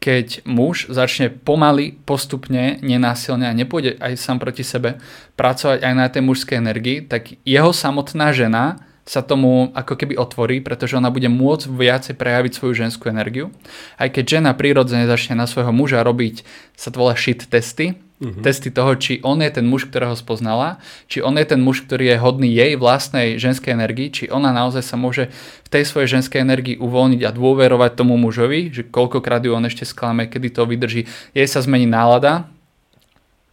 keď 0.00 0.42
muž 0.48 0.88
začne 0.88 1.28
pomaly, 1.30 1.94
postupne, 2.08 2.80
nenásilne 2.82 3.46
a 3.46 3.54
nepôjde 3.54 4.00
aj 4.00 4.18
sám 4.18 4.40
proti 4.40 4.64
sebe 4.64 4.98
pracovať 5.36 5.84
aj 5.84 5.94
na 5.94 6.08
tej 6.08 6.24
mužskej 6.24 6.56
energii, 6.56 7.04
tak 7.04 7.36
jeho 7.44 7.70
samotná 7.70 8.32
žena 8.32 8.82
sa 9.02 9.18
tomu 9.18 9.74
ako 9.74 9.98
keby 9.98 10.14
otvorí, 10.14 10.62
pretože 10.62 10.94
ona 10.94 11.10
bude 11.10 11.26
môcť 11.26 11.66
viacej 11.66 12.14
prejaviť 12.14 12.52
svoju 12.54 12.86
ženskú 12.86 13.10
energiu. 13.10 13.50
Aj 13.98 14.06
keď 14.06 14.38
žena 14.38 14.50
prirodzene 14.54 15.10
začne 15.10 15.34
na 15.34 15.50
svojho 15.50 15.74
muža 15.74 16.06
robiť, 16.06 16.46
sa 16.78 16.94
to 16.94 17.02
volá 17.02 17.18
shit 17.18 17.42
testy, 17.50 17.98
uh-huh. 18.22 18.42
testy 18.46 18.70
toho, 18.70 18.94
či 18.94 19.18
on 19.26 19.42
je 19.42 19.50
ten 19.50 19.66
muž, 19.66 19.90
ktorého 19.90 20.14
spoznala, 20.14 20.78
či 21.10 21.18
on 21.18 21.34
je 21.34 21.42
ten 21.42 21.58
muž, 21.58 21.82
ktorý 21.82 22.14
je 22.14 22.22
hodný 22.22 22.48
jej 22.54 22.78
vlastnej 22.78 23.42
ženskej 23.42 23.74
energii, 23.74 24.14
či 24.14 24.30
ona 24.30 24.54
naozaj 24.54 24.86
sa 24.86 24.94
môže 24.94 25.34
v 25.66 25.68
tej 25.68 25.82
svojej 25.82 26.22
ženskej 26.22 26.38
energii 26.38 26.78
uvoľniť 26.78 27.26
a 27.26 27.34
dôverovať 27.34 27.98
tomu 27.98 28.14
mužovi, 28.14 28.70
že 28.70 28.86
koľkokrát 28.86 29.42
ju 29.42 29.50
on 29.50 29.66
ešte 29.66 29.82
sklame, 29.82 30.30
kedy 30.30 30.54
to 30.54 30.62
vydrží. 30.62 31.10
Jej 31.34 31.48
sa 31.50 31.58
zmení 31.58 31.90
nálada, 31.90 32.46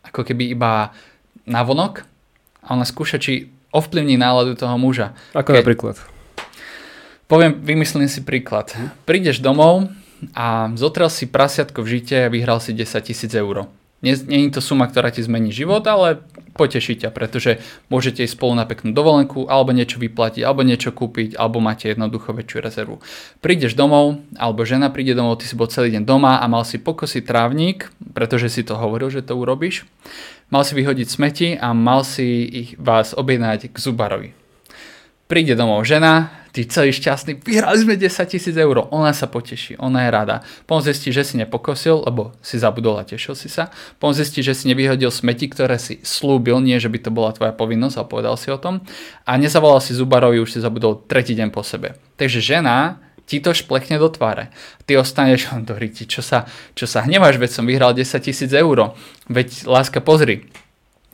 ako 0.05 0.21
keby 0.29 0.53
iba 0.53 0.93
navonok 1.49 2.05
a 2.61 2.77
ona 2.77 2.85
skúša, 2.85 3.17
či 3.17 3.49
ovplyvní 3.71 4.17
náladu 4.17 4.55
toho 4.55 4.75
muža. 4.77 5.13
Ako 5.33 5.53
Keď, 5.53 5.59
napríklad? 5.61 5.95
Poviem, 7.29 7.61
vymyslím 7.61 8.09
si 8.09 8.25
príklad. 8.25 8.73
Prídeš 9.05 9.37
domov 9.37 9.89
a 10.33 10.73
zotrel 10.73 11.07
si 11.13 11.29
prasiatko 11.29 11.85
v 11.85 12.01
žite 12.01 12.25
a 12.25 12.33
vyhral 12.33 12.57
si 12.57 12.73
10 12.73 12.89
tisíc 13.05 13.31
eur. 13.31 13.69
Není 14.01 14.47
to 14.55 14.63
suma, 14.63 14.87
ktorá 14.87 15.11
ti 15.11 15.19
zmení 15.19 15.51
život, 15.51 15.83
ale 15.83 16.23
poteší 16.55 17.03
ťa, 17.03 17.11
pretože 17.11 17.59
môžete 17.91 18.23
ísť 18.23 18.31
spolu 18.31 18.55
na 18.55 18.63
peknú 18.63 18.95
dovolenku, 18.95 19.51
alebo 19.51 19.75
niečo 19.75 19.99
vyplatiť, 19.99 20.39
alebo 20.39 20.63
niečo 20.63 20.95
kúpiť, 20.95 21.35
alebo 21.35 21.59
máte 21.59 21.91
jednoducho 21.91 22.31
väčšiu 22.31 22.57
rezervu. 22.63 23.03
Prídeš 23.43 23.75
domov, 23.75 24.23
alebo 24.39 24.63
žena 24.63 24.87
príde 24.87 25.19
domov, 25.19 25.43
ty 25.43 25.51
si 25.51 25.59
bol 25.59 25.67
celý 25.67 25.91
deň 25.99 26.07
doma 26.07 26.39
a 26.39 26.47
mal 26.47 26.63
si 26.63 26.79
pokosiť 26.79 27.27
trávnik, 27.27 27.91
pretože 28.15 28.47
si 28.47 28.63
to 28.63 28.79
hovoril, 28.79 29.11
že 29.11 29.19
to 29.19 29.35
urobíš 29.35 29.83
mal 30.49 30.65
si 30.65 30.73
vyhodiť 30.77 31.07
smeti 31.07 31.47
a 31.57 31.73
mal 31.73 32.05
si 32.05 32.45
ich 32.45 32.69
vás 32.77 33.13
objednať 33.13 33.73
k 33.73 33.75
zubarovi. 33.77 34.29
Príde 35.29 35.53
domov 35.53 35.85
žena, 35.85 36.33
ty 36.49 36.65
celý 36.65 36.89
šťastný, 36.89 37.45
vyhrali 37.45 37.77
sme 37.77 37.93
10 37.93 38.09
tisíc 38.25 38.57
eur, 38.57 38.89
ona 38.89 39.13
sa 39.13 39.29
poteší, 39.29 39.77
ona 39.77 40.05
je 40.05 40.09
rada. 40.09 40.41
Potom 40.65 40.81
zistí, 40.81 41.13
že 41.13 41.21
si 41.21 41.37
nepokosil, 41.37 42.01
lebo 42.01 42.33
si 42.41 42.57
zabudol 42.57 42.97
a 42.97 43.05
tešil 43.05 43.37
si 43.37 43.45
sa. 43.45 43.69
Potom 44.01 44.17
zistí, 44.17 44.41
že 44.41 44.57
si 44.57 44.65
nevyhodil 44.65 45.13
smeti, 45.13 45.45
ktoré 45.45 45.77
si 45.77 46.01
slúbil, 46.01 46.57
nie 46.65 46.81
že 46.81 46.89
by 46.89 46.97
to 46.97 47.13
bola 47.13 47.29
tvoja 47.29 47.53
povinnosť 47.53 48.01
a 48.01 48.09
povedal 48.09 48.35
si 48.41 48.49
o 48.49 48.57
tom. 48.57 48.81
A 49.29 49.37
nezavolal 49.37 49.85
si 49.85 49.93
zubarovi, 49.93 50.41
už 50.41 50.57
si 50.57 50.59
zabudol 50.65 51.05
tretí 51.05 51.37
deň 51.37 51.53
po 51.53 51.61
sebe. 51.61 51.93
Takže 52.17 52.41
žena 52.41 52.97
ti 53.29 53.37
to 53.37 53.53
šplechne 53.53 54.01
do 54.01 54.09
tváre. 54.09 54.49
Ty 54.89 55.05
ostaneš, 55.05 55.53
do 55.69 55.77
riti, 55.77 56.09
čo 56.09 56.25
sa, 56.25 56.49
čo 56.73 56.89
sa 56.89 57.05
hneváš, 57.05 57.37
veď 57.37 57.51
som 57.53 57.69
vyhral 57.69 57.93
10 57.93 58.09
tisíc 58.25 58.49
eur. 58.49 58.97
Veď 59.29 59.69
láska, 59.69 60.01
pozri, 60.01 60.49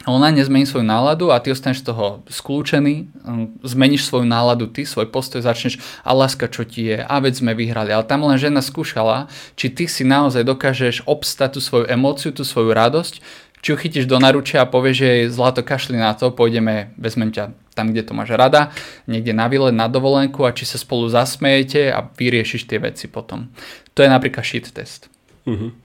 ona 0.05 0.29
nezmení 0.29 0.69
svoju 0.69 0.85
náladu 0.85 1.33
a 1.33 1.41
ty 1.41 1.49
ostaneš 1.49 1.81
z 1.81 1.89
toho 1.89 2.21
skľúčený, 2.29 2.95
um, 3.25 3.57
zmeníš 3.65 4.05
svoju 4.05 4.29
náladu, 4.29 4.69
ty 4.69 4.85
svoj 4.85 5.09
postoj 5.09 5.41
začneš 5.41 5.81
a 6.05 6.13
láska 6.13 6.45
čo 6.45 6.61
ti 6.61 6.93
je 6.93 7.01
a 7.01 7.15
veď 7.17 7.41
sme 7.41 7.57
vyhrali. 7.57 7.89
Ale 7.89 8.05
tam 8.05 8.21
len 8.29 8.37
žena 8.37 8.61
skúšala, 8.61 9.27
či 9.57 9.73
ty 9.73 9.89
si 9.89 10.05
naozaj 10.05 10.45
dokážeš 10.45 11.09
obstať 11.09 11.57
tú 11.57 11.59
svoju 11.59 11.89
emóciu, 11.89 12.29
tú 12.29 12.45
svoju 12.45 12.71
radosť, 12.77 13.17
či 13.65 13.67
ju 13.73 13.75
chytíš 13.81 14.05
do 14.05 14.21
naručia 14.21 14.61
a 14.61 14.69
povieš, 14.69 14.97
jej 15.01 15.21
zlato 15.33 15.65
kašli 15.65 15.97
na 15.97 16.13
to, 16.13 16.29
pôjdeme, 16.29 16.93
vezmem 17.01 17.33
ťa 17.33 17.64
tam, 17.75 17.91
kde 17.91 18.07
to 18.07 18.15
máš 18.15 18.31
rada, 18.33 18.71
niekde 19.05 19.35
na 19.35 19.51
výlet, 19.51 19.75
na 19.75 19.91
dovolenku 19.91 20.47
a 20.47 20.55
či 20.55 20.63
sa 20.63 20.79
spolu 20.79 21.11
zasmejete 21.11 21.91
a 21.91 22.07
vyriešiš 22.07 22.65
tie 22.65 22.79
veci 22.79 23.11
potom. 23.11 23.51
To 23.93 23.99
je 24.01 24.09
napríklad 24.09 24.47
shit 24.47 24.71
test. 24.71 25.11
Uh-huh. 25.43 25.75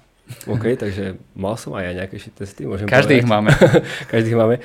OK, 0.46 0.78
takže 0.78 1.18
mal 1.34 1.58
som 1.58 1.74
aj 1.74 1.90
ja 1.90 1.92
nejaké 2.04 2.16
shit 2.22 2.34
testy. 2.38 2.62
Môžem 2.64 2.86
Každý 2.86 3.18
povedať. 3.18 3.22
ich 3.22 3.28
máme. 3.28 3.50
Každý 4.14 4.28
ich 4.30 4.38
máme. 4.38 4.56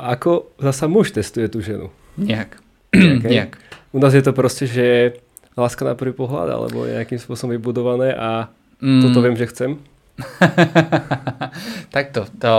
Ako 0.00 0.56
zasa 0.56 0.88
muž 0.88 1.12
testuje 1.12 1.52
tú 1.52 1.60
ženu? 1.60 1.92
Nejak. 2.16 2.56
Okay. 2.96 3.28
Nejak. 3.28 3.60
U 3.92 4.00
nás 4.00 4.16
je 4.16 4.24
to 4.24 4.32
proste, 4.32 4.64
že 4.64 5.16
láska 5.52 5.84
na 5.84 5.92
prvý 5.92 6.16
pohľad, 6.16 6.48
alebo 6.48 6.88
nejakým 6.88 7.20
spôsobom 7.20 7.52
vybudované 7.52 8.16
a 8.16 8.48
mm. 8.80 9.02
toto 9.04 9.20
viem, 9.20 9.36
že 9.36 9.48
chcem. 9.52 9.76
Takto, 11.96 12.24
to, 12.40 12.50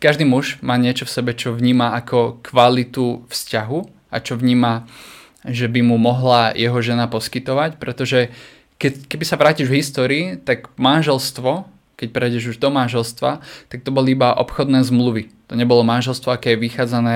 každý 0.00 0.24
muž 0.24 0.56
má 0.64 0.80
niečo 0.80 1.04
v 1.04 1.14
sebe, 1.14 1.32
čo 1.36 1.52
vníma 1.52 1.92
ako 2.00 2.40
kvalitu 2.40 3.28
vzťahu 3.28 3.78
a 4.12 4.16
čo 4.20 4.36
vníma, 4.36 4.88
že 5.44 5.68
by 5.68 5.80
mu 5.84 6.00
mohla 6.00 6.56
jeho 6.56 6.78
žena 6.80 7.08
poskytovať, 7.08 7.76
pretože 7.76 8.32
keď, 8.80 9.06
keby 9.06 9.24
sa 9.24 9.38
vrátiš 9.38 9.70
v 9.70 9.78
histórii, 9.78 10.24
tak 10.42 10.72
manželstvo, 10.74 11.70
keď 11.94 12.08
prejdeš 12.10 12.56
už 12.56 12.58
do 12.58 12.66
manželstva, 12.74 13.38
tak 13.70 13.78
to 13.86 13.94
boli 13.94 14.18
iba 14.18 14.34
obchodné 14.34 14.82
zmluvy. 14.82 15.30
To 15.46 15.54
nebolo 15.54 15.86
manželstvo, 15.86 16.34
aké 16.34 16.56
je 16.56 16.64
vychádzané, 16.66 17.14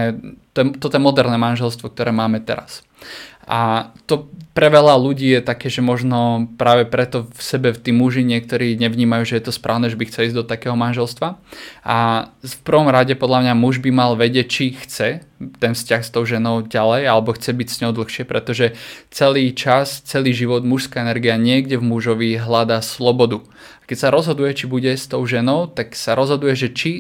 to, 0.55 0.79
toto 0.79 0.95
je 0.95 1.03
moderné 1.03 1.35
manželstvo, 1.41 1.91
ktoré 1.91 2.15
máme 2.15 2.39
teraz. 2.39 2.87
A 3.47 3.95
to 4.11 4.27
pre 4.57 4.73
veľa 4.73 4.97
ľudí 4.97 5.37
je 5.37 5.45
také, 5.45 5.69
že 5.69 5.85
možno 5.85 6.49
práve 6.57 6.89
preto 6.89 7.29
v 7.29 7.41
sebe 7.45 7.77
tí 7.77 7.93
muži 7.93 8.25
niektorí 8.25 8.75
nevnímajú, 8.81 9.23
že 9.29 9.37
je 9.39 9.45
to 9.47 9.53
správne, 9.53 9.87
že 9.93 10.01
by 10.01 10.09
chceli 10.09 10.33
ísť 10.33 10.39
do 10.41 10.49
takého 10.49 10.73
manželstva. 10.73 11.37
A 11.85 11.97
v 12.41 12.57
prvom 12.65 12.89
rade 12.89 13.13
podľa 13.15 13.47
mňa 13.47 13.55
muž 13.55 13.85
by 13.85 13.93
mal 13.93 14.17
vedieť, 14.17 14.47
či 14.49 14.65
chce 14.75 15.23
ten 15.61 15.73
vzťah 15.77 16.03
s 16.03 16.11
tou 16.11 16.25
ženou 16.25 16.65
ďalej, 16.65 17.05
alebo 17.05 17.37
chce 17.37 17.53
byť 17.53 17.69
s 17.69 17.81
ňou 17.85 17.93
dlhšie, 17.93 18.25
pretože 18.25 18.75
celý 19.13 19.53
čas, 19.53 20.01
celý 20.09 20.33
život, 20.33 20.65
mužská 20.65 21.05
energia 21.05 21.37
niekde 21.37 21.77
v 21.77 21.87
mužovi 21.87 22.41
hľadá 22.41 22.81
slobodu. 22.81 23.45
A 23.81 23.85
keď 23.85 24.09
sa 24.09 24.15
rozhoduje, 24.15 24.57
či 24.57 24.65
bude 24.65 24.89
s 24.89 25.05
tou 25.05 25.21
ženou, 25.29 25.69
tak 25.69 25.95
sa 25.95 26.17
rozhoduje, 26.17 26.57
že 26.57 26.73
či 26.73 26.93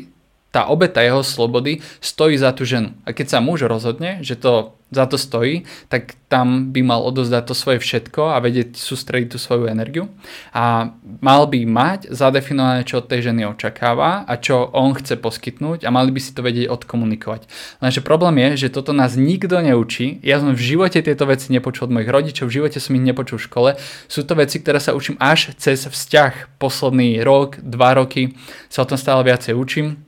tá 0.56 0.72
obeta 0.72 1.04
jeho 1.04 1.20
slobody 1.20 1.84
stojí 2.00 2.40
za 2.40 2.56
tú 2.56 2.64
ženu. 2.64 2.96
A 3.04 3.12
keď 3.12 3.36
sa 3.36 3.44
muž 3.44 3.68
rozhodne, 3.68 4.24
že 4.24 4.40
to 4.40 4.72
za 4.86 5.02
to 5.10 5.18
stojí, 5.18 5.66
tak 5.90 6.14
tam 6.30 6.70
by 6.70 6.78
mal 6.86 7.02
odozdať 7.02 7.42
to 7.50 7.54
svoje 7.58 7.82
všetko 7.82 8.38
a 8.38 8.38
vedieť 8.38 8.78
sústrediť 8.78 9.34
tú 9.34 9.38
svoju 9.42 9.66
energiu. 9.66 10.06
A 10.54 10.94
mal 11.20 11.50
by 11.50 11.66
mať 11.66 12.00
zadefinované, 12.14 12.86
čo 12.86 13.02
od 13.02 13.10
tej 13.10 13.30
ženy 13.30 13.50
očakáva 13.50 14.22
a 14.22 14.32
čo 14.38 14.70
on 14.70 14.94
chce 14.94 15.18
poskytnúť 15.18 15.82
a 15.82 15.90
mali 15.90 16.14
by 16.14 16.20
si 16.22 16.30
to 16.30 16.40
vedieť 16.46 16.70
odkomunikovať. 16.70 17.50
Lenže 17.82 18.00
problém 18.00 18.38
je, 18.46 18.66
že 18.66 18.78
toto 18.78 18.94
nás 18.94 19.18
nikto 19.18 19.58
neučí. 19.58 20.22
Ja 20.22 20.38
som 20.38 20.54
v 20.54 20.62
živote 20.62 21.02
tieto 21.02 21.26
veci 21.26 21.50
nepočul 21.50 21.90
od 21.90 21.94
mojich 21.98 22.10
rodičov, 22.10 22.46
v 22.46 22.62
živote 22.62 22.78
som 22.78 22.94
ich 22.94 23.02
nepočul 23.02 23.42
v 23.42 23.46
škole. 23.50 23.70
Sú 24.06 24.22
to 24.22 24.38
veci, 24.38 24.62
ktoré 24.62 24.78
sa 24.78 24.94
učím 24.94 25.18
až 25.18 25.50
cez 25.58 25.82
vzťah. 25.82 26.62
Posledný 26.62 27.26
rok, 27.26 27.58
dva 27.58 27.98
roky 27.98 28.38
sa 28.70 28.86
o 28.86 28.88
tom 28.88 28.96
stále 28.96 29.26
viacej 29.26 29.58
učím 29.58 30.05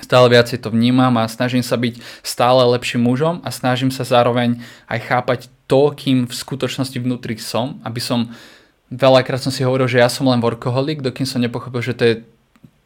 stále 0.00 0.32
viacej 0.32 0.64
to 0.64 0.72
vnímam 0.72 1.12
a 1.20 1.28
snažím 1.28 1.60
sa 1.60 1.76
byť 1.76 2.00
stále 2.24 2.64
lepším 2.72 3.04
mužom 3.04 3.44
a 3.44 3.52
snažím 3.52 3.92
sa 3.92 4.08
zároveň 4.08 4.56
aj 4.88 4.98
chápať 5.04 5.40
to, 5.68 5.92
kým 5.92 6.24
v 6.24 6.32
skutočnosti 6.32 6.96
vnútri 6.96 7.36
som, 7.36 7.76
aby 7.84 8.00
som 8.00 8.32
veľakrát 8.88 9.40
som 9.40 9.52
si 9.52 9.64
hovoril, 9.64 9.88
že 9.88 10.00
ja 10.00 10.08
som 10.08 10.28
len 10.28 10.40
workoholik, 10.40 11.04
dokým 11.04 11.28
som 11.28 11.40
nepochopil, 11.40 11.84
že 11.84 11.96
to 11.96 12.04
je 12.04 12.14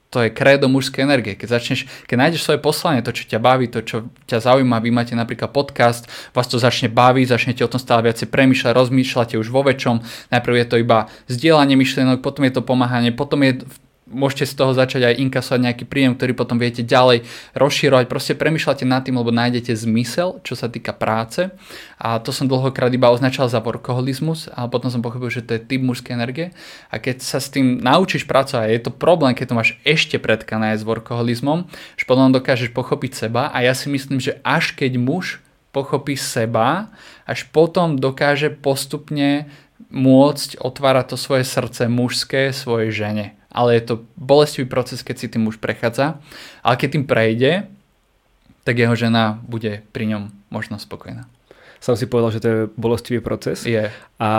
to 0.06 0.22
je 0.22 0.30
kredo 0.30 0.70
mužskej 0.70 1.02
energie. 1.02 1.34
Keď 1.34 1.48
začneš, 1.50 1.80
keď 2.06 2.16
nájdeš 2.16 2.46
svoje 2.46 2.62
poslanie, 2.62 3.02
to, 3.02 3.10
čo 3.10 3.26
ťa 3.26 3.42
baví, 3.42 3.66
to, 3.66 3.82
čo 3.82 4.06
ťa 4.30 4.38
zaujíma, 4.38 4.78
vy 4.78 4.90
máte 4.94 5.18
napríklad 5.18 5.50
podcast, 5.50 6.06
vás 6.30 6.46
to 6.46 6.62
začne 6.62 6.88
baviť, 6.88 7.26
začnete 7.26 7.60
o 7.66 7.68
tom 7.68 7.82
stále 7.82 8.06
viacej 8.06 8.30
premýšľať, 8.30 8.72
rozmýšľate 8.72 9.34
už 9.34 9.50
vo 9.50 9.66
väčšom. 9.66 10.00
Najprv 10.30 10.54
je 10.62 10.66
to 10.70 10.76
iba 10.78 11.10
zdieľanie 11.26 11.74
myšlienok, 11.74 12.22
potom 12.22 12.46
je 12.46 12.54
to 12.54 12.62
pomáhanie, 12.62 13.10
potom 13.10 13.42
je 13.42 13.66
môžete 14.06 14.46
z 14.46 14.54
toho 14.54 14.70
začať 14.70 15.02
aj 15.12 15.18
inkasovať 15.18 15.60
nejaký 15.66 15.84
príjem, 15.90 16.14
ktorý 16.14 16.32
potom 16.38 16.62
viete 16.62 16.86
ďalej 16.86 17.26
rozširovať. 17.58 18.06
Proste 18.06 18.38
premyšľate 18.38 18.86
nad 18.86 19.02
tým, 19.02 19.18
lebo 19.18 19.34
nájdete 19.34 19.74
zmysel, 19.74 20.38
čo 20.46 20.54
sa 20.54 20.70
týka 20.70 20.94
práce. 20.94 21.50
A 21.98 22.22
to 22.22 22.30
som 22.30 22.46
dlhokrát 22.46 22.94
iba 22.94 23.10
označal 23.10 23.50
za 23.50 23.58
workoholizmus, 23.58 24.46
ale 24.54 24.70
potom 24.70 24.94
som 24.94 25.02
pochopil, 25.02 25.28
že 25.28 25.42
to 25.42 25.58
je 25.58 25.66
typ 25.66 25.82
mužskej 25.82 26.14
energie. 26.14 26.54
A 26.88 27.02
keď 27.02 27.20
sa 27.20 27.42
s 27.42 27.50
tým 27.50 27.82
naučíš 27.82 28.30
pracovať, 28.30 28.70
je 28.70 28.82
to 28.86 28.94
problém, 28.94 29.34
keď 29.34 29.46
to 29.50 29.58
máš 29.58 29.70
ešte 29.82 30.22
predkané 30.22 30.78
s 30.78 30.86
workoholizmom, 30.86 31.66
že 31.98 32.06
potom 32.06 32.30
dokážeš 32.30 32.70
pochopiť 32.70 33.26
seba. 33.26 33.50
A 33.50 33.66
ja 33.66 33.74
si 33.74 33.90
myslím, 33.90 34.22
že 34.22 34.38
až 34.46 34.70
keď 34.70 35.02
muž 35.02 35.42
pochopí 35.76 36.16
seba, 36.16 36.88
až 37.28 37.44
potom 37.52 38.00
dokáže 38.00 38.48
postupne 38.48 39.52
môcť 39.96 40.60
otvárať 40.60 41.06
to 41.12 41.16
svoje 41.16 41.48
srdce 41.48 41.88
mužské 41.88 42.52
svojej 42.52 42.92
žene 42.92 43.26
ale 43.56 43.80
je 43.80 43.88
to 43.88 44.04
bolestivý 44.20 44.68
proces, 44.68 45.00
keď 45.00 45.16
si 45.16 45.32
tým 45.32 45.48
už 45.48 45.56
prechádza. 45.56 46.20
Ale 46.60 46.76
keď 46.76 46.88
tým 46.92 47.04
prejde, 47.08 47.64
tak 48.68 48.76
jeho 48.76 48.92
žena 48.92 49.40
bude 49.48 49.80
pri 49.96 50.04
ňom 50.12 50.28
možno 50.52 50.76
spokojná. 50.76 51.24
Som 51.80 51.96
si 51.96 52.04
povedal, 52.04 52.36
že 52.36 52.42
to 52.44 52.48
je 52.48 52.60
bolestivý 52.76 53.24
proces. 53.24 53.64
Je. 53.64 53.88
A 54.20 54.30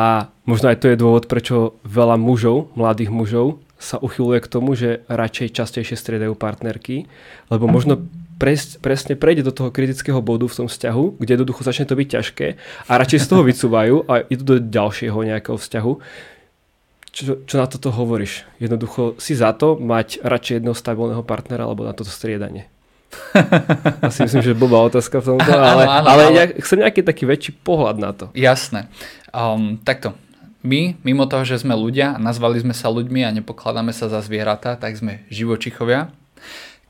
možno 0.45 0.69
aj 0.69 0.85
to 0.85 0.93
je 0.93 1.01
dôvod, 1.01 1.25
prečo 1.25 1.81
veľa 1.81 2.21
mužov, 2.21 2.69
mladých 2.77 3.09
mužov, 3.09 3.57
sa 3.81 3.97
uchyluje 3.97 4.41
k 4.41 4.51
tomu, 4.51 4.77
že 4.77 5.05
radšej 5.09 5.53
častejšie 5.53 5.97
striedajú 5.97 6.33
partnerky, 6.33 7.09
lebo 7.49 7.69
možno 7.69 8.05
pres, 8.37 8.77
presne 8.77 9.17
prejde 9.17 9.43
do 9.43 9.53
toho 9.53 9.73
kritického 9.73 10.21
bodu 10.21 10.45
v 10.45 10.57
tom 10.63 10.67
vzťahu, 10.69 11.19
kde 11.19 11.31
jednoducho 11.37 11.65
začne 11.65 11.89
to 11.89 11.97
byť 11.97 12.07
ťažké 12.07 12.47
a 12.87 12.91
radšej 12.95 13.19
z 13.25 13.27
toho 13.27 13.41
vycúvajú 13.43 13.95
a 14.05 14.13
idú 14.29 14.43
do 14.45 14.55
ďalšieho 14.61 15.17
nejakého 15.17 15.57
vzťahu, 15.57 15.91
čo, 17.17 17.41
čo 17.49 17.55
na 17.57 17.65
toto 17.65 17.89
hovoríš? 17.89 18.45
Jednoducho 18.61 19.17
si 19.17 19.33
za 19.33 19.49
to 19.57 19.73
mať 19.81 20.21
radšej 20.21 20.61
jedného 20.61 20.77
stabilného 20.77 21.25
partnera 21.25 21.65
alebo 21.65 21.81
na 21.81 21.97
toto 21.97 22.13
striedanie? 22.13 22.69
Asi 24.05 24.21
myslím, 24.21 24.45
že 24.45 24.53
blbá 24.53 24.85
otázka 24.85 25.25
v 25.25 25.33
tomto, 25.33 25.49
ale, 25.49 25.65
áno, 25.65 25.81
áno, 25.89 26.07
ale, 26.13 26.23
ale... 26.29 26.37
Ja 26.37 26.45
chcem 26.61 26.85
nejaký 26.85 27.01
taký 27.01 27.25
väčší 27.25 27.51
pohľad 27.65 27.97
na 27.97 28.13
to. 28.13 28.29
Jasné. 28.37 28.85
Um, 29.33 29.81
takto. 29.81 30.13
My, 30.61 30.93
mimo 31.01 31.25
toho, 31.25 31.41
že 31.41 31.63
sme 31.63 31.73
ľudia, 31.73 32.21
nazvali 32.21 32.61
sme 32.61 32.75
sa 32.77 32.91
ľuďmi 32.93 33.25
a 33.25 33.33
nepokladáme 33.33 33.95
sa 33.95 34.11
za 34.11 34.21
zvieratá, 34.21 34.77
tak 34.77 34.99
sme 34.99 35.25
živočichovia 35.33 36.13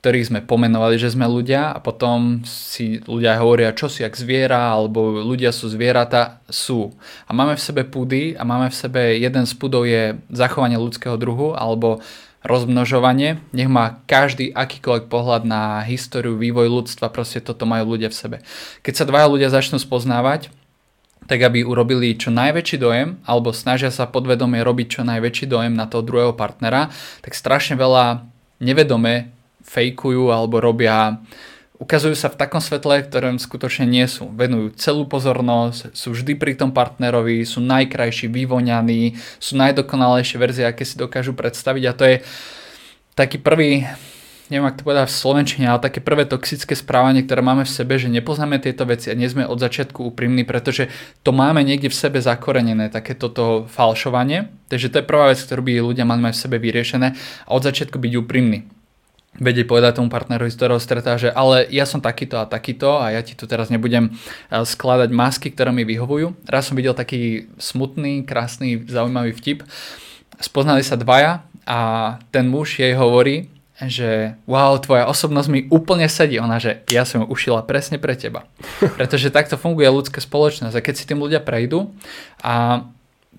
ktorých 0.01 0.29
sme 0.29 0.39
pomenovali, 0.45 1.01
že 1.01 1.11
sme 1.11 1.25
ľudia 1.25 1.73
a 1.73 1.81
potom 1.81 2.45
si 2.45 3.01
ľudia 3.01 3.41
hovoria, 3.41 3.73
čo 3.73 3.89
si 3.89 4.05
jak 4.05 4.13
zviera, 4.13 4.71
alebo 4.71 5.25
ľudia 5.25 5.49
sú 5.49 5.67
zvieratá, 5.67 6.39
sú. 6.47 6.93
A 7.25 7.33
máme 7.33 7.57
v 7.57 7.65
sebe 7.65 7.81
púdy 7.81 8.37
a 8.37 8.45
máme 8.45 8.69
v 8.69 8.77
sebe, 8.77 9.01
jeden 9.17 9.43
z 9.49 9.53
púdov 9.57 9.89
je 9.89 10.15
zachovanie 10.29 10.77
ľudského 10.77 11.17
druhu, 11.17 11.57
alebo 11.57 11.99
rozmnožovanie. 12.45 13.41
Nech 13.51 13.67
má 13.67 13.99
každý 14.07 14.53
akýkoľvek 14.53 15.09
pohľad 15.09 15.43
na 15.43 15.83
históriu, 15.83 16.37
vývoj 16.37 16.69
ľudstva, 16.69 17.11
proste 17.11 17.41
toto 17.43 17.67
majú 17.67 17.97
ľudia 17.97 18.13
v 18.13 18.15
sebe. 18.15 18.37
Keď 18.85 18.93
sa 18.93 19.09
dvaja 19.09 19.27
ľudia 19.27 19.49
začnú 19.51 19.81
spoznávať, 19.81 20.53
tak 21.27 21.43
aby 21.43 21.67
urobili 21.67 22.15
čo 22.15 22.31
najväčší 22.31 22.77
dojem, 22.79 23.19
alebo 23.27 23.51
snažia 23.51 23.91
sa 23.91 24.07
podvedome 24.07 24.63
robiť 24.63 24.87
čo 24.87 25.01
najväčší 25.03 25.45
dojem 25.51 25.75
na 25.75 25.89
toho 25.89 26.05
druhého 26.05 26.31
partnera, 26.31 26.87
tak 27.19 27.35
strašne 27.35 27.75
veľa 27.75 28.23
nevedome 28.63 29.35
fejkujú 29.63 30.29
alebo 30.29 30.61
robia 30.61 31.21
ukazujú 31.77 32.17
sa 32.17 32.33
v 32.33 32.39
takom 32.41 32.61
svetle, 32.61 33.05
ktorém 33.05 33.37
skutočne 33.37 33.85
nie 33.85 34.05
sú. 34.09 34.29
Venujú 34.33 34.73
celú 34.77 35.05
pozornosť, 35.05 35.93
sú 35.93 36.13
vždy 36.13 36.33
pri 36.37 36.57
tom 36.57 36.73
partnerovi, 36.73 37.45
sú 37.45 37.61
najkrajší, 37.61 38.33
vyvoňaní, 38.33 39.17
sú 39.37 39.57
najdokonalejšie 39.61 40.37
verzie, 40.41 40.65
aké 40.65 40.83
si 40.83 40.97
dokážu 40.97 41.37
predstaviť 41.37 41.83
a 41.85 41.93
to 41.93 42.03
je 42.05 42.15
taký 43.13 43.37
prvý, 43.37 43.85
neviem 44.49 44.69
ak 44.69 44.81
to 44.81 44.85
povedať 44.85 45.09
v 45.09 45.21
Slovenčine, 45.21 45.65
ale 45.69 45.85
také 45.85 46.01
prvé 46.01 46.25
toxické 46.25 46.73
správanie, 46.73 47.25
ktoré 47.25 47.45
máme 47.45 47.65
v 47.65 47.73
sebe, 47.73 47.97
že 48.01 48.09
nepoznáme 48.09 48.57
tieto 48.57 48.85
veci 48.89 49.13
a 49.13 49.17
nie 49.17 49.29
sme 49.29 49.45
od 49.45 49.61
začiatku 49.61 50.01
úprimní, 50.13 50.49
pretože 50.49 50.89
to 51.21 51.29
máme 51.29 51.61
niekde 51.61 51.93
v 51.93 51.97
sebe 51.97 52.17
zakorenené, 52.21 52.89
takéto 52.89 53.29
to 53.29 53.45
falšovanie. 53.69 54.49
Takže 54.69 54.89
to 54.89 54.99
je 55.01 55.09
prvá 55.09 55.29
vec, 55.29 55.39
ktorú 55.41 55.61
by 55.61 55.73
ľudia 55.93 56.05
mali 56.09 56.25
mať 56.25 56.33
v 56.33 56.43
sebe 56.49 56.57
vyriešené 56.57 57.07
a 57.45 57.49
od 57.53 57.61
začiatku 57.61 58.01
byť 58.01 58.13
úprimní 58.17 58.76
vedieť 59.37 59.65
povedať 59.69 60.01
tomu 60.01 60.09
partnerovi, 60.09 60.49
z 60.49 60.57
ktorého 60.57 60.81
stretá, 60.81 61.17
že 61.17 61.29
ale 61.29 61.65
ja 61.69 61.85
som 61.85 62.01
takýto 62.01 62.41
a 62.41 62.49
takýto 62.49 62.97
a 62.97 63.13
ja 63.13 63.21
ti 63.21 63.37
tu 63.37 63.45
teraz 63.45 63.69
nebudem 63.69 64.13
eh, 64.13 64.65
skladať 64.65 65.09
masky, 65.13 65.53
ktoré 65.53 65.73
mi 65.73 65.85
vyhovujú. 65.85 66.33
Raz 66.49 66.69
som 66.69 66.77
videl 66.77 66.97
taký 66.97 67.49
smutný, 67.61 68.25
krásny, 68.25 68.85
zaujímavý 68.85 69.33
vtip. 69.37 69.65
Spoznali 70.37 70.85
sa 70.85 70.97
dvaja 70.97 71.45
a 71.65 71.79
ten 72.29 72.45
muž 72.45 72.77
jej 72.77 72.93
hovorí, 72.93 73.49
že 73.77 74.33
wow, 74.49 74.73
tvoja 74.81 75.05
osobnosť 75.05 75.49
mi 75.53 75.69
úplne 75.69 76.09
sedí. 76.09 76.41
Ona, 76.41 76.57
že 76.57 76.81
ja 76.89 77.05
som 77.05 77.21
ju 77.21 77.25
ušila 77.29 77.61
presne 77.69 78.01
pre 78.01 78.17
teba. 78.17 78.49
Pretože 78.97 79.29
takto 79.29 79.53
funguje 79.53 79.85
ľudská 79.85 80.17
spoločnosť. 80.17 80.73
A 80.73 80.81
keď 80.81 80.93
si 80.97 81.05
tým 81.05 81.21
ľudia 81.21 81.45
prejdú 81.45 81.93
a 82.41 82.85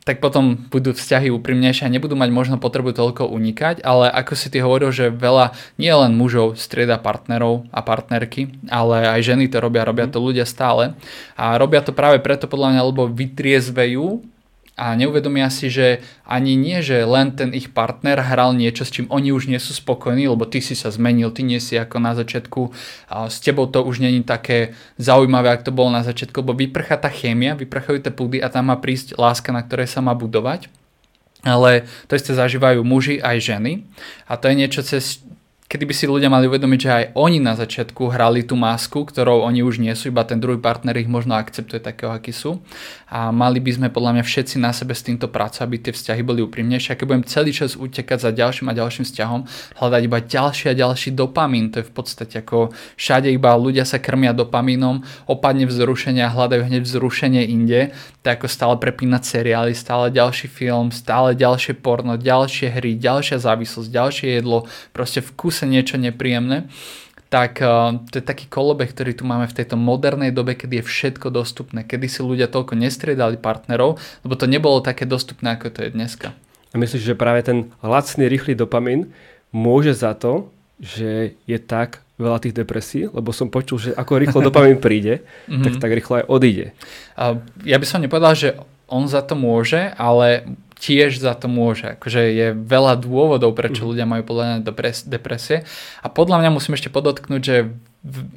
tak 0.09 0.25
potom 0.25 0.57
budú 0.73 0.97
vzťahy 0.97 1.29
úprimnejšie 1.29 1.85
a 1.85 1.93
nebudú 1.93 2.17
mať 2.17 2.33
možno 2.33 2.57
potrebu 2.57 2.97
toľko 2.97 3.29
unikať, 3.29 3.85
ale 3.85 4.09
ako 4.09 4.33
si 4.33 4.49
ty 4.49 4.65
hovoril, 4.65 4.89
že 4.89 5.13
veľa 5.13 5.53
nie 5.77 5.93
len 5.93 6.17
mužov 6.17 6.57
strieda 6.57 6.97
partnerov 6.97 7.69
a 7.69 7.85
partnerky, 7.85 8.57
ale 8.73 9.05
aj 9.05 9.21
ženy 9.21 9.53
to 9.53 9.61
robia, 9.61 9.85
robia 9.85 10.09
to 10.09 10.17
ľudia 10.17 10.49
stále. 10.49 10.97
A 11.37 11.61
robia 11.61 11.85
to 11.85 11.93
práve 11.93 12.25
preto 12.25 12.49
podľa 12.49 12.73
mňa, 12.73 12.89
lebo 12.89 13.05
vytriezvejú 13.05 14.25
a 14.79 14.95
neuvedomia 14.95 15.51
si, 15.51 15.67
že 15.67 15.99
ani 16.23 16.55
nie, 16.55 16.79
že 16.79 17.03
len 17.03 17.35
ten 17.35 17.51
ich 17.51 17.75
partner 17.75 18.23
hral 18.23 18.55
niečo, 18.55 18.87
s 18.87 18.95
čím 18.95 19.11
oni 19.11 19.35
už 19.35 19.51
nie 19.51 19.59
sú 19.59 19.75
spokojní, 19.75 20.31
lebo 20.31 20.47
ty 20.47 20.63
si 20.63 20.79
sa 20.79 20.95
zmenil, 20.95 21.35
ty 21.35 21.43
nie 21.43 21.59
si 21.59 21.75
ako 21.75 21.99
na 21.99 22.15
začiatku, 22.15 22.71
a 23.11 23.27
s 23.27 23.43
tebou 23.43 23.67
to 23.67 23.83
už 23.83 23.99
není 23.99 24.23
také 24.23 24.79
zaujímavé, 25.03 25.51
ako 25.51 25.67
to 25.67 25.75
bolo 25.75 25.91
na 25.91 26.07
začiatku, 26.07 26.47
lebo 26.47 26.55
vyprchá 26.55 26.95
tá 26.95 27.11
chémia, 27.11 27.59
vyprchajú 27.59 27.99
tie 27.99 28.15
púdy 28.15 28.39
a 28.39 28.47
tam 28.47 28.71
má 28.71 28.79
prísť 28.79 29.19
láska, 29.19 29.51
na 29.51 29.67
ktorej 29.67 29.91
sa 29.91 29.99
má 29.99 30.15
budovať. 30.15 30.71
Ale 31.47 31.87
to 32.11 32.19
isté 32.19 32.35
zažívajú 32.35 32.83
muži 32.83 33.23
aj 33.23 33.39
ženy 33.43 33.87
a 34.27 34.35
to 34.35 34.51
je 34.51 34.55
niečo, 34.59 34.83
cez 34.83 35.23
kedy 35.69 35.85
by 35.85 35.95
si 35.95 36.09
ľudia 36.09 36.33
mali 36.33 36.49
uvedomiť, 36.49 36.81
že 36.81 36.91
aj 36.91 37.05
oni 37.13 37.45
na 37.45 37.53
začiatku 37.53 38.09
hrali 38.09 38.41
tú 38.41 38.57
masku, 38.57 39.05
ktorou 39.05 39.45
oni 39.45 39.61
už 39.61 39.85
nie 39.85 39.93
sú, 39.93 40.09
iba 40.09 40.25
ten 40.25 40.41
druhý 40.41 40.57
partner 40.57 40.97
ich 40.97 41.13
možno 41.13 41.37
akceptuje 41.37 41.77
takého, 41.77 42.09
aký 42.09 42.33
sú. 42.33 42.65
A 43.13 43.29
mali 43.29 43.61
by 43.61 43.77
sme 43.77 43.89
podľa 43.93 44.17
mňa 44.17 44.25
všetci 44.25 44.57
na 44.57 44.73
sebe 44.73 44.97
s 44.97 45.05
týmto 45.05 45.29
pracovať, 45.29 45.69
aby 45.69 45.77
tie 45.77 45.93
vzťahy 45.93 46.25
boli 46.25 46.41
úprimnejšie. 46.41 46.97
A 46.97 46.97
keď 46.97 47.05
budem 47.05 47.25
celý 47.29 47.53
čas 47.53 47.77
utekať 47.77 48.17
za 48.17 48.31
ďalším 48.33 48.73
a 48.73 48.79
ďalším 48.81 49.05
vzťahom, 49.05 49.41
hľadať 49.77 50.03
iba 50.09 50.19
ďalší 50.25 50.65
a 50.73 50.75
ďalší 50.75 51.09
dopamín, 51.13 51.69
to 51.69 51.85
je 51.85 51.89
v 51.89 51.93
podstate 51.93 52.41
ako 52.41 52.73
všade 52.97 53.29
iba 53.29 53.53
ľudia 53.53 53.85
sa 53.85 54.01
krmia 54.01 54.33
dopamínom, 54.33 55.05
opadne 55.29 55.69
vzrušenie 55.69 56.25
a 56.25 56.33
hľadajú 56.33 56.65
hneď 56.65 56.81
vzrušenie 56.89 57.45
inde, 57.45 57.93
tak 58.25 58.41
ako 58.41 58.49
stále 58.49 58.75
prepínať 58.81 59.23
seriály, 59.25 59.77
stále 59.77 60.09
ďalší 60.09 60.49
film, 60.49 60.89
stále 60.97 61.37
ďalšie 61.37 61.77
porno, 61.77 62.17
ďalšie 62.17 62.73
hry, 62.73 62.97
ďalšia 62.97 63.37
závislosť, 63.37 63.89
ďalšie 63.89 64.29
jedlo, 64.41 64.65
proste 64.97 65.21
vkus 65.21 65.58
kuse 65.59 65.67
niečo 65.67 65.99
nepríjemné, 65.99 66.71
tak 67.27 67.59
uh, 67.59 67.99
to 68.15 68.23
je 68.23 68.25
taký 68.25 68.47
kolobeh, 68.47 68.87
ktorý 68.87 69.11
tu 69.19 69.27
máme 69.27 69.51
v 69.51 69.57
tejto 69.59 69.75
modernej 69.75 70.31
dobe, 70.31 70.55
kedy 70.55 70.81
je 70.81 70.85
všetko 70.87 71.35
dostupné, 71.35 71.83
kedy 71.83 72.07
si 72.07 72.23
ľudia 72.23 72.47
toľko 72.47 72.79
nestriedali 72.79 73.35
partnerov, 73.35 73.99
lebo 74.23 74.35
to 74.39 74.47
nebolo 74.47 74.79
také 74.79 75.03
dostupné, 75.03 75.59
ako 75.59 75.75
to 75.75 75.81
je 75.83 75.91
dneska. 75.91 76.31
A 76.71 76.75
myslíš, 76.79 77.03
že 77.03 77.19
práve 77.19 77.43
ten 77.43 77.75
lacný, 77.83 78.31
rýchly 78.31 78.55
dopamin 78.55 79.11
môže 79.51 79.99
za 79.99 80.15
to, 80.15 80.47
že 80.79 81.35
je 81.43 81.59
tak 81.59 82.07
veľa 82.23 82.39
tých 82.39 82.55
depresí, 82.55 83.11
lebo 83.11 83.35
som 83.35 83.51
počul, 83.51 83.83
že 83.83 83.91
ako 83.99 84.13
rýchlo 84.15 84.41
dopamín 84.49 84.79
príde, 84.79 85.27
tak 85.51 85.83
tak 85.83 85.91
rýchlo 85.91 86.23
aj 86.23 86.25
odíde. 86.31 86.67
Ja 87.67 87.77
by 87.83 87.87
som 87.89 87.99
nepovedal, 87.99 88.39
že 88.39 88.49
on 88.89 89.05
za 89.05 89.21
to 89.21 89.37
môže, 89.37 89.93
ale 90.01 90.49
tiež 90.79 91.19
za 91.19 91.35
to 91.35 91.51
môže. 91.51 91.99
Akože 91.99 92.23
je 92.31 92.47
veľa 92.55 93.03
dôvodov, 93.03 93.55
prečo 93.59 93.83
mm. 93.83 93.89
ľudia 93.91 94.07
majú 94.07 94.23
podľa 94.23 94.45
mňa 94.47 94.59
depresie. 95.11 95.67
A 96.03 96.07
podľa 96.07 96.41
mňa 96.41 96.51
musím 96.55 96.79
ešte 96.79 96.89
podotknúť, 96.89 97.43
že 97.43 97.57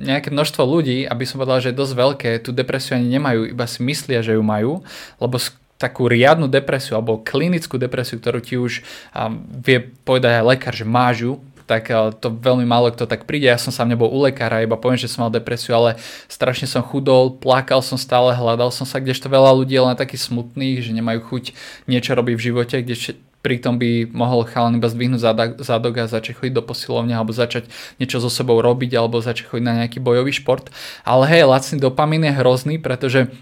nejaké 0.01 0.33
množstvo 0.33 0.65
ľudí, 0.65 1.05
aby 1.05 1.23
som 1.23 1.37
povedal, 1.37 1.61
že 1.61 1.69
je 1.71 1.79
dosť 1.79 1.93
veľké, 1.93 2.29
tú 2.41 2.49
depresiu 2.49 2.97
ani 2.97 3.07
nemajú, 3.13 3.53
iba 3.53 3.65
si 3.69 3.85
myslia, 3.85 4.25
že 4.25 4.35
ju 4.35 4.43
majú, 4.43 4.81
lebo 5.21 5.37
takú 5.81 6.05
riadnu 6.05 6.45
depresiu 6.45 6.93
alebo 6.93 7.25
klinickú 7.25 7.81
depresiu, 7.81 8.21
ktorú 8.21 8.39
ti 8.45 8.53
už 8.53 8.85
um, 9.17 9.41
vie 9.65 9.81
povedať 10.05 10.37
aj 10.37 10.45
lekár, 10.45 10.73
že 10.77 10.85
máš 10.85 11.15
ju, 11.25 11.33
tak 11.71 11.87
to 12.19 12.27
veľmi 12.27 12.67
málo 12.67 12.91
kto 12.91 13.07
tak 13.07 13.23
príde. 13.23 13.47
Ja 13.47 13.55
som 13.55 13.71
sám 13.71 13.87
nebol 13.87 14.11
u 14.11 14.19
lekára, 14.27 14.59
iba 14.59 14.75
poviem, 14.75 14.99
že 14.99 15.07
som 15.07 15.23
mal 15.23 15.31
depresiu, 15.31 15.71
ale 15.79 15.95
strašne 16.27 16.67
som 16.67 16.83
chudol, 16.83 17.39
plakal 17.39 17.79
som 17.79 17.95
stále, 17.95 18.35
hľadal 18.35 18.75
som 18.75 18.83
sa, 18.83 18.99
kdežto 18.99 19.31
veľa 19.31 19.55
ľudí 19.55 19.79
je 19.79 19.87
len 19.87 19.95
takých 19.95 20.27
smutných, 20.27 20.83
že 20.83 20.91
nemajú 20.91 21.23
chuť 21.31 21.43
niečo 21.87 22.11
robiť 22.11 22.35
v 22.35 22.45
živote, 22.51 22.75
kde 22.83 23.15
pritom 23.41 23.79
by 23.79 24.11
mohol 24.11 24.45
chalan 24.45 24.77
iba 24.77 24.91
zdvihnúť 24.91 25.21
zadok 25.63 25.95
a 25.97 26.11
začať 26.11 26.37
chodiť 26.37 26.53
do 26.59 26.63
posilovne 26.67 27.15
alebo 27.15 27.33
začať 27.33 27.71
niečo 27.97 28.21
so 28.21 28.29
sebou 28.29 28.61
robiť 28.61 28.91
alebo 28.99 29.17
začať 29.23 29.49
chodiť 29.49 29.65
na 29.65 29.73
nejaký 29.81 29.97
bojový 29.97 30.35
šport. 30.35 30.69
Ale 31.01 31.25
hej, 31.25 31.49
lacný 31.49 31.81
dopamín 31.81 32.21
je 32.27 32.37
hrozný, 32.37 32.77
pretože 32.77 33.33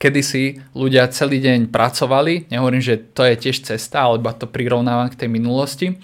kedysi 0.00 0.64
ľudia 0.72 1.12
celý 1.12 1.44
deň 1.44 1.68
pracovali, 1.68 2.48
nehovorím, 2.48 2.80
že 2.80 2.96
to 2.96 3.20
je 3.28 3.36
tiež 3.36 3.68
cesta, 3.68 4.08
alebo 4.08 4.32
to 4.32 4.48
prirovnávam 4.48 5.12
k 5.12 5.18
tej 5.20 5.28
minulosti. 5.28 6.00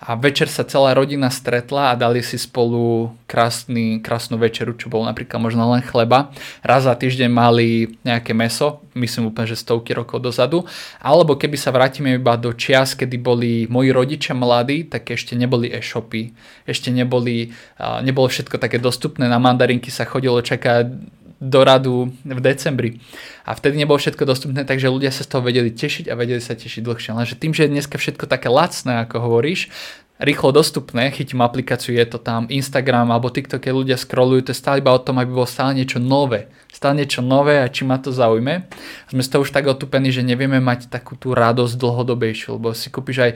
A 0.00 0.16
večer 0.16 0.48
sa 0.48 0.64
celá 0.64 0.96
rodina 0.96 1.28
stretla 1.28 1.92
a 1.92 1.98
dali 1.98 2.24
si 2.24 2.40
spolu 2.40 3.12
krásny, 3.28 4.00
krásnu 4.00 4.40
večeru, 4.40 4.72
čo 4.72 4.88
bolo 4.88 5.04
napríklad 5.04 5.36
možno 5.36 5.68
len 5.76 5.84
chleba. 5.84 6.32
Raz 6.64 6.88
za 6.88 6.96
týždeň 6.96 7.28
mali 7.28 8.00
nejaké 8.00 8.32
meso, 8.32 8.80
myslím 8.96 9.28
úplne, 9.28 9.52
že 9.52 9.60
stovky 9.60 9.92
rokov 9.92 10.24
dozadu. 10.24 10.64
Alebo 11.04 11.36
keby 11.36 11.60
sa 11.60 11.68
vrátime 11.68 12.16
iba 12.16 12.40
do 12.40 12.56
čias, 12.56 12.96
kedy 12.96 13.20
boli 13.20 13.68
moji 13.68 13.92
rodičia 13.92 14.32
mladí, 14.32 14.88
tak 14.88 15.12
ešte 15.12 15.36
neboli 15.36 15.68
e-shopy, 15.68 16.32
ešte 16.64 16.88
neboli, 16.88 17.52
nebolo 18.00 18.24
všetko 18.24 18.56
také 18.56 18.80
dostupné, 18.80 19.28
na 19.28 19.36
mandarinky 19.36 19.92
sa 19.92 20.08
chodilo 20.08 20.40
čakať 20.40 21.19
do 21.40 21.64
radu 21.64 22.12
v 22.22 22.40
decembri. 22.40 23.00
A 23.48 23.56
vtedy 23.56 23.80
nebolo 23.80 23.96
všetko 23.96 24.28
dostupné, 24.28 24.68
takže 24.68 24.92
ľudia 24.92 25.08
sa 25.08 25.24
z 25.24 25.32
toho 25.32 25.42
vedeli 25.42 25.72
tešiť 25.72 26.12
a 26.12 26.14
vedeli 26.14 26.38
sa 26.38 26.52
tešiť 26.52 26.84
dlhšie. 26.84 27.16
Lenže 27.16 27.40
tým, 27.40 27.56
že 27.56 27.64
je 27.64 27.74
dneska 27.74 27.96
všetko 27.96 28.28
také 28.28 28.52
lacné, 28.52 29.08
ako 29.08 29.24
hovoríš, 29.24 29.72
rýchlo 30.20 30.52
dostupné, 30.52 31.08
chytím 31.10 31.40
aplikáciu, 31.40 31.96
je 31.96 32.04
to 32.04 32.20
tam 32.20 32.44
Instagram 32.52 33.08
alebo 33.08 33.32
TikTok, 33.32 33.64
keď 33.64 33.72
ľudia 33.72 33.96
scrollujú, 33.96 34.46
to 34.46 34.52
je 34.52 34.60
stále 34.60 34.84
iba 34.84 34.92
o 34.92 35.00
tom, 35.00 35.16
aby 35.16 35.32
bolo 35.32 35.48
stále 35.48 35.72
niečo 35.72 35.96
nové. 35.96 36.52
Stále 36.68 37.00
niečo 37.00 37.24
nové 37.24 37.64
a 37.64 37.72
či 37.72 37.88
ma 37.88 37.96
to 37.96 38.12
zaujme. 38.12 38.68
Sme 39.08 39.24
z 39.24 39.28
toho 39.32 39.42
už 39.42 39.50
tak 39.50 39.64
otupení, 39.64 40.12
že 40.12 40.20
nevieme 40.20 40.60
mať 40.60 40.92
takú 40.92 41.16
tú 41.16 41.32
radosť 41.32 41.72
dlhodobejšiu, 41.72 42.60
lebo 42.60 42.76
si 42.76 42.92
kúpiš 42.92 43.18
aj 43.24 43.32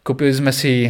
Kúpili 0.00 0.32
sme 0.32 0.48
si 0.48 0.88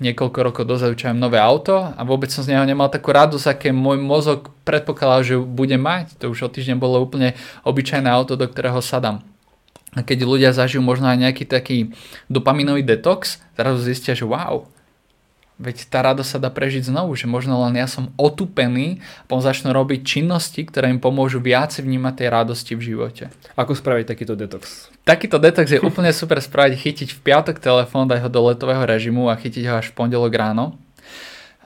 niekoľko 0.00 0.38
rokov 0.52 0.64
dozadu 0.68 0.92
čo 0.92 1.12
nové 1.16 1.40
auto 1.40 1.76
a 1.80 2.00
vôbec 2.04 2.28
som 2.28 2.44
z 2.44 2.52
neho 2.52 2.64
nemal 2.68 2.92
takú 2.92 3.12
radosť, 3.12 3.46
aké 3.48 3.68
môj 3.72 3.96
mozog 3.96 4.52
predpokladal, 4.68 5.24
že 5.24 5.34
budem 5.40 5.80
mať. 5.80 6.20
To 6.20 6.32
už 6.32 6.46
o 6.46 6.52
týždeň 6.52 6.76
bolo 6.76 7.00
úplne 7.00 7.32
obyčajné 7.64 8.08
auto, 8.08 8.36
do 8.36 8.44
ktorého 8.44 8.84
sadám. 8.84 9.24
A 9.96 10.04
keď 10.04 10.28
ľudia 10.28 10.50
zažijú 10.52 10.84
možno 10.84 11.08
aj 11.08 11.16
nejaký 11.16 11.48
taký 11.48 11.96
dopaminový 12.28 12.84
detox, 12.84 13.40
zrazu 13.56 13.80
zistia, 13.80 14.12
že 14.12 14.28
wow, 14.28 14.68
Veď 15.56 15.88
tá 15.88 16.04
radosť 16.04 16.36
sa 16.36 16.38
dá 16.38 16.52
prežiť 16.52 16.92
znovu, 16.92 17.16
že 17.16 17.24
možno 17.24 17.56
len 17.64 17.80
ja 17.80 17.88
som 17.88 18.12
otupený 18.20 19.00
a 19.00 19.24
potom 19.24 19.40
začnú 19.40 19.72
robiť 19.72 20.04
činnosti, 20.04 20.60
ktoré 20.60 20.92
im 20.92 21.00
pomôžu 21.00 21.40
viac 21.40 21.72
vnímať 21.72 22.12
tej 22.12 22.28
radosti 22.28 22.72
v 22.76 22.92
živote. 22.92 23.32
Ako 23.56 23.72
spraviť 23.72 24.04
takýto 24.04 24.36
detox? 24.36 24.92
Takýto 25.08 25.40
detox 25.40 25.72
je 25.72 25.80
úplne 25.80 26.12
super 26.12 26.44
spraviť, 26.44 26.76
chytiť 26.76 27.08
v 27.16 27.22
piatok 27.24 27.56
telefón, 27.56 28.04
dať 28.04 28.20
ho 28.20 28.28
do 28.28 28.52
letového 28.52 28.84
režimu 28.84 29.32
a 29.32 29.40
chytiť 29.40 29.64
ho 29.64 29.74
až 29.80 29.88
v 29.88 29.96
pondelok 29.96 30.36
ráno. 30.36 30.76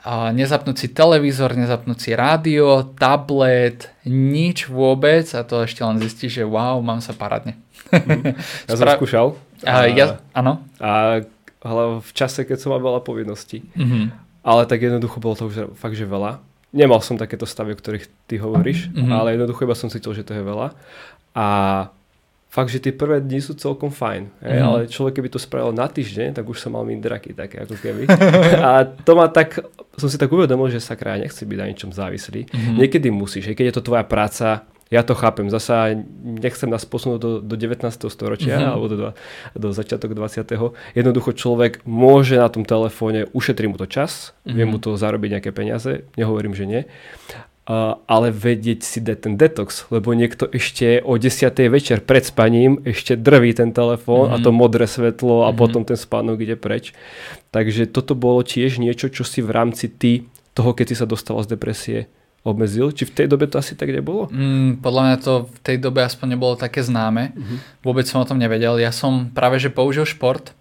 A 0.06 0.30
nezapnúť 0.30 0.86
si 0.86 0.88
televízor, 0.94 1.58
nezapnúť 1.58 1.98
si 1.98 2.10
rádio, 2.14 2.94
tablet, 2.94 3.90
nič 4.06 4.70
vôbec 4.70 5.26
a 5.34 5.42
to 5.42 5.66
ešte 5.66 5.82
len 5.82 5.98
zistí, 5.98 6.30
že 6.30 6.46
wow, 6.46 6.78
mám 6.78 7.02
sa 7.02 7.10
parádne. 7.10 7.58
Mm. 7.90 8.38
Ja 8.70 8.78
som 8.78 8.86
skúšal. 9.02 9.34
A, 9.66 9.90
ja, 9.90 10.22
áno. 10.32 10.64
A 10.80 11.20
ale 11.60 12.00
v 12.00 12.12
čase, 12.16 12.48
keď 12.48 12.56
som 12.56 12.72
mal 12.72 12.80
veľa 12.80 13.04
povinností. 13.04 13.64
Mm-hmm. 13.76 14.04
Ale 14.40 14.64
tak 14.64 14.80
jednoducho 14.80 15.20
bolo 15.20 15.36
to 15.36 15.52
už 15.52 15.76
fakt, 15.76 15.96
že 15.96 16.08
veľa. 16.08 16.40
Nemal 16.72 17.04
som 17.04 17.20
takéto 17.20 17.44
stavy, 17.44 17.76
o 17.76 17.80
ktorých 17.80 18.08
ty 18.24 18.40
hovoríš, 18.40 18.88
mm-hmm. 18.88 19.12
ale 19.12 19.36
jednoducho 19.36 19.68
iba 19.68 19.76
som 19.76 19.92
cítil, 19.92 20.16
že 20.16 20.24
to 20.24 20.32
je 20.32 20.40
veľa. 20.40 20.72
A 21.36 21.46
fakt, 22.48 22.72
že 22.72 22.80
tie 22.80 22.96
prvé 22.96 23.20
dni 23.20 23.44
sú 23.44 23.52
celkom 23.54 23.92
fajn. 23.92 24.32
Mm-hmm. 24.40 24.64
Ale 24.64 24.78
človek, 24.88 25.20
keby 25.20 25.28
to 25.28 25.38
spravil 25.42 25.76
na 25.76 25.84
týždeň, 25.84 26.32
tak 26.40 26.48
už 26.48 26.56
som 26.56 26.72
mal 26.72 26.88
mít 26.88 27.04
draky 27.04 27.36
také, 27.36 27.62
ako 27.68 27.76
keby. 27.76 28.08
a 28.66 28.88
to 28.88 29.12
ma 29.12 29.28
tak, 29.28 29.60
som 30.00 30.08
si 30.08 30.16
tak 30.16 30.32
uvedomil, 30.32 30.72
že 30.72 30.80
sa 30.80 30.96
kraj 30.96 31.20
nechce 31.20 31.44
byť 31.44 31.58
na 31.60 31.66
ničom 31.68 31.90
závislý. 31.92 32.48
Mm-hmm. 32.48 32.76
Niekedy 32.80 33.08
musíš, 33.12 33.52
keď 33.52 33.64
je 33.68 33.76
to 33.76 33.86
tvoja 33.86 34.04
práca, 34.08 34.64
ja 34.90 35.06
to 35.06 35.14
chápem. 35.14 35.46
Zasa 35.46 35.94
nechcem 36.22 36.66
nás 36.66 36.82
posunúť 36.82 37.18
do, 37.22 37.30
do 37.38 37.54
19. 37.54 37.86
storočia 38.10 38.58
mm-hmm. 38.58 38.72
alebo 38.74 38.86
do, 38.90 38.96
do 39.54 39.68
začiatok 39.70 40.18
20. 40.18 40.42
Jednoducho 40.98 41.30
človek 41.30 41.86
môže 41.86 42.34
na 42.34 42.50
tom 42.50 42.66
telefóne, 42.66 43.30
ušetriť 43.30 43.68
mu 43.70 43.78
to 43.78 43.86
čas, 43.86 44.34
mm-hmm. 44.42 44.54
vie 44.58 44.64
mu 44.66 44.76
to 44.82 44.98
zarobiť 44.98 45.38
nejaké 45.38 45.50
peniaze, 45.54 46.10
nehovorím, 46.18 46.58
že 46.58 46.66
nie. 46.66 46.82
Uh, 47.70 48.02
ale 48.10 48.34
vedieť 48.34 48.82
si 48.82 48.98
dať 48.98 49.30
ten 49.30 49.34
detox, 49.38 49.86
lebo 49.94 50.10
niekto 50.10 50.50
ešte 50.50 50.98
o 51.06 51.14
10. 51.14 51.54
večer 51.70 52.02
pred 52.02 52.26
spaním 52.26 52.82
ešte 52.82 53.14
drví 53.14 53.54
ten 53.54 53.70
telefón 53.70 54.26
mm-hmm. 54.26 54.42
a 54.42 54.42
to 54.42 54.50
mhm. 54.50 54.58
modré 54.58 54.90
svetlo 54.90 55.46
a 55.46 55.54
mm-hmm. 55.54 55.60
potom 55.60 55.82
ten 55.86 55.94
spánok 55.94 56.42
ide 56.42 56.58
preč. 56.58 56.90
Takže 57.54 57.86
toto 57.86 58.18
bolo 58.18 58.42
tiež 58.42 58.82
niečo, 58.82 59.06
čo 59.06 59.22
si 59.22 59.38
v 59.38 59.54
rámci 59.54 59.86
ty, 59.86 60.26
toho, 60.50 60.74
keď 60.74 60.86
si 60.90 60.96
sa 60.98 61.06
dostal 61.06 61.38
z 61.46 61.54
depresie, 61.54 62.10
obmedzil? 62.42 62.92
Či 62.92 63.08
v 63.08 63.14
tej 63.14 63.26
dobe 63.28 63.48
to 63.48 63.60
asi 63.60 63.76
tak 63.76 63.92
nebolo? 63.92 64.28
Mm, 64.32 64.80
podľa 64.80 65.02
mňa 65.04 65.16
to 65.20 65.32
v 65.48 65.58
tej 65.60 65.76
dobe 65.76 66.00
aspoň 66.00 66.36
nebolo 66.36 66.54
také 66.56 66.80
známe. 66.80 67.36
Uh-huh. 67.36 67.58
Vôbec 67.84 68.08
som 68.08 68.20
o 68.20 68.28
tom 68.28 68.40
nevedel. 68.40 68.80
Ja 68.80 68.92
som 68.92 69.28
práve 69.32 69.60
že 69.60 69.68
použil 69.68 70.08
šport. 70.08 70.56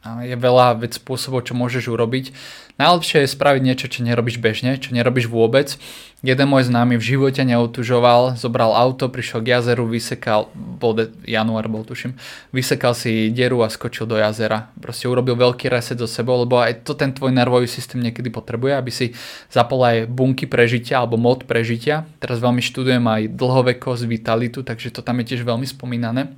Je 0.00 0.32
veľa 0.32 0.80
vec 0.80 0.96
spôsobov, 0.96 1.44
čo 1.44 1.52
môžeš 1.52 1.92
urobiť. 1.92 2.32
Najlepšie 2.80 3.28
je 3.28 3.34
spraviť 3.36 3.60
niečo, 3.60 3.86
čo 3.92 4.00
nerobíš 4.00 4.40
bežne, 4.40 4.80
čo 4.80 4.96
nerobíš 4.96 5.28
vôbec. 5.28 5.76
Jeden 6.24 6.48
môj 6.48 6.72
známy 6.72 6.96
v 6.96 7.04
živote 7.04 7.44
neotužoval, 7.44 8.40
zobral 8.40 8.72
auto, 8.72 9.12
prišiel 9.12 9.44
k 9.44 9.60
jazeru, 9.60 9.84
vysekal, 9.84 10.48
bol 10.56 10.96
de- 10.96 11.12
január 11.28 11.68
bol 11.68 11.84
tuším, 11.84 12.16
vysekal 12.48 12.96
si 12.96 13.28
dieru 13.28 13.60
a 13.60 13.68
skočil 13.68 14.08
do 14.08 14.16
jazera. 14.16 14.72
Proste 14.80 15.04
urobil 15.04 15.36
veľký 15.36 15.68
reset 15.68 16.00
so 16.00 16.08
sebou, 16.08 16.40
lebo 16.40 16.56
aj 16.56 16.80
to 16.88 16.96
ten 16.96 17.12
tvoj 17.12 17.36
nervový 17.36 17.68
systém 17.68 18.00
niekedy 18.00 18.32
potrebuje, 18.32 18.72
aby 18.80 18.88
si 18.88 19.12
zapol 19.52 19.84
aj 19.84 20.08
bunky 20.08 20.48
prežitia 20.48 21.04
alebo 21.04 21.20
mod 21.20 21.44
prežitia. 21.44 22.08
Teraz 22.16 22.40
veľmi 22.40 22.64
študujem 22.64 23.04
aj 23.04 23.36
dlhovekosť, 23.36 24.08
vitalitu, 24.08 24.64
takže 24.64 24.96
to 24.96 25.04
tam 25.04 25.20
je 25.20 25.36
tiež 25.36 25.44
veľmi 25.44 25.68
spomínané. 25.68 26.32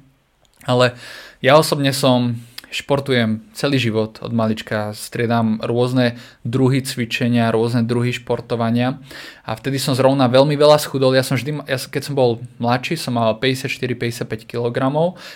Ale 0.66 0.98
ja 1.38 1.54
osobne 1.54 1.94
som 1.94 2.34
športujem 2.72 3.44
celý 3.52 3.76
život 3.76 4.18
od 4.24 4.32
malička, 4.32 4.96
striedam 4.96 5.60
rôzne 5.60 6.16
druhy 6.42 6.80
cvičenia, 6.80 7.52
rôzne 7.52 7.84
druhy 7.84 8.16
športovania. 8.16 8.98
A 9.44 9.52
vtedy 9.52 9.76
som 9.76 9.92
zrovna 9.92 10.26
veľmi 10.32 10.56
veľa 10.56 10.80
schudol. 10.80 11.12
Ja 11.12 11.20
som 11.20 11.36
vždy, 11.36 11.68
ja, 11.68 11.76
keď 11.76 12.02
som 12.02 12.14
bol 12.16 12.40
mladší, 12.56 12.96
som 12.96 13.20
mal 13.20 13.36
54-55 13.36 14.48
kg, 14.48 14.76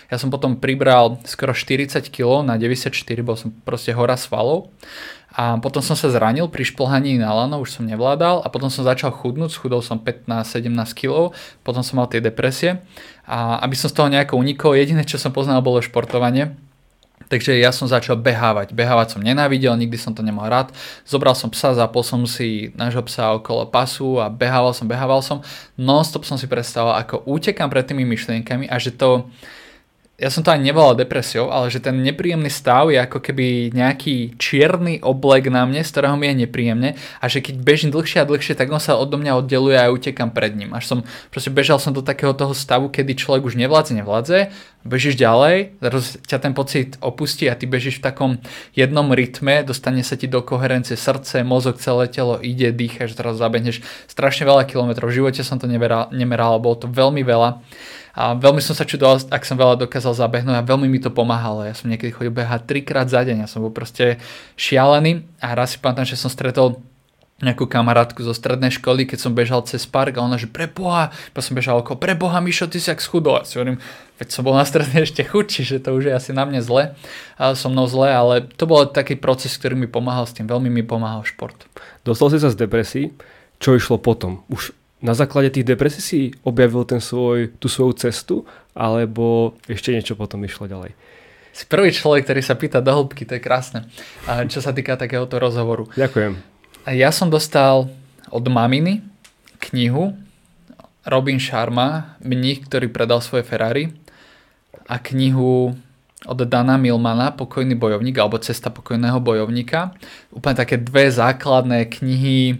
ja 0.08 0.16
som 0.16 0.32
potom 0.32 0.56
pribral 0.56 1.20
skoro 1.28 1.52
40 1.52 2.08
kg 2.08 2.40
na 2.40 2.56
94, 2.56 2.90
bol 3.20 3.36
som 3.36 3.52
proste 3.52 3.92
hora 3.92 4.16
svalov. 4.16 4.72
A 5.36 5.60
potom 5.60 5.84
som 5.84 5.92
sa 5.92 6.08
zranil 6.08 6.48
pri 6.48 6.64
šplhaní 6.64 7.20
na 7.20 7.28
lano, 7.28 7.60
už 7.60 7.76
som 7.76 7.84
nevládal. 7.84 8.40
A 8.40 8.48
potom 8.48 8.72
som 8.72 8.88
začal 8.88 9.12
chudnúť, 9.12 9.52
schudol 9.52 9.84
som 9.84 10.00
15-17 10.00 10.72
kg, 10.96 11.36
potom 11.60 11.84
som 11.84 12.00
mal 12.00 12.08
tie 12.08 12.24
depresie. 12.24 12.80
A 13.28 13.60
aby 13.60 13.76
som 13.76 13.92
z 13.92 14.00
toho 14.00 14.08
nejako 14.08 14.40
unikol, 14.40 14.72
jediné 14.72 15.04
čo 15.04 15.20
som 15.20 15.36
poznal 15.36 15.60
bolo 15.60 15.84
športovanie 15.84 16.56
Takže 17.26 17.58
ja 17.58 17.74
som 17.74 17.90
začal 17.90 18.14
behávať. 18.22 18.70
Behávať 18.70 19.18
som 19.18 19.20
nenávidel, 19.24 19.74
nikdy 19.74 19.98
som 19.98 20.14
to 20.14 20.22
nemal 20.22 20.46
rád. 20.46 20.70
Zobral 21.02 21.34
som 21.34 21.50
psa, 21.50 21.74
zapol 21.74 22.06
som 22.06 22.22
si 22.22 22.70
nášho 22.78 23.02
psa 23.02 23.34
okolo 23.34 23.66
pasu 23.66 24.22
a 24.22 24.30
behával 24.30 24.70
som, 24.70 24.86
behával 24.86 25.18
som. 25.26 25.42
Non-stop 25.74 26.22
som 26.22 26.38
si 26.38 26.46
predstavoval, 26.46 27.02
ako 27.02 27.26
utekám 27.26 27.66
pred 27.66 27.82
tými 27.82 28.06
myšlienkami 28.06 28.70
a 28.70 28.78
že 28.78 28.94
to 28.94 29.26
ja 30.16 30.32
som 30.32 30.40
to 30.40 30.48
ani 30.48 30.72
nevolal 30.72 30.96
depresiou, 30.96 31.52
ale 31.52 31.68
že 31.68 31.76
ten 31.76 32.00
nepríjemný 32.00 32.48
stav 32.48 32.88
je 32.88 32.96
ako 32.96 33.20
keby 33.20 33.68
nejaký 33.76 34.40
čierny 34.40 35.04
oblek 35.04 35.52
na 35.52 35.68
mne, 35.68 35.84
z 35.84 35.92
ktorého 35.92 36.16
mi 36.16 36.32
je 36.32 36.48
nepríjemne 36.48 36.96
a 36.96 37.24
že 37.28 37.44
keď 37.44 37.60
bežím 37.60 37.92
dlhšie 37.92 38.24
a 38.24 38.28
dlhšie, 38.28 38.56
tak 38.56 38.72
on 38.72 38.80
sa 38.80 38.96
odo 38.96 39.20
mňa 39.20 39.36
oddeluje 39.36 39.76
a 39.76 39.86
ja 39.86 39.92
utekam 39.92 40.32
pred 40.32 40.56
ním. 40.56 40.72
Až 40.72 40.88
som, 40.88 40.98
proste 41.28 41.52
bežal 41.52 41.76
som 41.76 41.92
do 41.92 42.00
takého 42.00 42.32
toho 42.32 42.56
stavu, 42.56 42.88
kedy 42.88 43.12
človek 43.12 43.44
už 43.44 43.60
nevládze, 43.60 43.92
nevládze, 43.92 44.38
bežíš 44.88 45.20
ďalej, 45.20 45.76
zrazu 45.84 46.08
ťa 46.24 46.38
ten 46.40 46.52
pocit 46.56 46.96
opustí 47.04 47.44
a 47.52 47.58
ty 47.58 47.68
bežíš 47.68 48.00
v 48.00 48.06
takom 48.08 48.30
jednom 48.72 49.12
rytme, 49.12 49.68
dostane 49.68 50.00
sa 50.00 50.16
ti 50.16 50.32
do 50.32 50.40
koherencie 50.40 50.96
srdce, 50.96 51.44
mozog, 51.44 51.76
celé 51.76 52.08
telo 52.08 52.40
ide, 52.40 52.72
dýchaš, 52.72 53.12
zrazu 53.12 53.36
zabehneš 53.36 53.84
strašne 54.08 54.48
veľa 54.48 54.64
kilometrov. 54.64 55.12
V 55.12 55.20
živote 55.20 55.44
som 55.44 55.60
to 55.60 55.68
nemeral, 55.68 56.08
nemeral 56.08 56.56
bolo 56.56 56.80
to 56.80 56.88
veľmi 56.88 57.20
veľa. 57.20 57.60
A 58.16 58.32
veľmi 58.32 58.64
som 58.64 58.72
sa 58.72 58.88
čudoval, 58.88 59.20
ak 59.28 59.44
som 59.44 59.60
veľa 59.60 59.76
dokázal 59.84 60.16
zabehnúť 60.16 60.56
a 60.56 60.64
veľmi 60.64 60.88
mi 60.88 60.96
to 60.96 61.12
pomáhalo. 61.12 61.68
Ja 61.68 61.76
som 61.76 61.92
niekedy 61.92 62.16
chodil 62.16 62.32
behať 62.32 62.64
trikrát 62.64 63.12
za 63.12 63.20
deň, 63.20 63.44
ja 63.44 63.48
som 63.48 63.60
bol 63.60 63.68
proste 63.68 64.16
šialený 64.56 65.28
a 65.44 65.52
raz 65.52 65.76
si 65.76 65.78
pamätám, 65.78 66.08
že 66.08 66.16
som 66.16 66.32
stretol 66.32 66.80
nejakú 67.36 67.68
kamarátku 67.68 68.24
zo 68.24 68.32
strednej 68.32 68.72
školy, 68.72 69.04
keď 69.04 69.18
som 69.20 69.36
bežal 69.36 69.60
cez 69.68 69.84
park 69.84 70.16
a 70.16 70.24
ona, 70.24 70.40
že 70.40 70.48
preboha, 70.48 71.12
pa 71.36 71.44
som 71.44 71.52
bežal 71.52 71.84
okolo, 71.84 72.00
preboha 72.00 72.40
Mišo, 72.40 72.64
ty 72.64 72.80
si 72.80 72.88
jak 72.88 73.04
schudol. 73.04 73.36
A 73.36 73.44
si 73.44 73.60
hovorím, 73.60 73.76
veď 74.16 74.28
som 74.32 74.40
bol 74.40 74.56
na 74.56 74.64
strednej 74.64 75.04
ešte 75.04 75.20
chudší, 75.20 75.68
že 75.68 75.76
to 75.84 75.92
už 75.92 76.08
je 76.08 76.16
asi 76.16 76.32
na 76.32 76.48
mne 76.48 76.64
zle, 76.64 76.96
a 77.36 77.52
so 77.52 77.68
mnou 77.68 77.84
zle, 77.84 78.08
ale 78.08 78.48
to 78.56 78.64
bol 78.64 78.88
taký 78.88 79.20
proces, 79.20 79.52
ktorý 79.60 79.76
mi 79.76 79.84
pomáhal 79.84 80.24
s 80.24 80.32
tým, 80.32 80.48
veľmi 80.48 80.72
mi 80.72 80.80
pomáhal 80.80 81.28
šport. 81.28 81.68
Dostal 82.08 82.32
si 82.32 82.40
sa 82.40 82.48
z 82.48 82.56
depresí, 82.56 83.12
čo 83.60 83.76
išlo 83.76 84.00
potom? 84.00 84.40
Už 84.48 84.72
na 85.04 85.12
základe 85.12 85.52
tých 85.52 85.68
depresí 85.68 86.00
si 86.00 86.18
objavil 86.40 86.88
ten 86.88 87.04
svoj, 87.04 87.52
tú 87.60 87.68
svoju 87.68 87.92
cestu, 88.00 88.48
alebo 88.72 89.56
ešte 89.68 89.92
niečo 89.92 90.16
potom 90.16 90.40
išlo 90.44 90.64
ďalej? 90.68 90.96
Si 91.56 91.64
prvý 91.64 91.88
človek, 91.88 92.28
ktorý 92.28 92.40
sa 92.44 92.56
pýta 92.56 92.84
do 92.84 92.92
hĺbky, 92.92 93.24
to 93.24 93.36
je 93.36 93.44
krásne, 93.44 93.88
čo 94.52 94.60
sa 94.60 94.76
týka 94.76 95.00
takéhoto 95.00 95.40
rozhovoru. 95.40 95.88
Ďakujem. 95.96 96.36
Ja 96.92 97.08
som 97.08 97.32
dostal 97.32 97.88
od 98.28 98.44
maminy 98.44 99.00
knihu 99.72 100.12
Robin 101.08 101.40
Sharma, 101.40 102.18
mních, 102.20 102.68
ktorý 102.68 102.92
predal 102.92 103.24
svoje 103.24 103.46
Ferrari 103.46 103.94
a 104.84 105.00
knihu 105.00 105.72
od 106.26 106.38
Dana 106.44 106.76
Milmana, 106.76 107.30
Pokojný 107.32 107.78
bojovník, 107.78 108.18
alebo 108.18 108.42
Cesta 108.42 108.68
pokojného 108.68 109.22
bojovníka. 109.22 109.94
Úplne 110.34 110.56
také 110.58 110.76
dve 110.76 111.08
základné 111.08 111.86
knihy, 111.88 112.58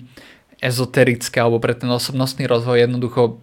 ezoterické 0.60 1.40
alebo 1.40 1.60
pre 1.60 1.76
ten 1.76 1.88
osobnostný 1.92 2.48
rozvoj 2.48 2.88
jednoducho 2.88 3.40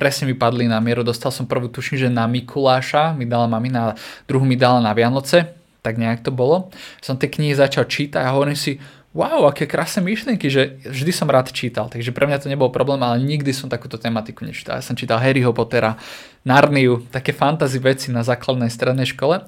presne 0.00 0.32
mi 0.32 0.36
padli 0.36 0.64
na 0.64 0.80
mieru. 0.80 1.04
Dostal 1.04 1.28
som 1.28 1.44
prvú, 1.44 1.68
tuším, 1.68 1.96
že 2.00 2.08
na 2.08 2.24
Mikuláša 2.24 3.12
mi 3.12 3.28
dala 3.28 3.44
mamina, 3.44 3.96
druhú 4.24 4.48
mi 4.48 4.56
dala 4.56 4.80
na 4.80 4.96
Vianoce, 4.96 5.52
tak 5.84 6.00
nejak 6.00 6.24
to 6.24 6.32
bolo. 6.32 6.72
Som 7.04 7.20
tie 7.20 7.28
knihy 7.28 7.52
začal 7.52 7.84
čítať 7.84 8.24
a 8.24 8.32
hovorím 8.32 8.56
si, 8.56 8.80
wow, 9.12 9.50
aké 9.50 9.66
krásne 9.66 10.00
myšlienky, 10.06 10.46
že 10.48 10.80
vždy 10.86 11.12
som 11.12 11.26
rád 11.26 11.50
čítal, 11.50 11.90
takže 11.90 12.14
pre 12.14 12.24
mňa 12.30 12.46
to 12.46 12.52
nebol 12.52 12.70
problém, 12.70 13.02
ale 13.02 13.18
nikdy 13.20 13.50
som 13.50 13.66
takúto 13.66 13.98
tematiku 13.98 14.46
nečítal. 14.46 14.78
Ja 14.78 14.84
som 14.86 14.94
čítal 14.94 15.18
Harryho 15.18 15.50
Pottera, 15.50 15.98
Narniu, 16.46 17.04
také 17.12 17.36
fantasy 17.36 17.82
veci 17.82 18.08
na 18.14 18.24
základnej 18.24 18.72
strednej 18.72 19.10
škole 19.10 19.44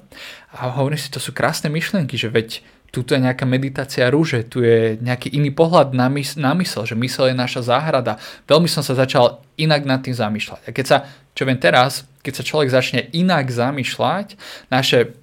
a 0.53 0.57
hovorím 0.77 0.99
si, 0.99 1.09
to 1.09 1.17
sú 1.17 1.33
krásne 1.33 1.71
myšlienky, 1.71 2.19
že 2.19 2.29
veď 2.29 2.61
tuto 2.93 3.17
je 3.17 3.25
nejaká 3.25 3.49
meditácia 3.49 4.05
rúže, 4.13 4.45
tu 4.45 4.61
je 4.61 5.01
nejaký 5.01 5.33
iný 5.33 5.49
pohľad 5.49 5.97
na, 5.97 6.13
mys- 6.13 6.37
na 6.37 6.53
mysel, 6.61 6.85
že 6.85 6.93
mysel 6.93 7.33
je 7.33 7.35
naša 7.35 7.65
záhrada. 7.65 8.21
Veľmi 8.45 8.69
som 8.69 8.85
sa 8.85 8.93
začal 8.93 9.41
inak 9.57 9.81
nad 9.81 10.05
tým 10.05 10.13
zamýšľať. 10.13 10.61
A 10.69 10.71
keď 10.71 10.85
sa, 10.85 10.97
čo 11.33 11.49
viem 11.49 11.57
teraz, 11.57 12.05
keď 12.21 12.33
sa 12.37 12.43
človek 12.45 12.69
začne 12.69 13.09
inak 13.09 13.49
zamýšľať, 13.49 14.37
naše 14.69 15.17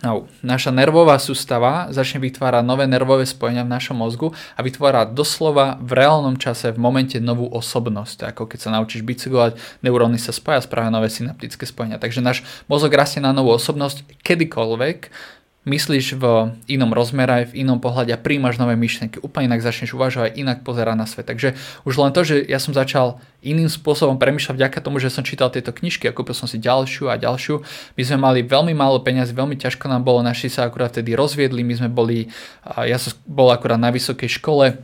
No, 0.00 0.24
naša 0.40 0.72
nervová 0.72 1.20
sústava 1.20 1.92
začne 1.92 2.24
vytvárať 2.24 2.64
nové 2.64 2.88
nervové 2.88 3.28
spojenia 3.28 3.68
v 3.68 3.74
našom 3.76 4.00
mozgu 4.00 4.32
a 4.56 4.64
vytvára 4.64 5.04
doslova 5.04 5.76
v 5.76 5.92
reálnom 5.92 6.40
čase 6.40 6.72
v 6.72 6.80
momente 6.80 7.20
novú 7.20 7.44
osobnosť. 7.52 8.32
Ako 8.32 8.48
keď 8.48 8.58
sa 8.64 8.70
naučíš 8.72 9.04
bicyklovať, 9.04 9.60
neuróny 9.84 10.16
sa 10.16 10.32
spája, 10.32 10.64
spravia 10.64 10.88
nové 10.88 11.12
synaptické 11.12 11.68
spojenia. 11.68 12.00
Takže 12.00 12.24
náš 12.24 12.40
mozog 12.64 12.96
rastie 12.96 13.20
na 13.20 13.36
novú 13.36 13.52
osobnosť 13.52 14.08
kedykoľvek 14.24 15.12
myslíš 15.68 16.16
v 16.16 16.24
inom 16.72 16.96
rozmere, 16.96 17.44
v 17.52 17.68
inom 17.68 17.84
pohľade 17.84 18.16
a 18.16 18.18
príjmaš 18.18 18.56
nové 18.56 18.80
myšlienky. 18.80 19.20
Úplne 19.20 19.52
inak 19.52 19.60
začneš 19.60 19.92
uvažovať, 19.92 20.40
inak 20.40 20.64
pozerať 20.64 20.96
na 20.96 21.04
svet. 21.04 21.28
Takže 21.28 21.52
už 21.84 21.94
len 22.00 22.16
to, 22.16 22.24
že 22.24 22.48
ja 22.48 22.56
som 22.56 22.72
začal 22.72 23.20
iným 23.44 23.68
spôsobom 23.68 24.16
premýšľať 24.16 24.56
vďaka 24.56 24.78
tomu, 24.80 24.96
že 24.96 25.12
som 25.12 25.20
čítal 25.20 25.52
tieto 25.52 25.68
knižky 25.68 26.08
a 26.08 26.16
kúpil 26.16 26.32
som 26.32 26.48
si 26.48 26.56
ďalšiu 26.56 27.12
a 27.12 27.20
ďalšiu. 27.20 27.60
My 27.92 28.02
sme 28.08 28.18
mali 28.18 28.40
veľmi 28.40 28.72
málo 28.72 29.04
peniazy, 29.04 29.36
veľmi 29.36 29.60
ťažko 29.60 29.84
nám 29.84 30.00
bolo, 30.00 30.24
naši 30.24 30.48
sa 30.48 30.64
akurát 30.64 30.96
vtedy 30.96 31.12
rozviedli, 31.12 31.60
my 31.60 31.74
sme 31.76 31.88
boli, 31.92 32.32
ja 32.64 32.96
som 32.96 33.12
bol 33.28 33.52
akurát 33.52 33.76
na 33.76 33.92
vysokej 33.92 34.40
škole, 34.40 34.80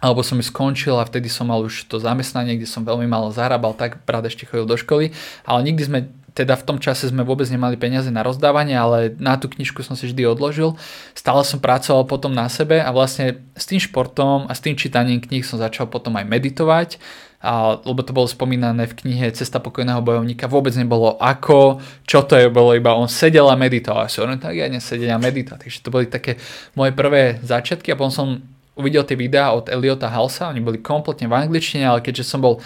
alebo 0.00 0.24
som 0.24 0.40
ju 0.40 0.48
skončil 0.48 0.96
a 0.96 1.04
vtedy 1.04 1.28
som 1.28 1.44
mal 1.52 1.60
už 1.60 1.84
to 1.84 2.00
zamestnanie, 2.00 2.56
kde 2.56 2.64
som 2.64 2.88
veľmi 2.88 3.04
málo 3.04 3.28
zarábal, 3.30 3.76
tak 3.76 4.00
brat 4.08 4.24
ešte 4.24 4.48
chodil 4.48 4.64
do 4.64 4.80
školy, 4.80 5.12
ale 5.44 5.60
nikdy 5.60 5.82
sme 5.84 5.98
teda 6.34 6.54
v 6.54 6.66
tom 6.66 6.78
čase 6.78 7.10
sme 7.10 7.26
vôbec 7.26 7.46
nemali 7.50 7.74
peniaze 7.74 8.08
na 8.08 8.22
rozdávanie, 8.22 8.78
ale 8.78 9.14
na 9.18 9.34
tú 9.34 9.50
knižku 9.50 9.82
som 9.82 9.98
si 9.98 10.10
vždy 10.10 10.26
odložil. 10.30 10.78
Stále 11.14 11.42
som 11.42 11.58
pracoval 11.58 12.06
potom 12.06 12.30
na 12.30 12.46
sebe 12.46 12.78
a 12.78 12.90
vlastne 12.94 13.42
s 13.58 13.66
tým 13.66 13.82
športom 13.82 14.46
a 14.46 14.52
s 14.54 14.62
tým 14.62 14.78
čítaním 14.78 15.18
kníh 15.18 15.42
som 15.42 15.58
začal 15.58 15.90
potom 15.90 16.14
aj 16.16 16.26
meditovať, 16.26 17.02
a, 17.40 17.80
lebo 17.88 18.04
to 18.04 18.12
bolo 18.12 18.28
spomínané 18.28 18.84
v 18.84 18.96
knihe 19.00 19.32
Cesta 19.32 19.64
pokojného 19.64 20.04
bojovníka, 20.04 20.44
vôbec 20.44 20.76
nebolo 20.76 21.16
ako, 21.16 21.80
čo 22.04 22.20
to 22.28 22.36
je, 22.36 22.52
bolo 22.52 22.76
iba 22.76 22.92
on 22.92 23.08
sedel 23.08 23.48
a 23.48 23.56
meditoval. 23.56 24.04
A 24.04 24.12
som 24.12 24.28
tak 24.36 24.60
ja 24.60 24.68
nesedel 24.68 25.16
a 25.16 25.16
meditoval. 25.16 25.64
Takže 25.64 25.80
to 25.80 25.88
boli 25.88 26.04
také 26.04 26.36
moje 26.76 26.92
prvé 26.92 27.40
začiatky 27.40 27.96
a 27.96 27.98
potom 27.98 28.12
som 28.12 28.28
uvidel 28.76 29.04
tie 29.08 29.16
videá 29.16 29.56
od 29.56 29.72
Eliota 29.72 30.08
Halsa, 30.08 30.52
oni 30.52 30.60
boli 30.60 30.80
kompletne 30.80 31.28
v 31.28 31.36
angličtine, 31.36 31.84
ale 31.84 32.04
keďže 32.04 32.24
som 32.28 32.40
bol 32.40 32.60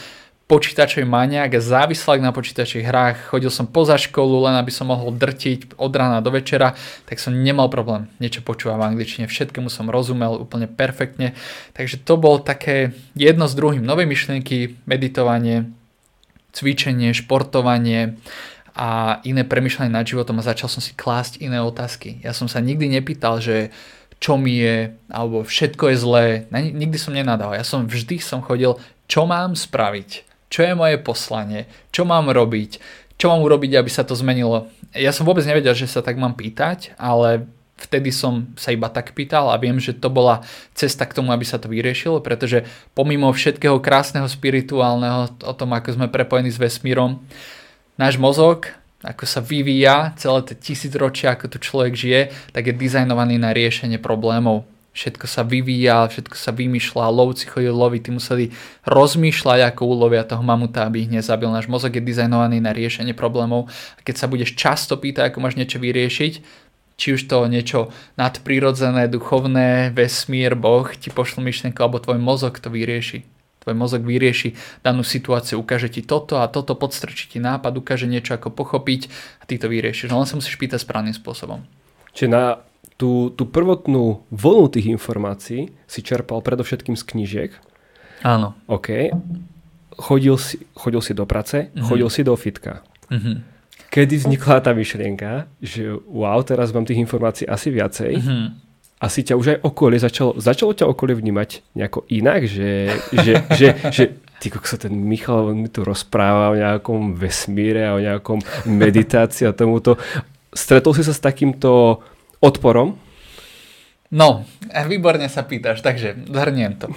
počítačový 0.44 1.08
maniak, 1.08 1.56
závislák 1.56 2.20
na 2.20 2.28
počítačových 2.28 2.88
hrách, 2.88 3.16
chodil 3.32 3.48
som 3.48 3.64
poza 3.64 3.96
školu 3.96 4.44
len 4.44 4.60
aby 4.60 4.68
som 4.68 4.92
mohol 4.92 5.16
drtiť 5.16 5.80
od 5.80 5.92
rána 5.96 6.20
do 6.20 6.28
večera, 6.28 6.76
tak 7.08 7.16
som 7.16 7.32
nemal 7.32 7.72
problém 7.72 8.12
niečo 8.20 8.44
počúvať 8.44 8.76
v 8.76 8.88
angličtine, 8.92 9.24
všetkému 9.24 9.72
som 9.72 9.88
rozumel 9.88 10.36
úplne 10.36 10.68
perfektne, 10.68 11.32
takže 11.72 11.96
to 12.04 12.20
bolo 12.20 12.44
také 12.44 12.92
jedno 13.16 13.48
s 13.48 13.56
druhým, 13.56 13.80
nové 13.80 14.04
myšlienky, 14.04 14.76
meditovanie, 14.84 15.72
cvičenie, 16.52 17.16
športovanie 17.16 18.20
a 18.76 19.24
iné 19.24 19.48
premyšľanie 19.48 19.96
nad 19.96 20.04
životom 20.04 20.44
a 20.44 20.48
začal 20.50 20.68
som 20.68 20.84
si 20.84 20.92
klásť 20.92 21.40
iné 21.40 21.64
otázky. 21.64 22.20
Ja 22.20 22.36
som 22.36 22.52
sa 22.52 22.60
nikdy 22.60 22.92
nepýtal, 23.00 23.40
že 23.40 23.72
čo 24.20 24.36
mi 24.36 24.60
je, 24.60 24.92
alebo 25.08 25.40
všetko 25.40 25.88
je 25.90 25.96
zlé. 25.96 26.26
Nikdy 26.52 26.96
som 27.00 27.16
nenadal. 27.16 27.56
Ja 27.56 27.64
som 27.64 27.88
vždy 27.88 28.20
som 28.20 28.40
chodil, 28.40 28.76
čo 29.04 29.28
mám 29.28 29.52
spraviť 29.52 30.33
čo 30.54 30.62
je 30.62 30.78
moje 30.78 31.02
poslanie, 31.02 31.66
čo 31.90 32.06
mám 32.06 32.30
robiť, 32.30 32.78
čo 33.18 33.34
mám 33.34 33.42
urobiť, 33.42 33.74
aby 33.74 33.90
sa 33.90 34.06
to 34.06 34.14
zmenilo. 34.14 34.70
Ja 34.94 35.10
som 35.10 35.26
vôbec 35.26 35.42
nevedel, 35.42 35.74
že 35.74 35.90
sa 35.90 35.98
tak 35.98 36.14
mám 36.14 36.38
pýtať, 36.38 36.94
ale 36.94 37.50
vtedy 37.74 38.14
som 38.14 38.54
sa 38.54 38.70
iba 38.70 38.86
tak 38.86 39.18
pýtal 39.18 39.50
a 39.50 39.58
viem, 39.58 39.82
že 39.82 39.98
to 39.98 40.06
bola 40.06 40.46
cesta 40.78 41.10
k 41.10 41.18
tomu, 41.18 41.34
aby 41.34 41.42
sa 41.42 41.58
to 41.58 41.66
vyriešilo, 41.66 42.22
pretože 42.22 42.62
pomimo 42.94 43.26
všetkého 43.34 43.82
krásneho 43.82 44.30
spirituálneho, 44.30 45.42
o 45.42 45.54
tom, 45.58 45.74
ako 45.74 45.98
sme 45.98 46.06
prepojení 46.06 46.54
s 46.54 46.62
vesmírom, 46.62 47.18
náš 47.98 48.14
mozog, 48.14 48.70
ako 49.02 49.26
sa 49.26 49.42
vyvíja 49.42 50.14
celé 50.14 50.38
tie 50.46 50.54
tisíc 50.54 50.94
ročia, 50.94 51.34
ako 51.34 51.50
tu 51.50 51.58
človek 51.58 51.98
žije, 51.98 52.22
tak 52.54 52.70
je 52.70 52.78
dizajnovaný 52.78 53.42
na 53.42 53.50
riešenie 53.50 53.98
problémov 53.98 54.62
všetko 54.94 55.26
sa 55.26 55.42
vyvíja, 55.42 56.06
všetko 56.06 56.38
sa 56.38 56.54
vymýšľa, 56.54 57.10
lovci 57.10 57.50
chodili 57.50 57.74
loviť, 57.74 58.00
tí 58.06 58.10
museli 58.14 58.44
rozmýšľať, 58.86 59.74
ako 59.74 59.82
ulovia 59.90 60.22
toho 60.22 60.40
mamuta, 60.46 60.86
aby 60.86 61.04
ich 61.04 61.10
nezabil. 61.10 61.50
Náš 61.50 61.66
mozog 61.66 61.98
je 61.98 62.00
dizajnovaný 62.00 62.62
na 62.62 62.70
riešenie 62.70 63.12
problémov 63.12 63.66
a 63.98 64.00
keď 64.06 64.14
sa 64.14 64.30
budeš 64.30 64.54
často 64.54 64.94
pýtať, 64.94 65.34
ako 65.34 65.42
máš 65.42 65.58
niečo 65.58 65.82
vyriešiť, 65.82 66.32
či 66.94 67.06
už 67.18 67.26
to 67.26 67.50
niečo 67.50 67.90
nadprirodzené, 68.14 69.10
duchovné, 69.10 69.90
vesmír, 69.90 70.54
Boh 70.54 70.86
ti 70.94 71.10
pošlo 71.10 71.42
myšlienku, 71.42 71.82
alebo 71.82 71.98
tvoj 71.98 72.22
mozog 72.22 72.62
to 72.62 72.70
vyrieši. 72.70 73.26
Tvoj 73.66 73.74
mozog 73.74 74.06
vyrieši 74.06 74.54
danú 74.86 75.02
situáciu, 75.02 75.58
ukáže 75.58 75.90
ti 75.90 76.06
toto 76.06 76.38
a 76.38 76.46
toto, 76.46 76.78
podstrčí 76.78 77.26
ti 77.26 77.42
nápad, 77.42 77.74
ukáže 77.74 78.06
niečo, 78.06 78.38
ako 78.38 78.54
pochopiť 78.54 79.10
a 79.42 79.48
ty 79.48 79.58
to 79.58 79.66
vyriešiš. 79.66 80.12
No 80.12 80.22
len 80.22 80.28
sa 80.28 80.38
musíš 80.38 80.54
pýtať 80.54 80.86
správnym 80.86 81.16
spôsobom. 81.16 81.66
Čiže 82.14 82.30
na 82.30 82.62
tú, 83.04 83.28
tú 83.36 83.44
prvotnú 83.44 84.24
vlnu 84.32 84.72
tých 84.72 84.88
informácií 84.88 85.76
si 85.84 86.00
čerpal 86.00 86.40
predovšetkým 86.40 86.96
z 86.96 87.04
knížiek. 87.04 87.50
Áno. 88.24 88.56
OK. 88.64 89.12
Chodil 90.00 90.40
si, 90.40 90.56
chodil 90.72 91.04
si 91.04 91.12
do 91.12 91.28
práce, 91.28 91.68
mm-hmm. 91.68 91.84
chodil 91.84 92.08
si 92.08 92.24
do 92.24 92.32
fitka. 92.32 92.80
Mm-hmm. 93.12 93.36
Kedy 93.92 94.14
vznikla 94.24 94.64
tá 94.64 94.72
myšlienka, 94.72 95.52
že 95.60 95.92
wow, 96.08 96.40
teraz 96.40 96.72
mám 96.72 96.88
tých 96.88 97.04
informácií 97.04 97.44
asi 97.44 97.68
viacej. 97.68 98.24
Mm-hmm. 98.24 98.44
Asi 99.04 99.20
ťa 99.20 99.36
už 99.36 99.46
aj 99.52 99.58
okolie 99.68 100.00
začalo, 100.00 100.32
začalo 100.40 100.72
ťa 100.72 100.88
okolie 100.88 101.12
vnímať 101.12 101.76
nejako 101.76 102.08
inak, 102.08 102.48
že, 102.48 102.88
že, 103.12 103.44
že, 103.52 103.68
že 103.92 104.04
Ty 104.40 104.48
sa 104.64 104.76
ten 104.80 104.92
Michal 104.96 105.54
mi 105.54 105.68
tu 105.70 105.86
rozpráva 105.86 106.52
o 106.52 106.58
nejakom 106.58 107.16
vesmíre 107.16 107.86
a 107.86 107.96
o 107.96 108.02
nejakom 108.02 108.40
meditácii 108.66 109.46
a 109.46 109.56
tomuto. 109.56 110.00
Stretol 110.52 110.92
si 110.96 111.06
sa 111.06 111.14
s 111.14 111.22
takýmto 111.22 112.02
odporom? 112.44 113.00
No, 114.14 114.46
výborne 114.70 115.26
sa 115.26 115.42
pýtaš, 115.42 115.82
takže 115.82 116.14
zhrniem 116.28 116.78
to. 116.78 116.92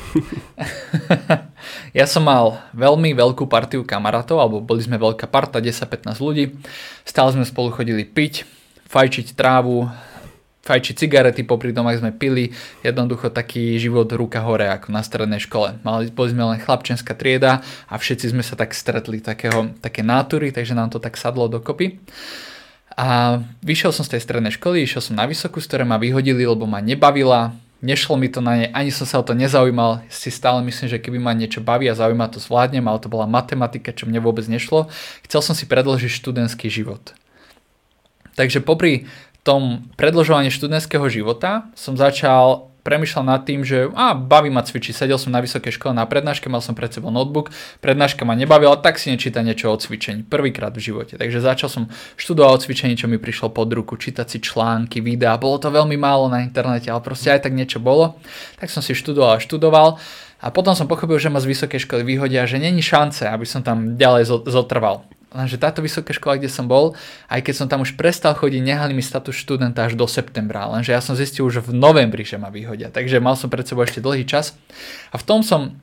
ja 1.97 2.05
som 2.05 2.27
mal 2.27 2.61
veľmi 2.77 3.15
veľkú 3.15 3.49
partiu 3.49 3.81
kamarátov, 3.81 4.37
alebo 4.37 4.61
boli 4.61 4.85
sme 4.85 5.01
veľká 5.01 5.25
parta, 5.25 5.57
10-15 5.57 6.13
ľudí. 6.19 6.53
Stále 7.07 7.33
sme 7.33 7.47
spolu 7.47 7.73
chodili 7.73 8.05
piť, 8.05 8.45
fajčiť 8.85 9.33
trávu, 9.33 9.89
fajčiť 10.67 10.95
cigarety, 10.99 11.41
popri 11.47 11.71
tom, 11.71 11.87
ak 11.87 12.03
sme 12.03 12.11
pili, 12.11 12.51
jednoducho 12.83 13.31
taký 13.31 13.79
život 13.79 14.11
ruka 14.11 14.43
hore 14.43 14.67
ako 14.67 14.91
na 14.91 14.99
strednej 14.99 15.39
škole. 15.39 15.79
Mali, 15.87 16.11
boli 16.11 16.35
sme 16.35 16.43
len 16.43 16.59
chlapčenská 16.59 17.15
trieda 17.15 17.63
a 17.87 17.95
všetci 17.95 18.35
sme 18.35 18.43
sa 18.43 18.59
tak 18.59 18.75
stretli 18.75 19.23
takého, 19.23 19.71
také 19.79 20.03
nátury, 20.03 20.51
takže 20.51 20.75
nám 20.75 20.91
to 20.91 20.99
tak 20.99 21.15
sadlo 21.15 21.47
dokopy. 21.47 22.03
A 22.97 23.39
vyšiel 23.61 23.93
som 23.93 24.01
z 24.01 24.17
tej 24.17 24.25
strednej 24.25 24.49
školy, 24.57 24.81
išiel 24.81 25.05
som 25.05 25.13
na 25.13 25.29
vysokú, 25.29 25.61
z 25.61 25.69
ktoré 25.69 25.83
ma 25.85 26.01
vyhodili, 26.01 26.41
lebo 26.41 26.65
ma 26.65 26.81
nebavila, 26.81 27.53
nešlo 27.77 28.17
mi 28.17 28.25
to 28.25 28.41
na 28.41 28.57
ne, 28.57 28.67
ani 28.73 28.89
som 28.89 29.05
sa 29.05 29.21
o 29.21 29.27
to 29.27 29.37
nezaujímal, 29.37 30.01
si 30.09 30.33
stále 30.33 30.65
myslím, 30.65 30.89
že 30.89 30.97
keby 30.97 31.21
ma 31.21 31.37
niečo 31.37 31.61
baví 31.61 31.85
a 31.85 31.93
zaujíma, 31.93 32.33
to 32.33 32.41
zvládnem, 32.41 32.81
ale 32.89 32.97
to 32.97 33.05
bola 33.05 33.29
matematika, 33.29 33.93
čo 33.93 34.09
mne 34.09 34.17
vôbec 34.17 34.49
nešlo. 34.49 34.89
Chcel 35.21 35.45
som 35.45 35.53
si 35.53 35.69
predložiť 35.69 36.09
študentský 36.09 36.73
život. 36.73 37.13
Takže 38.33 38.65
popri 38.65 39.05
tom 39.47 39.87
predlžovaní 39.95 40.51
študentského 40.51 41.07
života 41.07 41.71
som 41.71 41.95
začal 41.95 42.67
premyšľal 42.87 43.27
nad 43.27 43.43
tým, 43.43 43.67
že 43.67 43.91
a, 43.91 44.15
baví 44.15 44.47
ma 44.47 44.63
cvičiť. 44.63 44.95
Sedel 44.95 45.19
som 45.19 45.35
na 45.35 45.43
vysokej 45.43 45.75
škole 45.75 45.91
na 45.91 46.07
prednáške, 46.07 46.47
mal 46.47 46.63
som 46.63 46.71
pred 46.71 46.87
sebou 46.87 47.11
notebook, 47.11 47.51
prednáška 47.83 48.23
ma 48.23 48.31
nebavila, 48.31 48.79
tak 48.79 48.95
si 48.95 49.11
nečíta 49.11 49.43
niečo 49.43 49.67
o 49.67 49.75
cvičení. 49.75 50.23
Prvýkrát 50.23 50.71
v 50.71 50.79
živote. 50.79 51.19
Takže 51.19 51.43
začal 51.43 51.67
som 51.67 51.83
študovať 52.15 52.51
o 52.55 52.61
cvičení, 52.63 52.95
čo 52.95 53.11
mi 53.11 53.19
prišlo 53.19 53.51
pod 53.51 53.67
ruku, 53.75 53.99
čítať 53.99 54.23
si 54.23 54.39
články, 54.39 55.03
videá. 55.03 55.35
Bolo 55.35 55.59
to 55.59 55.67
veľmi 55.67 55.99
málo 55.99 56.31
na 56.31 56.47
internete, 56.47 56.87
ale 56.87 57.03
proste 57.03 57.35
aj 57.35 57.43
tak 57.43 57.51
niečo 57.51 57.83
bolo. 57.83 58.15
Tak 58.55 58.71
som 58.71 58.79
si 58.79 58.95
študoval 58.95 59.35
a 59.35 59.43
študoval. 59.43 59.99
A 60.37 60.53
potom 60.53 60.71
som 60.77 60.85
pochopil, 60.85 61.19
že 61.19 61.33
ma 61.33 61.41
z 61.41 61.49
vysokej 61.49 61.83
školy 61.89 62.05
vyhodia, 62.05 62.47
že 62.47 62.61
není 62.61 62.79
šance, 62.79 63.25
aby 63.25 63.43
som 63.43 63.65
tam 63.65 63.97
ďalej 63.99 64.47
zotrval. 64.47 65.03
Lenže 65.27 65.59
táto 65.59 65.83
vysoká 65.83 66.15
škola, 66.15 66.39
kde 66.39 66.47
som 66.47 66.71
bol, 66.71 66.95
aj 67.27 67.43
keď 67.43 67.53
som 67.53 67.67
tam 67.67 67.83
už 67.83 67.99
prestal 67.99 68.31
chodiť, 68.31 68.63
nehali 68.63 68.95
mi 68.95 69.03
status 69.03 69.35
študenta 69.35 69.83
až 69.83 69.99
do 69.99 70.07
septembra. 70.07 70.71
Lenže 70.71 70.95
ja 70.95 71.03
som 71.03 71.19
zistil 71.19 71.43
už 71.43 71.67
v 71.67 71.75
novembri, 71.75 72.23
že 72.23 72.39
ma 72.39 72.47
vyhodia. 72.47 72.87
Takže 72.87 73.19
mal 73.19 73.35
som 73.35 73.51
pred 73.51 73.67
sebou 73.67 73.83
ešte 73.83 73.99
dlhý 73.99 74.23
čas. 74.23 74.55
A 75.11 75.19
v 75.19 75.23
tom 75.27 75.43
som 75.43 75.75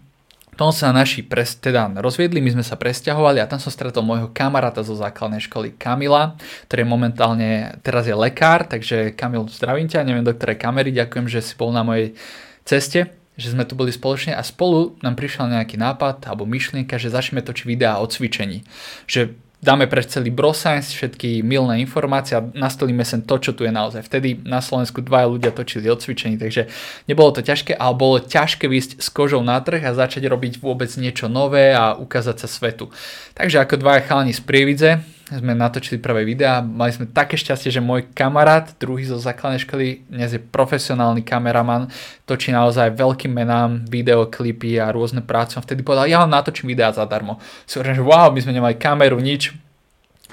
tom 0.55 0.71
sa 0.71 0.95
naši 0.95 1.27
pres, 1.27 1.59
teda 1.59 1.91
rozviedli, 1.99 2.39
my 2.39 2.55
sme 2.55 2.65
sa 2.65 2.79
presťahovali 2.79 3.43
a 3.43 3.51
tam 3.51 3.59
som 3.59 3.75
stretol 3.75 4.07
môjho 4.07 4.31
kamaráta 4.31 4.87
zo 4.87 4.95
základnej 4.95 5.43
školy 5.43 5.75
Kamila, 5.75 6.39
ktorý 6.71 6.87
je 6.87 6.89
momentálne, 6.89 7.51
teraz 7.83 8.07
je 8.07 8.15
lekár, 8.15 8.63
takže 8.71 9.11
Kamil, 9.19 9.51
zdravím 9.51 9.91
ťa, 9.91 10.07
neviem 10.07 10.23
do 10.23 10.31
ktorej 10.31 10.63
kamery, 10.63 10.95
ďakujem, 10.95 11.27
že 11.27 11.43
si 11.43 11.59
bol 11.59 11.75
na 11.75 11.83
mojej 11.83 12.15
ceste 12.63 13.11
že 13.35 13.51
sme 13.51 13.67
tu 13.67 13.75
boli 13.75 13.91
spoločne 13.91 14.35
a 14.35 14.43
spolu 14.47 14.95
nám 15.03 15.19
prišiel 15.19 15.51
nejaký 15.51 15.75
nápad 15.75 16.23
alebo 16.31 16.47
myšlienka, 16.47 16.99
že 17.03 17.11
začneme 17.11 17.43
točiť 17.43 17.67
videá 17.67 17.99
o 17.99 18.07
cvičení. 18.07 18.63
Že 19.11 19.35
dáme 19.65 19.89
pre 19.89 20.05
celý 20.05 20.29
broscience 20.29 20.93
všetky 20.93 21.41
milné 21.41 21.81
informácie 21.81 22.37
a 22.37 22.45
nastolíme 22.45 23.01
sem 23.03 23.25
to, 23.25 23.41
čo 23.41 23.57
tu 23.57 23.65
je 23.65 23.73
naozaj. 23.73 24.05
Vtedy 24.05 24.45
na 24.45 24.61
Slovensku 24.61 25.01
dvaja 25.01 25.27
ľudia 25.27 25.57
točili 25.57 25.89
o 25.89 25.97
cvičení, 25.97 26.37
takže 26.37 26.69
nebolo 27.09 27.33
to 27.33 27.41
ťažké, 27.41 27.73
ale 27.73 27.97
bolo 27.97 28.21
ťažké 28.21 28.69
výjsť 28.69 29.01
s 29.01 29.09
kožou 29.09 29.41
na 29.41 29.57
trh 29.65 29.81
a 29.81 29.97
začať 29.97 30.29
robiť 30.29 30.61
vôbec 30.61 30.93
niečo 31.01 31.33
nové 31.33 31.73
a 31.73 31.97
ukázať 31.97 32.45
sa 32.45 32.49
svetu. 32.49 32.93
Takže 33.33 33.65
ako 33.65 33.81
dvaja 33.81 34.05
chalani 34.05 34.37
z 34.37 34.45
Prievidze, 34.45 34.91
sme 35.33 35.57
natočili 35.57 35.97
prvé 35.97 36.29
videá. 36.29 36.61
Mali 36.61 36.93
sme 36.93 37.09
také 37.09 37.41
šťastie, 37.41 37.73
že 37.73 37.81
môj 37.81 38.05
kamarát, 38.13 38.69
druhý 38.77 39.09
zo 39.09 39.17
základnej 39.17 39.65
školy, 39.65 40.05
dnes 40.13 40.37
je 40.37 40.41
profesionálny 40.41 41.25
kameraman, 41.25 41.89
točí 42.29 42.53
naozaj 42.53 42.93
veľkým 42.93 43.33
menám 43.33 43.89
videoklipy 43.89 44.77
a 44.77 44.93
rôzne 44.93 45.25
práce. 45.25 45.57
On 45.57 45.65
vtedy 45.65 45.81
povedal, 45.81 46.13
ja 46.13 46.21
vám 46.21 46.29
natočím 46.29 46.69
videá 46.69 46.93
zadarmo. 46.93 47.41
Si 47.65 47.81
že 47.81 48.05
wow, 48.05 48.29
my 48.29 48.41
sme 48.45 48.53
nemali 48.53 48.77
kameru, 48.77 49.17
nič, 49.17 49.57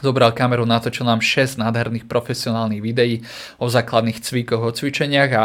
Zobral 0.01 0.33
kameru, 0.33 0.65
natočil 0.65 1.05
nám 1.05 1.21
6 1.21 1.61
nádherných 1.61 2.09
profesionálnych 2.09 2.81
videí 2.81 3.21
o 3.61 3.69
základných 3.69 4.17
cvíkoch, 4.17 4.61
o 4.61 4.73
cvičeniach 4.73 5.31
a 5.37 5.43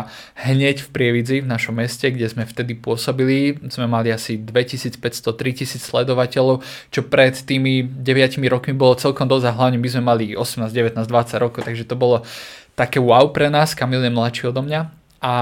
hneď 0.49 0.81
v 0.81 0.89
Prievidzi, 0.91 1.45
v 1.45 1.49
našom 1.53 1.77
meste, 1.77 2.09
kde 2.09 2.25
sme 2.25 2.49
vtedy 2.49 2.73
pôsobili, 2.73 3.61
sme 3.69 3.85
mali 3.85 4.09
asi 4.09 4.41
2500-3000 4.41 5.77
sledovateľov, 5.77 6.65
čo 6.89 7.05
pred 7.05 7.37
tými 7.37 7.85
9 7.85 8.41
rokmi 8.49 8.73
bolo 8.73 8.97
celkom 8.97 9.29
dosť 9.29 9.45
a 9.49 9.53
hlavne 9.53 9.77
my 9.77 9.89
sme 9.93 10.03
mali 10.03 10.25
18, 10.33 10.73
19, 10.73 11.05
20 11.05 11.45
rokov, 11.45 11.61
takže 11.69 11.85
to 11.85 11.95
bolo 11.95 12.25
také 12.73 12.97
wow 12.97 13.29
pre 13.29 13.53
nás, 13.53 13.77
Kamil 13.77 14.05
je 14.05 14.13
mladší 14.13 14.49
odo 14.49 14.65
mňa. 14.65 14.81
A 15.21 15.35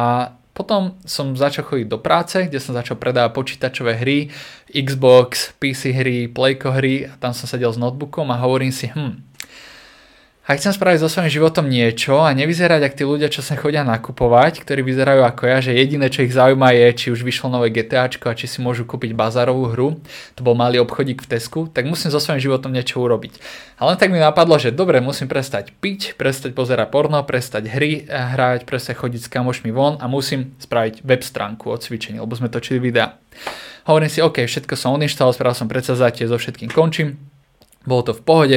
potom 0.54 0.94
som 1.02 1.34
začal 1.34 1.66
chodiť 1.66 1.86
do 1.90 1.98
práce, 1.98 2.46
kde 2.46 2.62
som 2.62 2.78
začal 2.78 2.94
predávať 2.94 3.34
počítačové 3.34 3.98
hry, 3.98 4.30
Xbox, 4.70 5.50
PC 5.58 5.90
hry, 5.90 6.30
Playko 6.30 6.70
hry 6.70 7.10
a 7.10 7.18
tam 7.18 7.34
som 7.34 7.50
sedel 7.50 7.74
s 7.74 7.78
notebookom 7.78 8.30
a 8.30 8.38
hovorím 8.38 8.70
si, 8.70 8.86
hm, 8.86 9.33
a 10.44 10.60
chcem 10.60 10.76
spraviť 10.76 11.00
so 11.00 11.08
svojím 11.08 11.32
životom 11.32 11.64
niečo 11.64 12.20
a 12.20 12.28
nevyzerať 12.36 12.84
ako 12.84 12.96
tí 13.00 13.04
ľudia, 13.08 13.32
čo 13.32 13.40
sa 13.40 13.56
chodia 13.56 13.80
nakupovať, 13.80 14.60
ktorí 14.60 14.84
vyzerajú 14.84 15.24
ako 15.24 15.48
ja, 15.48 15.64
že 15.64 15.72
jediné, 15.72 16.12
čo 16.12 16.20
ich 16.20 16.36
zaujíma 16.36 16.68
je, 16.76 16.86
či 16.92 17.06
už 17.08 17.24
vyšlo 17.24 17.48
nové 17.48 17.72
GTAčko 17.72 18.28
a 18.28 18.36
či 18.36 18.44
si 18.44 18.60
môžu 18.60 18.84
kúpiť 18.84 19.16
bazárovú 19.16 19.72
hru, 19.72 19.88
to 20.36 20.44
bol 20.44 20.52
malý 20.52 20.84
obchodík 20.84 21.24
v 21.24 21.30
Tesku, 21.32 21.72
tak 21.72 21.88
musím 21.88 22.12
so 22.12 22.20
svojím 22.20 22.44
životom 22.44 22.76
niečo 22.76 23.00
urobiť. 23.00 23.40
A 23.80 23.88
len 23.88 23.96
tak 23.96 24.12
mi 24.12 24.20
napadlo, 24.20 24.60
že 24.60 24.68
dobre, 24.68 25.00
musím 25.00 25.32
prestať 25.32 25.72
piť, 25.80 26.20
prestať 26.20 26.52
pozerať 26.52 26.92
porno, 26.92 27.24
prestať 27.24 27.64
hry 27.72 28.04
hrať, 28.04 28.68
prestať 28.68 29.00
chodiť 29.00 29.24
s 29.24 29.32
kamošmi 29.32 29.72
von 29.72 29.96
a 29.96 30.04
musím 30.12 30.52
spraviť 30.60 31.08
web 31.08 31.24
stránku 31.24 31.72
o 31.72 31.76
cvičení, 31.80 32.20
lebo 32.20 32.36
sme 32.36 32.52
točili 32.52 32.84
videa. 32.84 33.16
Hovorím 33.88 34.12
si, 34.12 34.20
OK, 34.20 34.44
všetko 34.44 34.76
som 34.76 34.92
odinštaloval, 34.92 35.32
spravil 35.32 35.56
som 35.56 35.72
predsazatie, 35.72 36.28
so 36.28 36.36
všetkým 36.36 36.68
končím, 36.68 37.16
bolo 37.84 38.00
to 38.00 38.12
v 38.16 38.22
pohode, 38.24 38.56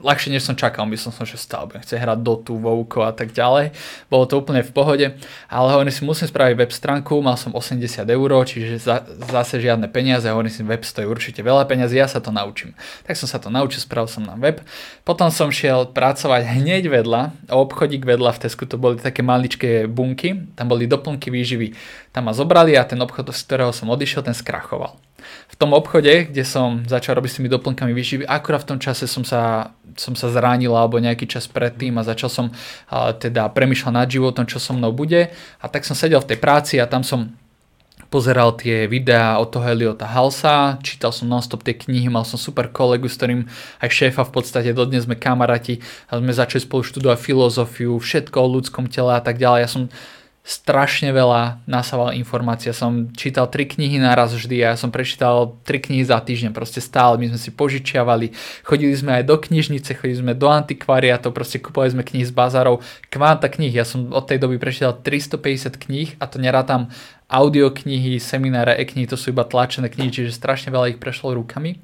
ľahšie, 0.00 0.32
než 0.32 0.48
som 0.48 0.56
čakal. 0.56 0.88
Myslel 0.88 1.12
som, 1.12 1.28
že 1.28 1.36
stále 1.36 1.68
budem 1.68 1.84
chcieť 1.84 2.00
hrať 2.00 2.18
Dotu, 2.24 2.56
Vouko 2.56 3.04
a 3.04 3.12
tak 3.12 3.30
ďalej. 3.36 3.76
Bolo 4.08 4.24
to 4.24 4.40
úplne 4.40 4.64
v 4.64 4.72
pohode, 4.72 5.06
ale 5.46 5.66
hovorím 5.70 5.92
si, 5.92 6.02
musím 6.02 6.26
spraviť 6.26 6.56
web 6.56 6.72
stránku, 6.72 7.20
mal 7.20 7.36
som 7.36 7.52
80 7.52 8.04
eur, 8.08 8.30
čiže 8.48 8.80
za, 8.80 9.04
zase 9.06 9.60
žiadne 9.60 9.86
peniaze, 9.92 10.26
hovorím 10.26 10.52
si, 10.52 10.64
web 10.64 10.82
stojí 10.82 11.04
určite 11.04 11.44
veľa 11.44 11.68
peniazy, 11.68 12.00
ja 12.00 12.08
sa 12.08 12.18
to 12.18 12.32
naučím. 12.32 12.72
Tak 13.04 13.14
som 13.14 13.28
sa 13.28 13.38
to 13.38 13.52
naučil, 13.52 13.84
spravil 13.84 14.08
som 14.08 14.24
na 14.24 14.34
web. 14.34 14.64
Potom 15.04 15.28
som 15.28 15.52
šiel 15.52 15.92
pracovať 15.92 16.48
hneď 16.58 16.88
vedľa, 16.88 17.52
obchodík 17.52 18.08
vedľa 18.08 18.36
v 18.36 18.40
Tesku, 18.48 18.64
to 18.64 18.80
boli 18.80 18.96
také 18.96 19.20
maličké 19.20 19.84
bunky, 19.84 20.48
tam 20.56 20.72
boli 20.72 20.88
doplnky 20.88 21.28
výživy. 21.28 21.76
Tam 22.10 22.26
ma 22.26 22.32
zobrali 22.34 22.74
a 22.74 22.82
ten 22.82 22.98
obchod, 22.98 23.30
z 23.30 23.42
ktorého 23.46 23.70
som 23.70 23.92
odišiel, 23.92 24.24
ten 24.24 24.34
skrachoval 24.34 25.09
v 25.22 25.54
tom 25.60 25.76
obchode, 25.76 26.30
kde 26.32 26.42
som 26.42 26.82
začal 26.88 27.20
robiť 27.20 27.30
s 27.30 27.36
tými 27.40 27.50
doplnkami 27.52 27.92
výživy, 27.92 28.24
akurát 28.24 28.64
v 28.64 28.76
tom 28.76 28.78
čase 28.80 29.04
som 29.04 29.22
sa, 29.22 29.72
som 29.94 30.16
sa 30.16 30.32
zranil 30.32 30.72
alebo 30.72 30.96
nejaký 30.96 31.28
čas 31.28 31.46
predtým 31.46 31.96
a 32.00 32.06
začal 32.06 32.30
som 32.32 32.46
a, 32.88 33.12
teda 33.12 33.48
premyšľať 33.52 33.92
nad 33.94 34.08
životom, 34.08 34.44
čo 34.48 34.56
so 34.58 34.72
mnou 34.72 34.90
bude 34.90 35.30
a 35.34 35.64
tak 35.68 35.84
som 35.84 35.94
sedel 35.94 36.20
v 36.24 36.34
tej 36.34 36.38
práci 36.40 36.74
a 36.80 36.88
tam 36.88 37.04
som 37.04 37.32
pozeral 38.10 38.58
tie 38.58 38.90
videá 38.90 39.38
od 39.38 39.54
toho 39.54 39.70
Eliota 39.70 40.02
Halsa, 40.02 40.82
čítal 40.82 41.14
som 41.14 41.30
nonstop 41.30 41.62
tie 41.62 41.78
knihy, 41.78 42.10
mal 42.10 42.26
som 42.26 42.36
super 42.36 42.66
kolegu, 42.66 43.06
s 43.06 43.14
ktorým 43.14 43.46
aj 43.78 43.88
šéfa 43.88 44.26
v 44.26 44.34
podstate 44.34 44.74
dodnes 44.74 45.06
sme 45.06 45.14
kamaráti 45.14 45.78
a 46.10 46.18
sme 46.18 46.34
začali 46.34 46.66
spolu 46.66 46.82
študovať 46.82 47.18
filozofiu, 47.22 47.94
všetko 47.94 48.36
o 48.42 48.52
ľudskom 48.58 48.90
tele 48.90 49.14
a 49.14 49.22
tak 49.22 49.38
ďalej. 49.38 49.60
Ja 49.62 49.70
som 49.70 49.82
strašne 50.40 51.12
veľa 51.12 51.62
nasával 51.68 52.16
informácií. 52.16 52.72
Ja 52.72 52.76
som 52.76 53.12
čítal 53.12 53.46
tri 53.52 53.68
knihy 53.68 54.00
naraz 54.00 54.32
vždy 54.32 54.64
a 54.64 54.72
ja 54.72 54.76
som 54.80 54.88
prečítal 54.88 55.60
tri 55.68 55.78
knihy 55.78 56.00
za 56.00 56.16
týždeň, 56.16 56.56
proste 56.56 56.80
stále. 56.80 57.20
My 57.20 57.28
sme 57.28 57.38
si 57.38 57.52
požičiavali, 57.52 58.32
chodili 58.64 58.96
sme 58.96 59.20
aj 59.20 59.28
do 59.28 59.36
knižnice, 59.36 60.00
chodili 60.00 60.18
sme 60.18 60.32
do 60.32 60.48
antikvariátov, 60.48 61.36
proste 61.36 61.60
kupovali 61.60 61.92
sme 61.92 62.02
knihy 62.08 62.24
z 62.24 62.32
bazárov, 62.32 62.80
kvanta 63.12 63.52
kníh. 63.52 63.70
Ja 63.70 63.84
som 63.84 64.08
od 64.10 64.24
tej 64.24 64.40
doby 64.40 64.56
prečítal 64.56 64.96
350 64.96 65.76
kníh 65.76 66.16
a 66.16 66.24
to 66.24 66.40
nerátam 66.40 66.88
audioknihy, 67.30 68.18
semináre, 68.18 68.74
e-knihy, 68.74 69.06
to 69.06 69.14
sú 69.14 69.30
iba 69.30 69.46
tlačené 69.46 69.86
knihy, 69.86 70.10
čiže 70.10 70.34
strašne 70.34 70.74
veľa 70.74 70.92
ich 70.92 70.98
prešlo 70.98 71.38
rukami. 71.38 71.78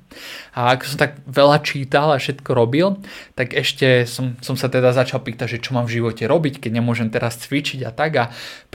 A 0.58 0.74
ako 0.74 0.82
som 0.90 0.98
tak 0.98 1.22
veľa 1.22 1.62
čítal 1.62 2.10
a 2.10 2.18
všetko 2.18 2.50
robil, 2.50 2.98
tak 3.38 3.54
ešte 3.54 4.10
som, 4.10 4.34
som 4.42 4.58
sa 4.58 4.66
teda 4.66 4.90
začal 4.90 5.22
pýtať, 5.22 5.56
že 5.56 5.62
čo 5.62 5.78
mám 5.78 5.86
v 5.86 6.02
živote 6.02 6.26
robiť, 6.26 6.58
keď 6.58 6.82
nemôžem 6.82 7.08
teraz 7.14 7.38
cvičiť 7.38 7.86
a 7.86 7.94
tak. 7.94 8.10
A 8.18 8.24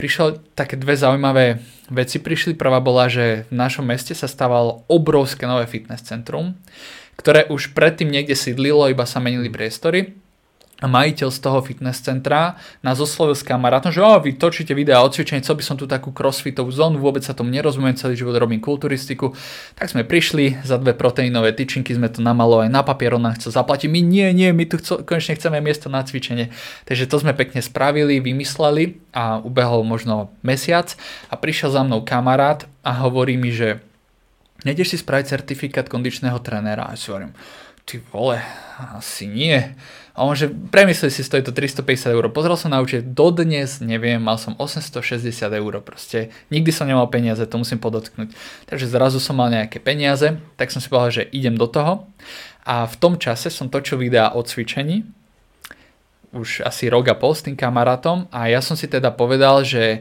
prišlo 0.00 0.40
také 0.56 0.80
dve 0.80 0.96
zaujímavé 0.96 1.60
veci 1.92 2.16
prišli. 2.16 2.56
Prvá 2.56 2.80
bola, 2.80 3.12
že 3.12 3.44
v 3.52 3.54
našom 3.54 3.84
meste 3.84 4.16
sa 4.16 4.24
stávalo 4.24 4.88
obrovské 4.88 5.44
nové 5.44 5.68
fitness 5.68 6.08
centrum, 6.08 6.56
ktoré 7.20 7.44
už 7.52 7.76
predtým 7.76 8.08
niekde 8.08 8.32
sídlilo, 8.32 8.88
iba 8.88 9.04
sa 9.04 9.20
menili 9.20 9.52
priestory 9.52 10.21
majiteľ 10.90 11.30
z 11.30 11.38
toho 11.38 11.62
fitness 11.62 12.02
centra 12.02 12.58
nás 12.82 12.98
oslovil 12.98 13.38
s 13.38 13.46
kamarátom, 13.46 13.94
že 13.94 14.02
o, 14.02 14.18
vy 14.18 14.34
točíte 14.34 14.74
videa 14.74 14.98
o 15.02 15.08
cvičení, 15.08 15.38
chcel 15.42 15.54
by 15.58 15.64
som 15.64 15.76
tu 15.78 15.86
takú 15.86 16.10
crossfitovú 16.10 16.74
zónu, 16.74 16.98
vôbec 16.98 17.22
sa 17.22 17.34
tomu 17.34 17.54
nerozumiem, 17.54 17.94
celý 17.94 18.18
život 18.18 18.34
robím 18.34 18.58
kulturistiku. 18.58 19.30
Tak 19.78 19.94
sme 19.94 20.02
prišli, 20.02 20.62
za 20.66 20.82
dve 20.82 20.94
proteínové 20.98 21.54
tyčinky 21.54 21.94
sme 21.94 22.10
to 22.10 22.18
namalovali 22.18 22.66
na 22.66 22.82
papier, 22.82 23.14
on 23.14 23.30
chcel 23.38 23.54
zaplatiť, 23.54 23.86
my 23.86 24.00
nie, 24.02 24.28
nie, 24.34 24.50
my 24.50 24.64
tu 24.66 24.82
chcel, 24.82 25.06
konečne 25.06 25.38
chceme 25.38 25.62
miesto 25.62 25.86
na 25.86 26.02
cvičenie. 26.02 26.50
Takže 26.90 27.06
to 27.06 27.16
sme 27.22 27.32
pekne 27.32 27.62
spravili, 27.62 28.18
vymysleli 28.18 28.98
a 29.14 29.38
ubehol 29.38 29.86
možno 29.86 30.34
mesiac 30.42 30.98
a 31.30 31.38
prišiel 31.38 31.70
za 31.70 31.82
mnou 31.86 32.02
kamarát 32.02 32.66
a 32.82 33.06
hovorí 33.06 33.38
mi, 33.38 33.54
že 33.54 33.78
nejdeš 34.66 34.94
si 34.94 34.96
spraviť 34.98 35.30
certifikát 35.30 35.86
kondičného 35.86 36.38
trénera. 36.42 36.90
A 36.90 36.94
ja 36.94 36.98
si 36.98 37.10
hovorím, 37.10 37.34
ty 37.86 38.02
vole, 38.10 38.38
asi 38.98 39.26
nie 39.26 39.74
a 40.12 40.28
on, 40.28 40.36
že 40.36 40.52
premyslí 40.52 41.08
si, 41.08 41.24
stojí 41.24 41.40
to 41.40 41.56
350 41.56 42.12
eur. 42.12 42.28
Pozrel 42.28 42.52
som 42.60 42.68
na 42.68 42.84
účet, 42.84 43.16
dodnes, 43.16 43.80
neviem, 43.80 44.20
mal 44.20 44.36
som 44.36 44.52
860 44.60 45.24
eur 45.48 45.80
proste. 45.80 46.28
Nikdy 46.52 46.68
som 46.68 46.84
nemal 46.84 47.08
peniaze, 47.08 47.40
to 47.48 47.56
musím 47.56 47.80
podotknúť. 47.80 48.28
Takže 48.68 48.92
zrazu 48.92 49.16
som 49.24 49.40
mal 49.40 49.48
nejaké 49.48 49.80
peniaze, 49.80 50.36
tak 50.60 50.68
som 50.68 50.84
si 50.84 50.92
povedal, 50.92 51.24
že 51.24 51.32
idem 51.32 51.56
do 51.56 51.64
toho. 51.64 52.04
A 52.68 52.84
v 52.84 52.94
tom 53.00 53.16
čase 53.16 53.48
som 53.48 53.72
točil 53.72 53.96
videa 53.96 54.36
o 54.36 54.44
cvičení, 54.44 55.08
už 56.32 56.64
asi 56.64 56.92
rok 56.92 57.08
a 57.08 57.16
pol 57.16 57.32
s 57.32 57.44
tým 57.44 57.56
kamarátom 57.56 58.28
a 58.32 58.48
ja 58.48 58.64
som 58.64 58.72
si 58.72 58.88
teda 58.88 59.12
povedal, 59.12 59.64
že 59.64 60.00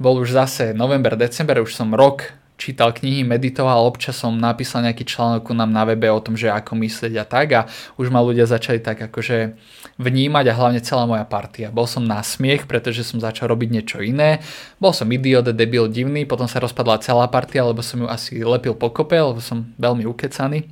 bol 0.00 0.16
už 0.20 0.32
zase 0.32 0.72
november, 0.76 1.16
december, 1.16 1.60
už 1.60 1.76
som 1.76 1.92
rok 1.92 2.32
čítal 2.60 2.92
knihy, 2.92 3.24
meditoval, 3.24 3.88
občas 3.88 4.20
som 4.20 4.36
napísal 4.36 4.84
nejaký 4.84 5.08
článok 5.08 5.48
nám 5.56 5.72
na 5.72 5.88
webe 5.88 6.12
o 6.12 6.20
tom, 6.20 6.36
že 6.36 6.52
ako 6.52 6.76
myslieť 6.76 7.16
a 7.16 7.24
tak 7.24 7.48
a 7.56 7.60
už 7.96 8.12
ma 8.12 8.20
ľudia 8.20 8.44
začali 8.44 8.84
tak 8.84 9.00
akože 9.08 9.56
vnímať 9.96 10.44
a 10.52 10.56
hlavne 10.60 10.84
celá 10.84 11.08
moja 11.08 11.24
partia. 11.24 11.72
Bol 11.72 11.88
som 11.88 12.04
na 12.04 12.20
smiech, 12.20 12.68
pretože 12.68 13.08
som 13.08 13.16
začal 13.16 13.48
robiť 13.56 13.68
niečo 13.72 13.98
iné. 14.04 14.44
Bol 14.76 14.92
som 14.92 15.08
idiot, 15.08 15.48
debil, 15.56 15.88
divný, 15.88 16.28
potom 16.28 16.44
sa 16.44 16.60
rozpadla 16.60 17.00
celá 17.00 17.24
partia, 17.32 17.64
lebo 17.64 17.80
som 17.80 18.04
ju 18.04 18.08
asi 18.12 18.44
lepil 18.44 18.76
po 18.76 18.92
kope, 18.92 19.16
lebo 19.16 19.40
som 19.40 19.64
veľmi 19.80 20.04
ukecaný. 20.04 20.68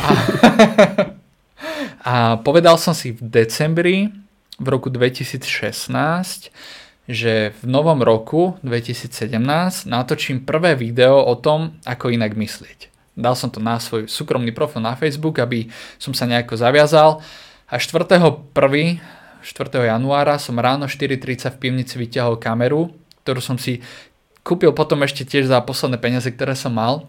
A, 0.00 0.08
a 2.08 2.14
povedal 2.40 2.80
som 2.80 2.96
si 2.96 3.12
v 3.12 3.20
decembri 3.28 4.08
v 4.56 4.66
roku 4.68 4.88
2016, 4.88 5.44
že 7.10 7.50
v 7.58 7.64
novom 7.66 7.98
roku 8.06 8.54
2017 8.62 9.34
natočím 9.90 10.46
prvé 10.46 10.78
video 10.78 11.18
o 11.18 11.34
tom, 11.34 11.74
ako 11.82 12.14
inak 12.14 12.38
myslieť. 12.38 12.86
Dal 13.18 13.34
som 13.34 13.50
to 13.50 13.58
na 13.58 13.82
svoj 13.82 14.06
súkromný 14.06 14.54
profil 14.54 14.86
na 14.86 14.94
Facebook, 14.94 15.42
aby 15.42 15.66
som 15.98 16.14
sa 16.14 16.30
nejako 16.30 16.54
zaviazal 16.54 17.18
a 17.66 17.74
4.1. 17.76 19.02
4. 19.40 19.72
januára 19.72 20.36
som 20.36 20.54
ráno 20.60 20.84
4.30 20.84 21.56
v 21.56 21.58
pivnici 21.58 21.96
vyťahol 21.96 22.36
kameru, 22.36 22.92
ktorú 23.24 23.40
som 23.40 23.56
si 23.56 23.80
kúpil 24.44 24.70
potom 24.76 25.00
ešte 25.00 25.24
tiež 25.24 25.48
za 25.48 25.58
posledné 25.64 25.96
peniaze, 25.96 26.28
ktoré 26.28 26.52
som 26.52 26.76
mal 26.76 27.08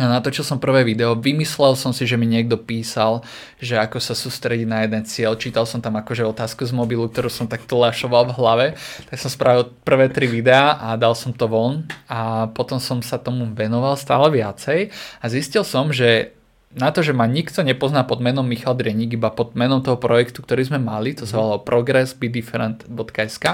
a 0.00 0.08
natočil 0.08 0.40
som 0.40 0.56
prvé 0.56 0.88
video, 0.88 1.12
vymyslel 1.12 1.76
som 1.76 1.92
si, 1.92 2.08
že 2.08 2.16
mi 2.16 2.24
niekto 2.24 2.56
písal, 2.56 3.20
že 3.60 3.76
ako 3.76 4.00
sa 4.00 4.16
sústrediť 4.16 4.64
na 4.64 4.88
jeden 4.88 5.04
cieľ, 5.04 5.36
čítal 5.36 5.68
som 5.68 5.84
tam 5.84 6.00
akože 6.00 6.24
otázku 6.24 6.64
z 6.64 6.72
mobilu, 6.72 7.12
ktorú 7.12 7.28
som 7.28 7.44
takto 7.44 7.76
lašoval 7.76 8.32
v 8.32 8.36
hlave, 8.40 8.66
tak 9.12 9.20
som 9.20 9.28
spravil 9.28 9.68
prvé 9.84 10.08
tri 10.08 10.24
videá 10.24 10.80
a 10.80 10.96
dal 10.96 11.12
som 11.12 11.36
to 11.36 11.44
von. 11.44 11.84
A 12.08 12.48
potom 12.56 12.80
som 12.80 13.04
sa 13.04 13.20
tomu 13.20 13.44
venoval 13.52 14.00
stále 14.00 14.32
viacej. 14.32 14.88
A 15.20 15.24
zistil 15.28 15.60
som, 15.60 15.92
že 15.92 16.32
na 16.72 16.88
to, 16.88 17.04
že 17.04 17.12
ma 17.12 17.28
nikto 17.28 17.60
nepozná 17.60 18.08
pod 18.08 18.24
menom 18.24 18.48
Michal 18.48 18.72
Dreník, 18.72 19.20
iba 19.20 19.28
pod 19.28 19.52
menom 19.52 19.84
toho 19.84 20.00
projektu, 20.00 20.40
ktorý 20.40 20.72
sme 20.72 20.80
mali, 20.80 21.12
to 21.12 21.28
sa 21.28 21.36
volalo 21.36 21.60
progressbedifferent.sk, 21.68 23.44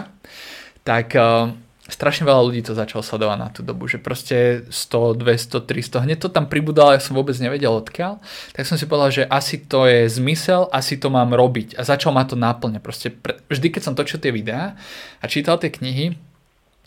tak 0.87 1.19
uh, 1.19 1.51
strašne 1.89 2.29
veľa 2.29 2.45
ľudí 2.45 2.61
to 2.61 2.77
začalo 2.77 3.01
sledovať 3.01 3.39
na 3.41 3.49
tú 3.49 3.65
dobu, 3.65 3.89
že 3.89 3.97
proste 3.97 4.69
100, 4.69 5.17
200, 5.17 5.65
300, 5.65 6.05
hneď 6.05 6.19
to 6.21 6.29
tam 6.29 6.45
pribudalo, 6.45 6.93
ja 6.93 7.01
som 7.01 7.17
vôbec 7.17 7.35
nevedel 7.41 7.73
odkiaľ, 7.73 8.21
tak 8.53 8.69
som 8.69 8.77
si 8.77 8.85
povedal, 8.85 9.11
že 9.11 9.25
asi 9.25 9.57
to 9.57 9.89
je 9.89 10.05
zmysel, 10.13 10.69
asi 10.69 11.01
to 11.01 11.09
mám 11.09 11.33
robiť. 11.33 11.81
A 11.81 11.83
začal 11.89 12.13
ma 12.13 12.29
to 12.29 12.37
náplne, 12.37 12.79
proste 12.79 13.09
pre, 13.09 13.41
vždy 13.49 13.73
keď 13.73 13.83
som 13.83 13.97
točil 13.97 14.21
tie 14.21 14.31
videá 14.31 14.77
a 15.19 15.25
čítal 15.27 15.57
tie 15.57 15.73
knihy, 15.73 16.21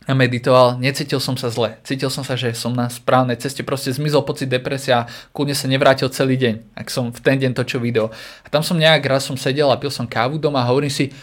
a 0.10 0.18
meditoval, 0.18 0.82
necítil 0.82 1.22
som 1.22 1.38
sa 1.38 1.54
zle. 1.54 1.78
Cítil 1.86 2.10
som 2.10 2.26
sa, 2.26 2.34
že 2.34 2.58
som 2.58 2.74
na 2.74 2.90
správnej 2.90 3.38
ceste, 3.38 3.62
proste 3.62 3.94
zmizol 3.94 4.26
pocit 4.26 4.50
depresia, 4.50 5.06
kľudne 5.30 5.54
sa 5.54 5.70
nevrátil 5.70 6.10
celý 6.10 6.42
deň, 6.42 6.74
ak 6.74 6.90
som 6.90 7.14
v 7.14 7.22
ten 7.22 7.38
deň 7.38 7.54
točil 7.54 7.78
video. 7.78 8.10
A 8.42 8.50
tam 8.50 8.66
som 8.66 8.82
nejak 8.82 9.06
raz 9.06 9.30
som 9.30 9.38
sedel 9.38 9.70
a 9.70 9.78
pil 9.78 9.94
som 9.94 10.10
kávu 10.10 10.42
doma 10.42 10.66
a 10.66 10.70
hovorím 10.74 10.90
si, 10.90 11.14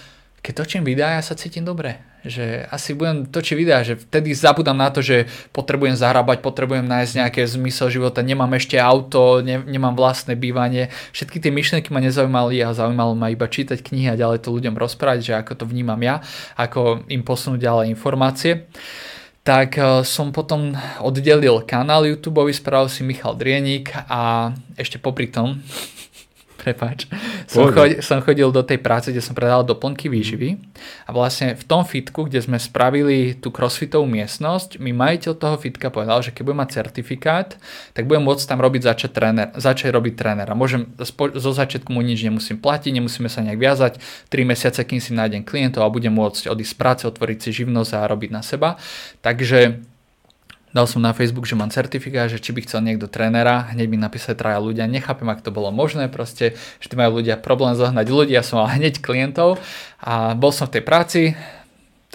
keď 0.47 0.63
točím 0.63 0.87
videá, 0.87 1.19
ja 1.19 1.23
sa 1.27 1.35
cítim 1.35 1.67
dobre 1.67 2.08
že 2.27 2.67
asi 2.69 2.95
budem 2.95 3.27
točiť 3.27 3.55
videá, 3.55 3.87
že 3.87 3.95
vtedy 3.95 4.35
zabudám 4.35 4.75
na 4.75 4.91
to, 4.91 5.05
že 5.05 5.31
potrebujem 5.55 5.95
zarábať, 5.95 6.43
potrebujem 6.43 6.87
nájsť 6.87 7.13
nejaké 7.15 7.43
zmysel 7.47 7.95
života, 7.95 8.27
nemám 8.27 8.51
ešte 8.59 8.75
auto, 8.79 9.39
ne, 9.39 9.63
nemám 9.63 9.95
vlastné 9.95 10.35
bývanie. 10.35 10.91
Všetky 11.15 11.39
tie 11.39 11.55
myšlienky 11.55 11.95
ma 11.95 12.03
nezaujímali 12.03 12.59
a 12.65 12.75
zaujímalo 12.75 13.15
ma 13.15 13.31
iba 13.31 13.47
čítať 13.47 13.79
knihy 13.79 14.11
a 14.11 14.19
ďalej 14.19 14.43
to 14.43 14.55
ľuďom 14.55 14.75
rozprávať, 14.75 15.19
že 15.23 15.33
ako 15.39 15.53
to 15.63 15.65
vnímam 15.71 16.01
ja, 16.03 16.25
ako 16.59 17.07
im 17.07 17.23
posunúť 17.23 17.61
ďalej 17.63 17.87
informácie 17.95 18.67
tak 19.49 19.81
eh, 19.81 20.05
som 20.05 20.29
potom 20.29 20.77
oddelil 21.01 21.65
kanál 21.65 22.05
YouTube, 22.05 22.45
spravil 22.53 22.93
si 22.93 23.01
Michal 23.01 23.33
Drienik 23.33 23.97
a 23.97 24.53
ešte 24.77 25.01
popri 25.01 25.33
tom 25.33 25.65
prepáč, 26.69 27.09
som, 27.49 27.73
chodil, 27.73 28.05
som 28.05 28.21
chodil 28.21 28.53
do 28.53 28.61
tej 28.61 28.77
práce, 28.85 29.09
kde 29.09 29.25
som 29.25 29.33
predal 29.33 29.65
doplnky 29.65 30.13
výživy 30.13 30.61
a 31.09 31.11
vlastne 31.17 31.57
v 31.57 31.65
tom 31.65 31.89
fitku, 31.89 32.29
kde 32.29 32.45
sme 32.45 32.61
spravili 32.61 33.33
tú 33.33 33.49
crossfitovú 33.49 34.05
miestnosť, 34.05 34.77
mi 34.77 34.93
majiteľ 34.93 35.33
toho 35.33 35.57
fitka 35.57 35.89
povedal, 35.89 36.21
že 36.21 36.37
keď 36.37 36.43
budem 36.45 36.61
mať 36.61 36.71
certifikát, 36.77 37.49
tak 37.97 38.05
budem 38.05 38.29
môcť 38.29 38.45
tam 38.45 38.61
robiť 38.61 38.83
začať, 38.85 39.11
tréner, 39.17 39.49
začať 39.57 39.89
robiť 39.97 40.15
trénera. 40.15 40.53
Môžem, 40.53 40.93
zo 41.17 41.53
začiatku 41.57 41.89
mu 41.89 42.05
nič 42.05 42.21
nemusím 42.21 42.61
platiť, 42.61 42.93
nemusíme 42.93 43.33
sa 43.33 43.41
nejak 43.41 43.57
viazať, 43.57 43.93
3 44.29 44.45
mesiace, 44.45 44.81
kým 44.85 45.01
si 45.01 45.17
nájdem 45.17 45.41
klientov 45.41 45.87
a 45.87 45.89
budem 45.89 46.13
môcť 46.13 46.53
odísť 46.53 46.73
z 46.75 46.77
práce, 46.77 47.03
otvoriť 47.09 47.39
si 47.49 47.65
živnosť 47.65 47.91
a 47.97 48.05
robiť 48.05 48.31
na 48.35 48.45
seba. 48.45 48.77
Takže 49.25 49.88
Dal 50.69 50.85
som 50.85 51.01
na 51.01 51.17
Facebook, 51.17 51.49
že 51.49 51.57
mám 51.57 51.73
certifikát, 51.73 52.29
že 52.29 52.37
či 52.37 52.53
by 52.53 52.61
chcel 52.69 52.85
niekto 52.85 53.09
trénera, 53.09 53.73
hneď 53.73 53.87
mi 53.89 53.97
napísali 53.97 54.37
traja 54.37 54.61
ľudia, 54.61 54.85
nechápem, 54.85 55.25
ak 55.33 55.41
to 55.41 55.49
bolo 55.49 55.73
možné, 55.73 56.13
proste, 56.13 56.61
že 56.81 56.93
majú 56.93 57.25
ľudia 57.25 57.41
problém 57.41 57.73
zohnať 57.73 58.07
ľudí, 58.13 58.37
ja 58.37 58.45
som 58.45 58.61
mal 58.61 58.77
hneď 58.77 59.01
klientov 59.01 59.57
a 60.05 60.37
bol 60.37 60.53
som 60.53 60.69
v 60.69 60.79
tej 60.79 60.85
práci, 60.85 61.23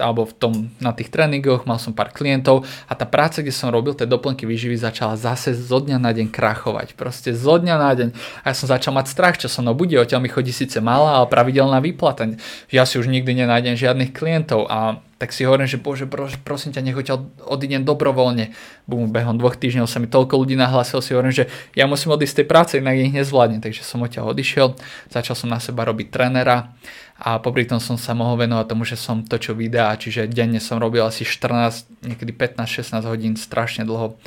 alebo 0.02 0.26
v 0.26 0.34
tom, 0.34 0.54
na 0.82 0.90
tých 0.90 1.14
tréningoch, 1.14 1.70
mal 1.70 1.78
som 1.78 1.94
pár 1.94 2.10
klientov 2.10 2.66
a 2.90 2.98
tá 2.98 3.06
práca, 3.06 3.46
kde 3.46 3.54
som 3.54 3.70
robil 3.70 3.94
tie 3.94 4.10
doplnky 4.10 4.50
výživy, 4.50 4.74
začala 4.74 5.14
zase 5.14 5.54
zo 5.54 5.78
dňa 5.78 6.02
na 6.02 6.10
deň 6.10 6.34
krachovať. 6.34 6.98
Proste 6.98 7.30
zo 7.38 7.62
dňa 7.62 7.76
na 7.78 7.92
deň. 7.94 8.10
A 8.42 8.50
ja 8.50 8.56
som 8.58 8.66
začal 8.66 8.98
mať 8.98 9.14
strach, 9.14 9.38
čo 9.38 9.46
som 9.46 9.70
bude, 9.78 9.94
odtiaľ 9.94 10.26
mi 10.26 10.34
chodí 10.34 10.50
síce 10.50 10.82
malá, 10.82 11.22
ale 11.22 11.30
pravidelná 11.30 11.78
výplata. 11.78 12.26
Ja 12.74 12.90
si 12.90 12.98
už 12.98 13.06
nikdy 13.06 13.46
nenájdem 13.46 13.78
žiadnych 13.78 14.18
klientov 14.18 14.66
a 14.66 14.98
tak 15.22 15.32
si 15.32 15.46
hovorím, 15.48 15.70
že 15.70 15.80
bože, 15.80 16.04
prosím 16.44 16.76
ťa, 16.76 16.84
nech 16.84 16.98
odtiaľ 17.00 17.30
odídem 17.48 17.86
dobrovoľne. 17.88 18.52
Bum, 18.90 19.08
behom 19.08 19.40
dvoch 19.40 19.56
týždňov 19.56 19.88
sa 19.88 20.02
mi 20.04 20.12
toľko 20.12 20.36
ľudí 20.36 20.60
nahlásil, 20.60 21.00
si 21.00 21.16
hovorím, 21.16 21.32
že 21.32 21.48
ja 21.78 21.88
musím 21.88 22.12
odísť 22.12 22.34
z 22.34 22.38
tej 22.44 22.48
práce, 22.50 22.72
inak 22.76 22.98
ich 23.00 23.16
nezvládnem. 23.16 23.64
Takže 23.64 23.88
som 23.88 24.04
odtiaľ 24.04 24.36
odišiel, 24.36 24.76
začal 25.08 25.38
som 25.38 25.48
na 25.48 25.64
seba 25.64 25.88
robiť 25.88 26.12
trénera 26.12 26.76
a 27.20 27.38
popri 27.38 27.70
tom 27.70 27.78
som 27.78 27.96
sa 27.96 28.18
mohol 28.18 28.42
venovať 28.42 28.66
tomu, 28.66 28.84
že 28.84 28.98
som 28.98 29.22
točil 29.22 29.54
videá, 29.54 29.94
čiže 29.94 30.26
denne 30.26 30.58
som 30.58 30.82
robil 30.82 31.06
asi 31.06 31.22
14, 31.22 31.86
niekedy 32.02 32.34
15-16 32.34 33.06
hodín, 33.06 33.34
strašne 33.38 33.86
dlho. 33.86 34.18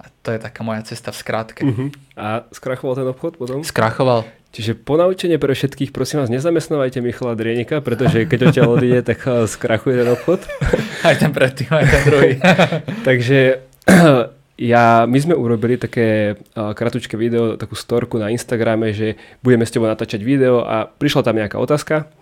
A 0.00 0.08
to 0.24 0.32
je 0.32 0.40
taká 0.40 0.64
moja 0.64 0.80
cesta 0.80 1.12
v 1.12 1.20
skrátke. 1.20 1.60
Uh-huh. 1.60 1.92
A 2.16 2.48
skrachoval 2.56 2.96
ten 2.96 3.08
obchod 3.12 3.36
potom? 3.36 3.60
Skrachoval. 3.60 4.24
Čiže 4.50 4.74
ponaučenie 4.74 5.38
pre 5.38 5.54
všetkých, 5.54 5.94
prosím 5.94 6.24
vás, 6.24 6.32
nezamestnávajte 6.32 6.98
Michala 7.04 7.38
Drienika, 7.38 7.78
pretože 7.84 8.26
keď 8.26 8.50
odtiaľ 8.50 8.68
odíde, 8.74 9.00
tak 9.06 9.22
eh, 9.28 9.46
skrachuje 9.46 10.00
ten 10.00 10.08
obchod. 10.10 10.40
Aj 11.06 11.14
ten 11.14 11.30
predtým, 11.30 11.70
aj 11.72 11.86
ten 11.88 12.02
druhý. 12.04 12.32
Takže 13.08 13.38
ja, 14.60 15.08
my 15.08 15.16
sme 15.16 15.32
urobili 15.32 15.80
také 15.80 16.36
uh, 16.36 16.76
kratučké 16.76 17.16
video, 17.16 17.56
takú 17.56 17.72
storku 17.72 18.20
na 18.20 18.28
Instagrame, 18.28 18.92
že 18.92 19.16
budeme 19.40 19.64
s 19.64 19.72
tebou 19.72 19.88
natáčať 19.88 20.20
video 20.20 20.60
a 20.60 20.84
prišla 20.84 21.24
tam 21.24 21.40
nejaká 21.40 21.56
otázka. 21.56 22.12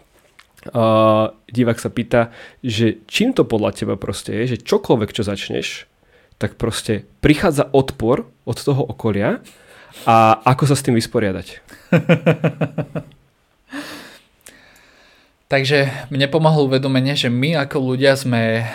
Uh, 0.67 1.31
divák 1.55 1.79
sa 1.79 1.87
pýta, 1.87 2.35
že 2.67 2.99
čím 3.07 3.31
to 3.31 3.47
podľa 3.47 3.79
teba 3.79 3.95
proste 3.95 4.35
je, 4.43 4.59
že 4.59 4.67
čokoľvek, 4.67 5.15
čo 5.15 5.23
začneš, 5.23 5.87
tak 6.35 6.59
proste 6.59 7.07
prichádza 7.23 7.71
odpor 7.71 8.27
od 8.43 8.59
toho 8.59 8.83
okolia 8.91 9.39
a 10.03 10.43
ako 10.43 10.67
sa 10.67 10.75
s 10.75 10.83
tým 10.83 10.99
vysporiadať? 10.99 11.47
Takže 15.53 16.11
mne 16.11 16.27
pomohlo 16.29 16.67
uvedomenie, 16.67 17.15
že 17.15 17.31
my 17.31 17.57
ako 17.63 17.95
ľudia 17.95 18.19
sme 18.19 18.67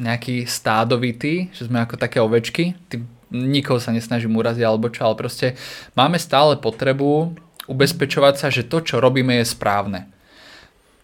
nejaký 0.00 0.48
stádovití, 0.48 1.52
že 1.52 1.68
sme 1.68 1.84
ako 1.84 2.00
také 2.00 2.24
ovečky, 2.24 2.74
Ty, 2.88 3.04
nikoho 3.30 3.78
sa 3.78 3.92
nesnažím 3.92 4.34
uraziť 4.34 4.64
alebo 4.64 4.88
čo, 4.88 5.04
ale 5.04 5.20
proste 5.20 5.54
máme 5.92 6.16
stále 6.16 6.56
potrebu 6.56 7.36
ubezpečovať 7.68 8.34
sa, 8.40 8.48
že 8.48 8.64
to, 8.64 8.80
čo 8.80 8.96
robíme, 8.98 9.36
je 9.38 9.46
správne. 9.46 10.08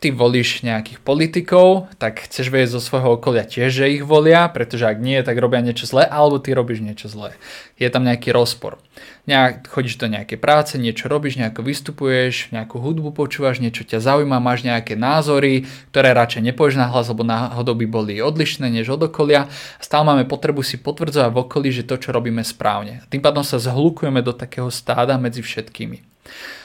Ty 0.05 0.13
volíš 0.13 0.61
nejakých 0.61 1.01
politikov, 1.01 1.89
tak 1.97 2.29
chceš 2.29 2.53
vedieť 2.53 2.77
zo 2.77 2.81
svojho 2.85 3.17
okolia 3.17 3.41
tiež, 3.41 3.73
že 3.73 3.89
ich 3.89 4.05
volia, 4.05 4.53
pretože 4.53 4.85
ak 4.85 5.01
nie, 5.01 5.17
tak 5.25 5.41
robia 5.41 5.65
niečo 5.65 5.89
zlé, 5.89 6.05
alebo 6.05 6.37
ty 6.37 6.53
robíš 6.53 6.85
niečo 6.85 7.09
zlé. 7.09 7.33
Je 7.81 7.89
tam 7.89 8.05
nejaký 8.05 8.29
rozpor. 8.29 8.77
Nejak, 9.25 9.65
chodíš 9.65 9.97
do 9.97 10.05
nejakej 10.05 10.37
práce, 10.37 10.77
niečo 10.77 11.09
robíš, 11.09 11.41
nejako 11.41 11.65
vystupuješ, 11.65 12.53
nejakú 12.53 12.85
hudbu 12.85 13.17
počúvaš, 13.17 13.65
niečo 13.65 13.81
ťa 13.81 14.05
zaujíma, 14.05 14.45
máš 14.45 14.69
nejaké 14.69 14.93
názory, 14.93 15.65
ktoré 15.89 16.13
radšej 16.13 16.53
nepovieš 16.53 16.77
na 16.77 16.93
hlas, 16.93 17.09
lebo 17.09 17.25
náhodou 17.25 17.73
by 17.73 17.89
boli 17.89 18.21
odlišné 18.21 18.69
než 18.69 18.93
od 18.93 19.09
okolia. 19.09 19.49
Stále 19.81 20.05
máme 20.05 20.29
potrebu 20.29 20.61
si 20.61 20.77
potvrdzovať 20.77 21.33
v 21.33 21.41
okolí, 21.49 21.73
že 21.73 21.89
to, 21.89 21.97
čo 21.97 22.13
robíme 22.13 22.45
správne. 22.45 23.01
Tým 23.09 23.25
pádom 23.25 23.41
sa 23.41 23.57
zhlukujeme 23.57 24.21
do 24.21 24.37
takého 24.37 24.69
stáda 24.69 25.17
medzi 25.17 25.41
všetkými. 25.41 26.05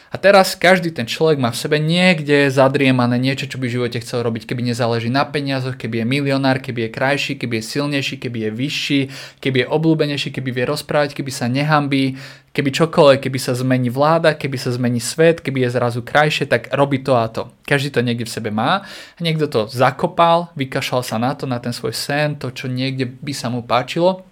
A 0.09 0.17
teraz 0.17 0.57
každý 0.57 0.89
ten 0.89 1.05
človek 1.05 1.37
má 1.37 1.53
v 1.53 1.61
sebe 1.61 1.77
niekde 1.77 2.49
zadriemané 2.49 3.21
niečo, 3.21 3.45
čo 3.45 3.61
by 3.61 3.69
v 3.69 3.75
živote 3.77 4.01
chcel 4.01 4.25
robiť, 4.25 4.49
keby 4.49 4.73
nezáleží 4.73 5.13
na 5.13 5.21
peniazoch, 5.21 5.77
keby 5.77 6.01
je 6.01 6.05
milionár, 6.09 6.57
keby 6.57 6.89
je 6.89 6.95
krajší, 6.97 7.33
keby 7.37 7.61
je 7.61 7.69
silnejší, 7.69 8.15
keby 8.17 8.49
je 8.49 8.49
vyšší, 8.49 9.01
keby 9.37 9.57
je 9.61 9.67
obľúbenejší, 9.69 10.33
keby 10.33 10.49
vie 10.49 10.65
rozprávať, 10.65 11.13
keby 11.13 11.29
sa 11.29 11.45
nehambí, 11.45 12.17
keby 12.49 12.69
čokoľvek, 12.73 13.19
keby 13.29 13.37
sa 13.37 13.53
zmení 13.53 13.93
vláda, 13.93 14.33
keby 14.33 14.57
sa 14.57 14.73
zmení 14.73 14.97
svet, 14.97 15.45
keby 15.45 15.69
je 15.69 15.77
zrazu 15.77 16.01
krajšie, 16.01 16.49
tak 16.49 16.73
robí 16.73 17.05
to 17.05 17.13
a 17.13 17.29
to. 17.29 17.53
Každý 17.69 17.93
to 17.93 18.01
niekde 18.01 18.25
v 18.25 18.33
sebe 18.33 18.49
má. 18.49 18.81
A 18.89 19.19
niekto 19.21 19.45
to 19.45 19.69
zakopal, 19.69 20.49
vykašľal 20.57 21.03
sa 21.05 21.21
na 21.21 21.37
to, 21.37 21.45
na 21.45 21.61
ten 21.61 21.71
svoj 21.71 21.93
sen, 21.93 22.33
to, 22.33 22.49
čo 22.49 22.65
niekde 22.65 23.05
by 23.05 23.33
sa 23.37 23.53
mu 23.53 23.61
páčilo. 23.61 24.25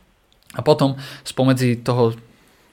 A 0.57 0.65
potom 0.65 0.97
spomedzi 1.21 1.85
toho 1.85 2.17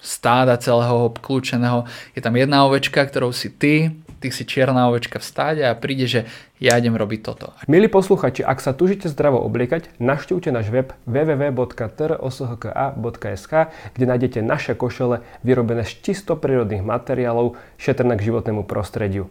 stáda 0.04 0.60
celého 0.60 1.08
obklúčeného. 1.08 1.88
Je 2.12 2.20
tam 2.20 2.36
jedna 2.36 2.68
ovečka, 2.68 3.00
ktorou 3.00 3.32
si 3.32 3.48
ty, 3.48 3.96
ty 4.20 4.28
si 4.28 4.44
čierna 4.44 4.92
ovečka 4.92 5.16
v 5.20 5.24
stáde 5.24 5.64
a 5.64 5.72
príde, 5.72 6.04
že 6.04 6.28
ja 6.60 6.76
idem 6.80 6.96
robiť 6.96 7.22
toto. 7.24 7.52
Milí 7.68 7.88
posluchači, 7.92 8.44
ak 8.44 8.60
sa 8.60 8.72
tužite 8.76 9.08
zdravo 9.08 9.40
obliekať, 9.44 9.88
naštívte 10.00 10.52
náš 10.52 10.68
web 10.72 10.92
www.troshka.sk, 11.08 13.52
kde 13.96 14.04
nájdete 14.04 14.40
naše 14.40 14.74
košele 14.76 15.20
vyrobené 15.44 15.84
z 15.88 15.94
čisto 16.00 16.36
prírodných 16.36 16.82
materiálov, 16.84 17.56
šetrné 17.80 18.16
k 18.20 18.24
životnému 18.32 18.64
prostrediu. 18.64 19.28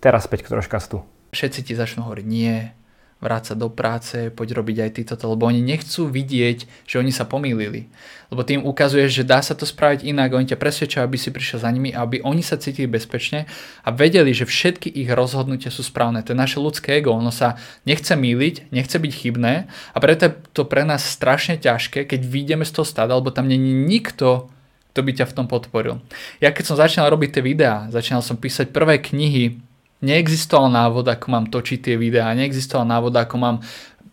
Teraz 0.00 0.24
späť 0.24 0.42
k 0.44 0.48
troškastu. 0.56 1.02
Všetci 1.32 1.60
ti 1.60 1.76
začnú 1.76 2.08
hovoriť 2.08 2.24
nie, 2.24 2.72
vrácať 3.18 3.58
do 3.58 3.66
práce, 3.66 4.30
poď 4.30 4.62
robiť 4.62 4.76
aj 4.78 4.90
ty 4.94 5.02
toto, 5.02 5.26
lebo 5.26 5.50
oni 5.50 5.58
nechcú 5.58 6.06
vidieť, 6.06 6.86
že 6.86 7.02
oni 7.02 7.10
sa 7.10 7.26
pomýlili. 7.26 7.90
Lebo 8.30 8.46
tým 8.46 8.62
ukazuješ, 8.62 9.10
že 9.10 9.24
dá 9.26 9.42
sa 9.42 9.58
to 9.58 9.66
spraviť 9.66 10.06
inak, 10.06 10.36
oni 10.36 10.54
ťa 10.54 10.60
presvedčia, 10.60 11.02
aby 11.02 11.18
si 11.18 11.34
prišiel 11.34 11.58
za 11.58 11.70
nimi, 11.74 11.90
aby 11.90 12.22
oni 12.22 12.46
sa 12.46 12.60
cítili 12.60 12.86
bezpečne 12.86 13.50
a 13.82 13.88
vedeli, 13.90 14.30
že 14.30 14.46
všetky 14.46 14.86
ich 14.86 15.10
rozhodnutia 15.10 15.74
sú 15.74 15.82
správne. 15.82 16.22
To 16.22 16.30
je 16.30 16.38
naše 16.38 16.62
ľudské 16.62 17.02
ego, 17.02 17.10
ono 17.10 17.34
sa 17.34 17.58
nechce 17.88 18.14
míliť, 18.14 18.70
nechce 18.70 18.94
byť 18.94 19.12
chybné 19.12 19.66
a 19.66 19.96
preto 19.98 20.30
je 20.30 20.32
to 20.54 20.62
pre 20.62 20.86
nás 20.86 21.02
strašne 21.02 21.58
ťažké, 21.58 22.06
keď 22.06 22.20
vyjdeme 22.22 22.62
z 22.62 22.70
toho 22.70 22.86
stáda, 22.86 23.18
lebo 23.18 23.34
tam 23.34 23.50
není 23.50 23.74
nikto, 23.74 24.46
kto 24.94 25.00
by 25.02 25.12
ťa 25.14 25.26
v 25.26 25.36
tom 25.42 25.46
podporil. 25.50 26.02
Ja 26.38 26.54
keď 26.54 26.64
som 26.70 26.76
začal 26.78 27.10
robiť 27.10 27.38
tie 27.38 27.42
videá, 27.42 27.90
začínal 27.90 28.22
som 28.22 28.38
písať 28.38 28.70
prvé 28.70 29.02
knihy, 29.02 29.67
Neexistoval 29.98 30.70
návod, 30.70 31.10
ako 31.10 31.26
mám 31.26 31.46
točiť 31.50 31.90
tie 31.90 31.94
videá, 31.98 32.30
neexistoval 32.30 32.86
návod, 32.86 33.18
ako 33.18 33.34
mám 33.38 33.56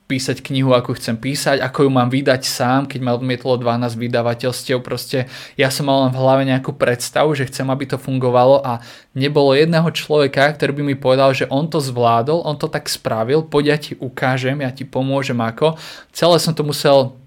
písať 0.05 0.45
knihu, 0.45 0.73
ako 0.77 0.93
chcem 1.01 1.17
písať, 1.17 1.65
ako 1.65 1.86
ju 1.86 1.89
mám 1.89 2.13
vydať 2.13 2.45
sám, 2.45 2.86
keď 2.86 2.99
ma 3.01 3.17
odmietlo 3.17 3.57
12 3.57 3.97
vydavateľstiev, 3.97 4.77
proste 4.86 5.25
ja 5.57 5.73
som 5.73 5.89
mal 5.89 6.05
len 6.05 6.13
v 6.13 6.21
hlave 6.21 6.43
nejakú 6.45 6.77
predstavu, 6.77 7.33
že 7.33 7.49
chcem, 7.49 7.65
aby 7.65 7.89
to 7.89 7.97
fungovalo 7.97 8.61
a 8.61 8.86
nebolo 9.17 9.57
jedného 9.57 9.89
človeka, 9.89 10.53
ktorý 10.53 10.77
by 10.77 10.83
mi 10.86 10.95
povedal, 10.97 11.33
že 11.33 11.49
on 11.49 11.65
to 11.65 11.81
zvládol, 11.81 12.45
on 12.45 12.53
to 12.53 12.69
tak 12.69 12.86
spravil, 12.86 13.41
poď 13.41 13.63
ja 13.65 13.77
ti 13.81 13.93
ukážem, 13.97 14.61
ja 14.61 14.69
ti 14.69 14.86
pomôžem 14.86 15.38
ako. 15.41 15.73
Celé 16.13 16.38
som 16.38 16.53
to 16.53 16.61
musel 16.61 17.17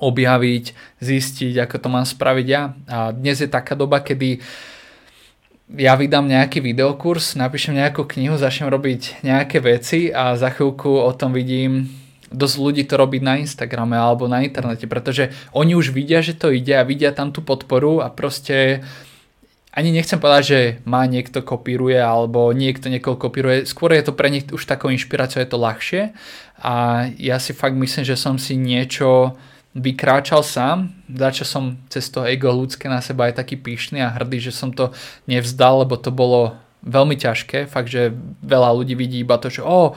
objaviť, 0.00 0.72
zistiť, 1.00 1.68
ako 1.68 1.76
to 1.80 1.88
mám 1.92 2.04
spraviť 2.08 2.46
ja. 2.48 2.72
A 2.88 3.12
dnes 3.12 3.40
je 3.40 3.48
taká 3.48 3.72
doba, 3.72 4.04
kedy 4.04 4.40
uh, 4.40 4.75
ja 5.66 5.98
vydám 5.98 6.30
nejaký 6.30 6.62
videokurs, 6.62 7.34
napíšem 7.34 7.74
nejakú 7.74 8.06
knihu, 8.06 8.38
začnem 8.38 8.70
robiť 8.70 9.26
nejaké 9.26 9.58
veci 9.58 10.14
a 10.14 10.38
za 10.38 10.54
chvíľku 10.54 10.86
o 10.86 11.10
tom 11.10 11.34
vidím 11.34 11.90
dosť 12.30 12.56
ľudí 12.58 12.82
to 12.86 12.94
robiť 12.98 13.22
na 13.22 13.38
Instagrame 13.42 13.98
alebo 13.98 14.26
na 14.26 14.42
internete, 14.42 14.86
pretože 14.86 15.30
oni 15.54 15.78
už 15.78 15.94
vidia, 15.94 16.22
že 16.22 16.34
to 16.34 16.50
ide 16.50 16.74
a 16.74 16.86
vidia 16.86 17.14
tam 17.14 17.30
tú 17.30 17.42
podporu 17.42 18.02
a 18.02 18.10
proste 18.10 18.82
ani 19.76 19.92
nechcem 19.92 20.16
povedať, 20.16 20.44
že 20.46 20.60
má 20.88 21.04
niekto 21.04 21.44
kopíruje 21.44 22.00
alebo 22.00 22.50
niekto 22.50 22.88
niekoho 22.88 23.18
kopíruje, 23.18 23.68
skôr 23.68 23.92
je 23.94 24.06
to 24.06 24.16
pre 24.16 24.32
nich 24.32 24.48
už 24.48 24.64
takou 24.64 24.88
inšpiráciou, 24.90 25.42
je 25.42 25.50
to 25.50 25.60
ľahšie 25.60 26.02
a 26.62 27.06
ja 27.20 27.36
si 27.36 27.52
fakt 27.52 27.76
myslím, 27.76 28.04
že 28.06 28.16
som 28.16 28.40
si 28.40 28.56
niečo 28.56 29.36
vykráčal 29.76 30.40
sám, 30.40 30.88
začal 31.04 31.46
som 31.46 31.64
cez 31.92 32.08
to 32.08 32.24
ego 32.24 32.48
ľudské 32.48 32.88
na 32.88 33.04
seba 33.04 33.28
aj 33.28 33.44
taký 33.44 33.60
pyšný 33.60 34.00
a 34.00 34.08
hrdý, 34.08 34.40
že 34.40 34.56
som 34.56 34.72
to 34.72 34.96
nevzdal, 35.28 35.84
lebo 35.84 36.00
to 36.00 36.08
bolo 36.08 36.56
veľmi 36.80 37.20
ťažké, 37.20 37.68
fakt, 37.68 37.92
že 37.92 38.16
veľa 38.40 38.72
ľudí 38.72 38.96
vidí 38.96 39.20
iba 39.20 39.36
to, 39.36 39.52
že 39.52 39.60
o, 39.60 39.92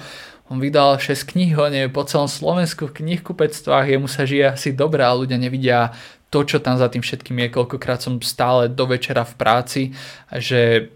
on 0.52 0.58
vydal 0.60 1.00
6 1.00 1.32
kníh, 1.32 1.56
on 1.56 1.72
je 1.72 1.88
po 1.88 2.04
celom 2.04 2.28
Slovensku 2.28 2.92
v 2.92 3.06
knihkupectvách, 3.06 3.88
jemu 3.88 4.08
sa 4.12 4.28
žije 4.28 4.52
asi 4.52 4.76
dobre 4.76 5.06
a 5.06 5.16
ľudia 5.16 5.40
nevidia 5.40 5.96
to, 6.30 6.44
čo 6.44 6.60
tam 6.60 6.76
za 6.76 6.92
tým 6.92 7.02
všetkým 7.02 7.40
je, 7.46 7.48
koľkokrát 7.56 8.04
som 8.04 8.20
stále 8.20 8.68
do 8.70 8.86
večera 8.86 9.24
v 9.24 9.34
práci, 9.40 9.82
že 10.30 10.92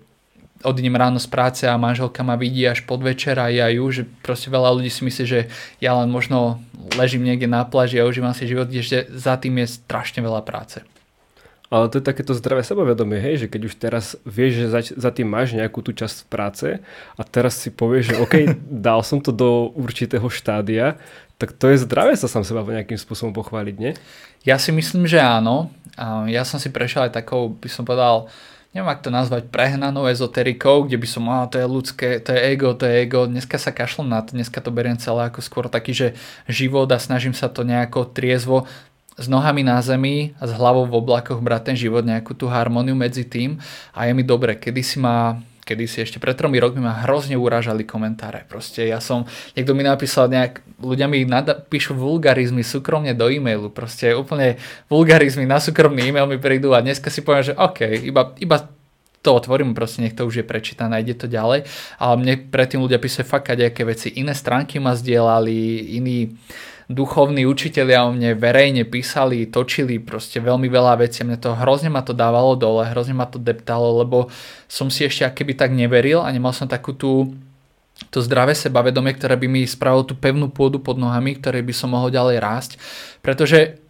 odídem 0.64 0.96
ráno 0.96 1.20
z 1.20 1.28
práce 1.28 1.64
a 1.68 1.76
manželka 1.78 2.24
ma 2.24 2.40
vidí 2.40 2.64
až 2.64 2.84
podvečer 2.88 3.38
a 3.40 3.52
ja 3.52 3.68
ju, 3.70 3.86
že 3.92 4.04
proste 4.24 4.48
veľa 4.50 4.80
ľudí 4.80 4.90
si 4.90 5.04
myslí, 5.04 5.24
že 5.28 5.40
ja 5.84 5.94
len 6.00 6.10
možno 6.10 6.64
ležím 6.96 7.24
niekde 7.28 7.48
na 7.48 7.64
pláži 7.68 8.00
a 8.00 8.08
užívam 8.08 8.36
si 8.36 8.50
život, 8.50 8.72
že 8.72 9.08
za 9.12 9.36
tým 9.38 9.62
je 9.64 9.68
strašne 9.78 10.24
veľa 10.24 10.42
práce. 10.42 10.82
Ale 11.74 11.90
to 11.90 11.98
je 11.98 12.06
takéto 12.06 12.38
zdravé 12.38 12.62
sebavedomie, 12.62 13.18
hej, 13.18 13.46
že 13.46 13.48
keď 13.50 13.62
už 13.66 13.74
teraz 13.82 14.14
vieš, 14.30 14.62
že 14.62 14.68
za, 14.70 14.82
za 14.94 15.10
tým 15.10 15.26
máš 15.26 15.58
nejakú 15.58 15.82
tú 15.82 15.90
časť 15.90 16.30
práce 16.30 16.78
a 17.18 17.22
teraz 17.26 17.58
si 17.58 17.74
povieš, 17.74 18.14
že 18.14 18.20
OK, 18.22 18.34
dal 18.88 19.02
som 19.02 19.18
to 19.18 19.34
do 19.34 19.74
určitého 19.74 20.30
štádia, 20.30 21.02
tak 21.42 21.58
to 21.58 21.74
je 21.74 21.82
zdravé 21.82 22.14
sa 22.14 22.30
sám 22.30 22.46
seba 22.46 22.62
nejakým 22.62 23.02
spôsobom 23.02 23.34
pochváliť, 23.34 23.76
nie? 23.82 23.98
Ja 24.46 24.62
si 24.62 24.70
myslím, 24.70 25.10
že 25.10 25.18
áno. 25.18 25.74
Ja 26.30 26.46
som 26.46 26.62
si 26.62 26.70
prešiel 26.70 27.10
aj 27.10 27.18
takou, 27.18 27.58
by 27.58 27.70
som 27.72 27.90
povedal, 27.90 28.30
neviem 28.74 28.90
ak 28.90 29.06
to 29.06 29.14
nazvať, 29.14 29.54
prehnanou 29.54 30.10
ezoterikou, 30.10 30.90
kde 30.90 30.98
by 30.98 31.08
som, 31.08 31.24
mal, 31.30 31.46
to 31.46 31.62
je 31.62 31.68
ľudské, 31.70 32.18
to 32.18 32.34
je 32.34 32.42
ego, 32.58 32.74
to 32.74 32.90
je 32.90 33.06
ego, 33.06 33.30
dneska 33.30 33.62
sa 33.62 33.70
kašlom 33.70 34.10
na 34.10 34.26
to, 34.26 34.34
dneska 34.34 34.58
to 34.60 34.74
beriem 34.74 34.98
celé 34.98 35.30
ako 35.30 35.46
skôr 35.46 35.70
taký, 35.70 35.94
že 35.94 36.08
život 36.50 36.90
a 36.90 36.98
snažím 36.98 37.38
sa 37.38 37.54
to 37.54 37.62
nejako 37.62 38.10
triezvo 38.10 38.66
s 39.14 39.30
nohami 39.30 39.62
na 39.62 39.78
zemi 39.86 40.34
a 40.42 40.50
s 40.50 40.52
hlavou 40.58 40.90
v 40.90 40.98
oblakoch 40.98 41.38
brať 41.38 41.70
ten 41.70 41.78
život, 41.78 42.02
nejakú 42.02 42.34
tú 42.34 42.50
harmóniu 42.50 42.98
medzi 42.98 43.22
tým. 43.22 43.62
A 43.94 44.10
je 44.10 44.18
mi 44.18 44.26
dobre, 44.26 44.58
kedy 44.58 44.82
si 44.82 44.98
ma 44.98 45.38
kedy 45.64 45.84
si 45.88 46.04
ešte 46.04 46.20
pred 46.20 46.36
tromi 46.36 46.60
rokmi 46.60 46.84
ma 46.84 47.08
hrozne 47.08 47.40
urážali 47.40 47.88
komentáre. 47.88 48.44
Proste 48.46 48.88
ja 48.88 49.00
som, 49.00 49.24
niekto 49.56 49.72
mi 49.72 49.82
napísal 49.82 50.28
nejak, 50.28 50.60
ľudia 50.84 51.08
mi 51.08 51.24
nada, 51.24 51.56
píšu 51.56 51.96
vulgarizmy 51.96 52.62
súkromne 52.62 53.16
do 53.16 53.32
e-mailu, 53.32 53.72
proste 53.72 54.12
úplne 54.12 54.60
vulgarizmy 54.92 55.48
na 55.48 55.64
súkromný 55.64 56.12
e-mail 56.12 56.28
mi 56.28 56.38
prídu 56.38 56.76
a 56.76 56.84
dneska 56.84 57.08
si 57.08 57.24
poviem, 57.24 57.48
že 57.48 57.54
OK, 57.56 57.80
iba, 58.04 58.36
iba 58.38 58.58
to 59.24 59.32
otvorím, 59.32 59.72
proste 59.72 60.04
nech 60.04 60.14
to 60.14 60.28
už 60.28 60.44
je 60.44 60.46
prečítané, 60.46 61.00
ide 61.00 61.16
to 61.16 61.32
ďalej. 61.32 61.64
Ale 61.98 62.14
mne 62.20 62.34
predtým 62.52 62.84
ľudia 62.84 63.00
písali 63.00 63.24
fakt 63.24 63.56
nejaké 63.56 63.88
veci, 63.88 64.12
iné 64.20 64.36
stránky 64.36 64.84
ma 64.84 64.94
zdieľali, 64.94 65.96
iní 65.96 66.36
duchovní 66.92 67.48
učitelia 67.48 68.04
o 68.04 68.12
mne 68.12 68.36
verejne 68.36 68.84
písali, 68.84 69.48
točili 69.48 70.04
proste 70.04 70.44
veľmi 70.44 70.68
veľa 70.68 71.00
vecí. 71.00 71.24
Mne 71.24 71.40
to 71.40 71.56
hrozne 71.56 71.88
ma 71.88 72.04
to 72.04 72.12
dávalo 72.12 72.60
dole, 72.60 72.84
hrozne 72.92 73.16
ma 73.16 73.24
to 73.24 73.40
deptalo, 73.40 74.04
lebo 74.04 74.28
som 74.68 74.92
si 74.92 75.08
ešte 75.08 75.24
akéby 75.24 75.56
tak 75.56 75.72
neveril 75.72 76.20
a 76.20 76.30
nemal 76.30 76.52
som 76.52 76.68
takú 76.68 76.92
tú 76.92 77.32
to 78.10 78.20
zdravé 78.26 78.58
sebavedomie, 78.58 79.14
ktoré 79.16 79.38
by 79.38 79.48
mi 79.48 79.62
spravilo 79.70 80.04
tú 80.04 80.18
pevnú 80.18 80.50
pôdu 80.50 80.82
pod 80.82 80.98
nohami, 80.98 81.38
ktoré 81.38 81.62
by 81.62 81.72
som 81.72 81.94
mohol 81.94 82.10
ďalej 82.10 82.38
rásť. 82.42 82.72
Pretože 83.22 83.83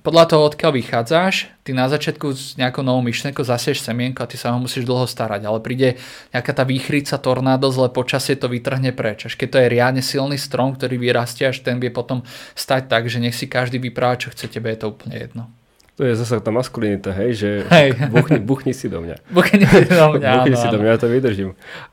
podľa 0.00 0.24
toho, 0.24 0.42
odkiaľ 0.48 0.72
vychádzaš, 0.82 1.52
ty 1.62 1.70
na 1.76 1.86
začiatku 1.86 2.34
s 2.34 2.58
nejakou 2.58 2.80
novou 2.82 3.04
myšlenkou 3.06 3.44
zasieš 3.46 3.84
semienko 3.84 4.24
a 4.24 4.30
ty 4.30 4.40
sa 4.40 4.50
ho 4.50 4.58
musíš 4.58 4.82
dlho 4.82 5.06
starať, 5.06 5.44
ale 5.44 5.62
príde 5.62 6.00
nejaká 6.34 6.50
tá 6.56 6.64
výchrica, 6.66 7.20
tornádo, 7.20 7.70
zle 7.70 7.86
počasie 7.92 8.34
to 8.34 8.50
vytrhne 8.50 8.90
preč. 8.96 9.30
Až 9.30 9.38
keď 9.38 9.48
to 9.52 9.58
je 9.62 9.68
riadne 9.68 10.02
silný 10.02 10.40
strom, 10.40 10.74
ktorý 10.74 10.98
vyrastie, 10.98 11.46
až 11.46 11.62
ten 11.62 11.78
vie 11.78 11.92
potom 11.92 12.26
stať 12.58 12.90
tak, 12.90 13.06
že 13.06 13.22
nech 13.22 13.36
si 13.36 13.46
každý 13.46 13.78
vypráva, 13.78 14.18
čo 14.18 14.34
chce, 14.34 14.50
tebe 14.50 14.74
je 14.74 14.82
to 14.82 14.90
úplne 14.90 15.14
jedno. 15.14 15.46
To 16.00 16.08
je 16.08 16.16
zase 16.16 16.40
tá 16.40 16.48
maskulinita, 16.48 17.12
hej, 17.12 17.30
že 17.36 17.50
hej. 17.68 17.92
Buchni, 18.08 18.40
buchni 18.40 18.72
si 18.72 18.88
do 18.88 19.04
mňa. 19.04 19.22
Buchni 19.36 19.68
si 19.68 19.86
do 19.86 20.06
mňa, 20.16 20.28
Buchni 20.40 20.56
si 20.56 20.66
do 20.72 20.78
mňa, 20.80 20.88
ja 20.88 20.98
to 20.98 21.06
vydržím. 21.12 21.50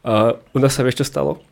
Uh, 0.07 0.39
u 0.55 0.63
nás 0.63 0.71
sa 0.71 0.87
vieš, 0.87 1.03
čo 1.03 1.05
stalo? 1.05 1.43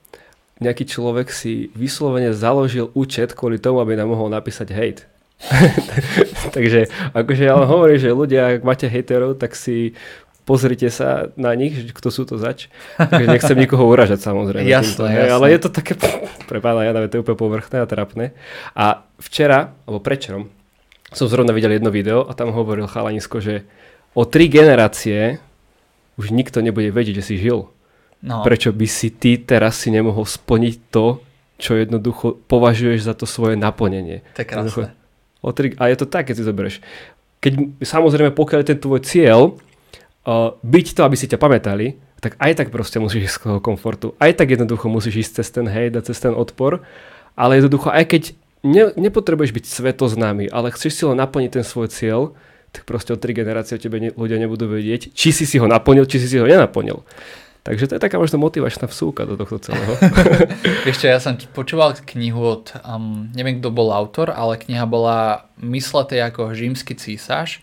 Nejaký 0.63 0.89
človek 0.89 1.29
si 1.29 1.69
vyslovene 1.75 2.31
založil 2.33 2.89
účet 2.95 3.35
kvôli 3.35 3.59
tomu, 3.61 3.77
aby 3.83 3.93
nám 3.99 4.09
mohol 4.09 4.31
napísať 4.31 4.73
hate. 4.73 5.05
Takže 6.57 6.89
akože 7.13 7.43
ja 7.45 7.55
hovorím, 7.55 7.99
že 8.01 8.09
ľudia, 8.09 8.57
ak 8.57 8.65
máte 8.65 8.89
haterov, 8.89 9.37
tak 9.37 9.53
si 9.53 9.93
pozrite 10.47 10.87
sa 10.87 11.29
na 11.35 11.51
nich, 11.53 11.91
kto 11.91 12.07
sú 12.07 12.23
to 12.23 12.39
zač. 12.39 12.71
Takže 12.95 13.27
nechcem 13.27 13.57
nikoho 13.59 13.83
uražať 13.83 14.23
samozrejme. 14.23 14.63
jasné, 14.63 14.95
týmto, 14.95 15.03
jasné. 15.11 15.35
Ale 15.35 15.45
je 15.51 15.59
to 15.59 15.69
také, 15.69 15.93
pre 16.49 16.63
pána 16.63 16.87
Jana, 16.87 17.05
to 17.11 17.19
je 17.19 17.23
úplne 17.27 17.37
povrchné 17.37 17.83
a 17.83 17.85
trapné. 17.85 18.31
A 18.71 19.03
včera, 19.19 19.75
alebo 19.83 19.99
prečerom, 19.99 20.47
som 21.11 21.27
zrovna 21.27 21.51
videl 21.51 21.75
jedno 21.75 21.91
video 21.91 22.23
a 22.23 22.31
tam 22.31 22.55
hovoril 22.55 22.87
chalanisko, 22.87 23.43
že 23.43 23.67
o 24.15 24.23
tri 24.23 24.47
generácie 24.47 25.43
už 26.17 26.33
nikto 26.33 26.63
nebude 26.63 26.89
vedieť, 26.89 27.21
že 27.21 27.27
si 27.27 27.35
žil. 27.37 27.69
No. 28.23 28.41
Prečo 28.41 28.73
by 28.73 28.87
si 28.89 29.13
ty 29.13 29.37
teraz 29.37 29.77
si 29.77 29.93
nemohol 29.93 30.25
splniť 30.25 30.75
to, 30.89 31.21
čo 31.61 31.77
jednoducho 31.77 32.41
považuješ 32.49 33.05
za 33.05 33.13
to 33.13 33.29
svoje 33.29 33.53
naplnenie. 33.59 34.25
To 34.33 34.41
je 34.41 34.47
krásne. 34.47 34.97
O 35.41 35.53
tri, 35.53 35.77
a 35.77 35.89
je 35.89 35.97
to 35.97 36.07
tak, 36.09 36.29
keď 36.29 36.35
si 36.41 36.43
zoberieš. 36.43 36.75
Keď 37.39 37.81
samozrejme, 37.85 38.33
pokiaľ 38.33 38.59
je 38.65 38.69
ten 38.73 38.79
tvoj 38.81 38.99
cieľ, 39.05 39.41
uh, 40.25 40.57
byť 40.61 40.87
to, 40.97 41.01
aby 41.05 41.15
si 41.15 41.29
ťa 41.29 41.37
pamätali, 41.37 42.01
tak 42.17 42.33
aj 42.41 42.51
tak 42.57 42.67
proste 42.73 42.97
musíš 42.97 43.29
ísť 43.29 43.35
z 43.37 43.41
toho 43.45 43.59
komfortu. 43.61 44.17
Aj 44.17 44.33
tak 44.33 44.49
jednoducho 44.49 44.89
musíš 44.89 45.29
ísť 45.29 45.31
cez 45.41 45.47
ten 45.53 45.69
hejt 45.69 45.93
a 45.93 46.01
cez 46.01 46.17
ten 46.17 46.33
odpor, 46.33 46.81
ale 47.37 47.61
jednoducho 47.61 47.93
aj 47.93 48.05
keď 48.09 48.23
ne, 48.65 48.89
nepotrebuješ 48.97 49.53
byť 49.53 49.65
svetoznámy, 49.69 50.49
ale 50.49 50.73
chceš 50.73 50.97
si 50.97 51.03
len 51.05 51.17
naplniť 51.21 51.61
ten 51.61 51.65
svoj 51.65 51.93
cieľ, 51.93 52.33
tak 52.73 52.89
proste 52.89 53.13
o 53.13 53.21
tri 53.21 53.37
generácie 53.37 53.77
o 53.77 53.81
tebe 53.81 54.01
ne, 54.01 54.09
ľudia 54.17 54.41
nebudú 54.41 54.65
vedieť, 54.65 55.13
či 55.13 55.29
si 55.29 55.45
si 55.45 55.61
ho 55.61 55.69
naplnil, 55.69 56.09
či 56.09 56.17
si 56.17 56.27
si 56.27 56.37
ho 56.41 56.45
nenaplnil. 56.49 57.05
Takže 57.67 57.91
to 57.91 57.93
je 57.99 58.05
taká 58.07 58.15
možno 58.15 58.39
motivačná 58.39 58.87
vsúka 58.87 59.27
do 59.27 59.35
tohto 59.35 59.59
celého. 59.59 59.99
Ešte 60.91 61.11
ja 61.11 61.19
som 61.19 61.35
počúval 61.51 61.99
knihu 62.15 62.39
od, 62.39 62.71
um, 62.87 63.27
neviem 63.35 63.59
kto 63.59 63.75
bol 63.75 63.91
autor, 63.91 64.31
ale 64.31 64.55
kniha 64.55 64.87
bola 64.87 65.51
Mysletej 65.59 66.23
ako 66.31 66.55
římsky 66.55 66.95
císaž 66.95 67.59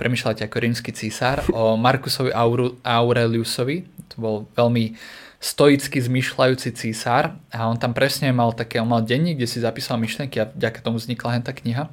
premyšľať 0.00 0.48
ako 0.48 0.56
rímsky 0.64 0.96
císar, 0.96 1.44
o 1.52 1.76
Markusovi 1.76 2.32
Aureliusovi. 2.80 3.84
To 4.08 4.16
bol 4.16 4.36
veľmi 4.56 4.96
stoicky 5.36 6.00
zmyšľajúci 6.00 6.72
císar 6.72 7.36
a 7.52 7.68
on 7.68 7.76
tam 7.76 7.92
presne 7.92 8.32
mal 8.32 8.56
také, 8.56 8.80
on 8.80 8.88
mal 8.88 9.04
denník, 9.04 9.36
kde 9.36 9.48
si 9.48 9.60
zapísal 9.60 10.00
myšlenky 10.00 10.40
a 10.40 10.48
vďaka 10.48 10.80
tomu 10.80 10.96
vznikla 10.96 11.36
hen 11.36 11.44
tá 11.44 11.52
kniha. 11.52 11.92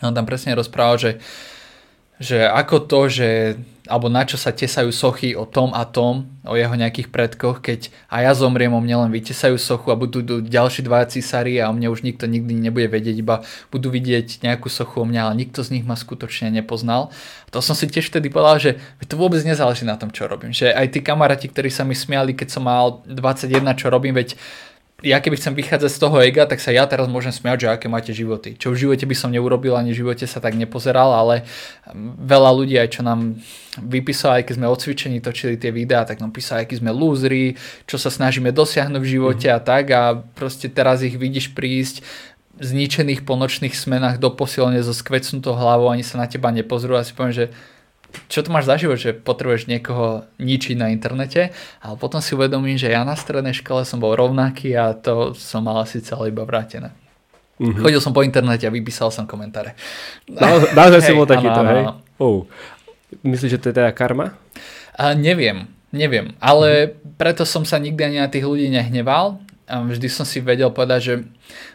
A 0.00 0.02
on 0.08 0.16
tam 0.16 0.24
presne 0.24 0.56
rozprával, 0.56 0.96
že 0.96 1.12
že 2.18 2.42
ako 2.50 2.76
to, 2.90 3.00
že 3.06 3.28
alebo 3.88 4.12
na 4.12 4.22
čo 4.28 4.36
sa 4.36 4.52
tesajú 4.52 4.92
sochy 4.92 5.32
o 5.32 5.48
tom 5.48 5.72
a 5.72 5.88
tom, 5.88 6.28
o 6.44 6.54
jeho 6.54 6.72
nejakých 6.76 7.08
predkoch, 7.08 7.64
keď 7.64 7.88
a 8.12 8.24
ja 8.24 8.32
zomriem, 8.36 8.72
o 8.72 8.80
mne 8.80 9.08
len 9.08 9.10
vytesajú 9.10 9.56
sochu 9.56 9.88
a 9.92 9.96
budú 9.96 10.22
ďalší 10.44 10.84
dva 10.84 11.04
císari 11.08 11.56
a 11.58 11.68
o 11.68 11.76
mne 11.76 11.88
už 11.88 12.04
nikto 12.04 12.28
nikdy 12.28 12.56
nebude 12.56 12.88
vedieť, 12.88 13.16
iba 13.18 13.42
budú 13.72 13.88
vidieť 13.88 14.44
nejakú 14.44 14.68
sochu 14.68 15.02
o 15.02 15.08
mňa, 15.08 15.20
ale 15.28 15.34
nikto 15.40 15.64
z 15.64 15.80
nich 15.80 15.84
ma 15.88 15.96
skutočne 15.96 16.52
nepoznal. 16.52 17.10
To 17.50 17.64
som 17.64 17.72
si 17.72 17.88
tiež 17.88 18.12
vtedy 18.12 18.28
povedal, 18.28 18.60
že 18.60 18.70
to 19.08 19.16
vôbec 19.16 19.40
nezáleží 19.40 19.88
na 19.88 19.96
tom, 19.96 20.12
čo 20.12 20.28
robím. 20.28 20.52
Že 20.52 20.76
aj 20.76 20.86
tí 20.92 21.00
kamaráti, 21.00 21.48
ktorí 21.48 21.72
sa 21.72 21.82
mi 21.88 21.96
smiali, 21.96 22.36
keď 22.36 22.48
som 22.52 22.68
mal 22.68 23.00
21, 23.08 23.64
čo 23.74 23.88
robím, 23.88 24.12
veď 24.12 24.36
ja 24.98 25.22
keby 25.22 25.38
chcem 25.38 25.54
vychádzať 25.54 25.90
z 25.94 25.98
toho 26.02 26.18
ega, 26.18 26.42
tak 26.42 26.58
sa 26.58 26.74
ja 26.74 26.82
teraz 26.82 27.06
môžem 27.06 27.30
smiať, 27.30 27.56
že 27.62 27.68
aké 27.70 27.86
máte 27.86 28.10
životy. 28.10 28.58
Čo 28.58 28.74
v 28.74 28.82
živote 28.82 29.06
by 29.06 29.14
som 29.14 29.30
neurobil, 29.30 29.78
ani 29.78 29.94
v 29.94 30.02
živote 30.02 30.26
sa 30.26 30.42
tak 30.42 30.58
nepozeral, 30.58 31.14
ale 31.14 31.46
veľa 32.18 32.50
ľudí 32.50 32.74
aj 32.74 32.98
čo 32.98 33.06
nám 33.06 33.38
vypísalo, 33.78 34.42
aj 34.42 34.50
keď 34.50 34.54
sme 34.58 34.66
odcvičení, 34.66 35.22
točili 35.22 35.54
tie 35.54 35.70
videá, 35.70 36.02
tak 36.02 36.18
nám 36.18 36.34
písali, 36.34 36.66
akí 36.66 36.74
sme 36.74 36.90
lúzri, 36.90 37.54
čo 37.86 37.94
sa 37.94 38.10
snažíme 38.10 38.50
dosiahnuť 38.50 38.98
v 38.98 39.06
živote 39.06 39.46
mm. 39.46 39.54
a 39.54 39.58
tak 39.62 39.84
a 39.94 40.18
proste 40.34 40.66
teraz 40.66 41.06
ich 41.06 41.14
vidíš 41.14 41.54
prísť 41.54 42.02
zničených 42.58 43.22
po 43.22 43.38
nočných 43.38 43.78
smenách 43.78 44.18
do 44.18 44.34
posilne 44.34 44.82
so 44.82 44.90
skvecnutou 44.90 45.54
hlavou, 45.54 45.94
ani 45.94 46.02
sa 46.02 46.18
na 46.18 46.26
teba 46.26 46.50
nepozrú 46.50 46.98
a 46.98 47.06
si 47.06 47.14
poviem, 47.14 47.46
že 47.46 47.46
čo 48.28 48.40
to 48.40 48.48
máš 48.48 48.68
za 48.68 48.80
život, 48.80 48.96
že 48.96 49.12
potrebuješ 49.12 49.68
niekoho 49.68 50.24
ničiť 50.40 50.76
na 50.80 50.88
internete, 50.88 51.52
ale 51.80 51.94
potom 52.00 52.24
si 52.24 52.32
uvedomím, 52.32 52.80
že 52.80 52.92
ja 52.92 53.04
na 53.04 53.16
strednej 53.16 53.52
škole 53.52 53.84
som 53.84 54.00
bol 54.00 54.16
rovnaký 54.16 54.72
a 54.76 54.96
to 54.96 55.36
som 55.36 55.64
mal 55.64 55.84
asi 55.84 56.00
celé 56.00 56.32
iba 56.32 56.44
vrátené. 56.44 56.92
Mm-hmm. 57.58 57.82
Chodil 57.82 58.00
som 58.00 58.14
po 58.14 58.22
internete 58.22 58.64
a 58.64 58.72
vypísal 58.72 59.10
som 59.10 59.26
komentáre. 59.26 59.74
Naozaj 60.72 61.00
si 61.04 61.12
bol 61.12 61.26
takýto, 61.32 61.60
hej? 61.66 61.84
Oh. 62.16 62.46
Myslíš, 63.24 63.56
že 63.56 63.60
to 63.60 63.68
je 63.72 63.76
teda 63.76 63.90
karma? 63.92 64.36
A 64.94 65.12
neviem, 65.12 65.68
neviem, 65.92 66.32
ale 66.40 66.68
mm-hmm. 66.88 67.16
preto 67.20 67.42
som 67.44 67.64
sa 67.64 67.76
nikdy 67.76 68.00
ani 68.04 68.18
na 68.24 68.28
tých 68.30 68.46
ľudí 68.46 68.72
nehneval 68.72 69.40
a 69.68 69.84
vždy 69.84 70.08
som 70.08 70.24
si 70.24 70.40
vedel 70.40 70.72
povedať, 70.72 71.00
že 71.04 71.14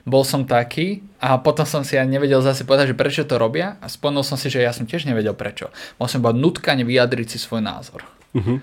bol 0.04 0.26
som 0.26 0.44
taký 0.44 1.06
a 1.22 1.38
potom 1.38 1.64
som 1.64 1.86
si 1.86 1.94
aj 1.94 2.10
nevedel 2.10 2.42
zase 2.42 2.66
povedať, 2.66 2.92
že 2.92 3.00
prečo 3.00 3.24
to 3.24 3.38
robia 3.38 3.78
a 3.80 3.86
spomenul 3.86 4.26
som 4.26 4.36
si, 4.36 4.50
že 4.50 4.66
ja 4.66 4.74
som 4.74 4.90
tiež 4.90 5.06
nevedel 5.06 5.38
prečo. 5.38 5.70
Mal 6.02 6.10
som 6.10 6.20
iba 6.20 6.34
nutkane 6.34 6.82
vyjadriť 6.82 7.28
si 7.30 7.38
svoj 7.38 7.62
názor. 7.62 8.02
Uh-huh. 8.34 8.58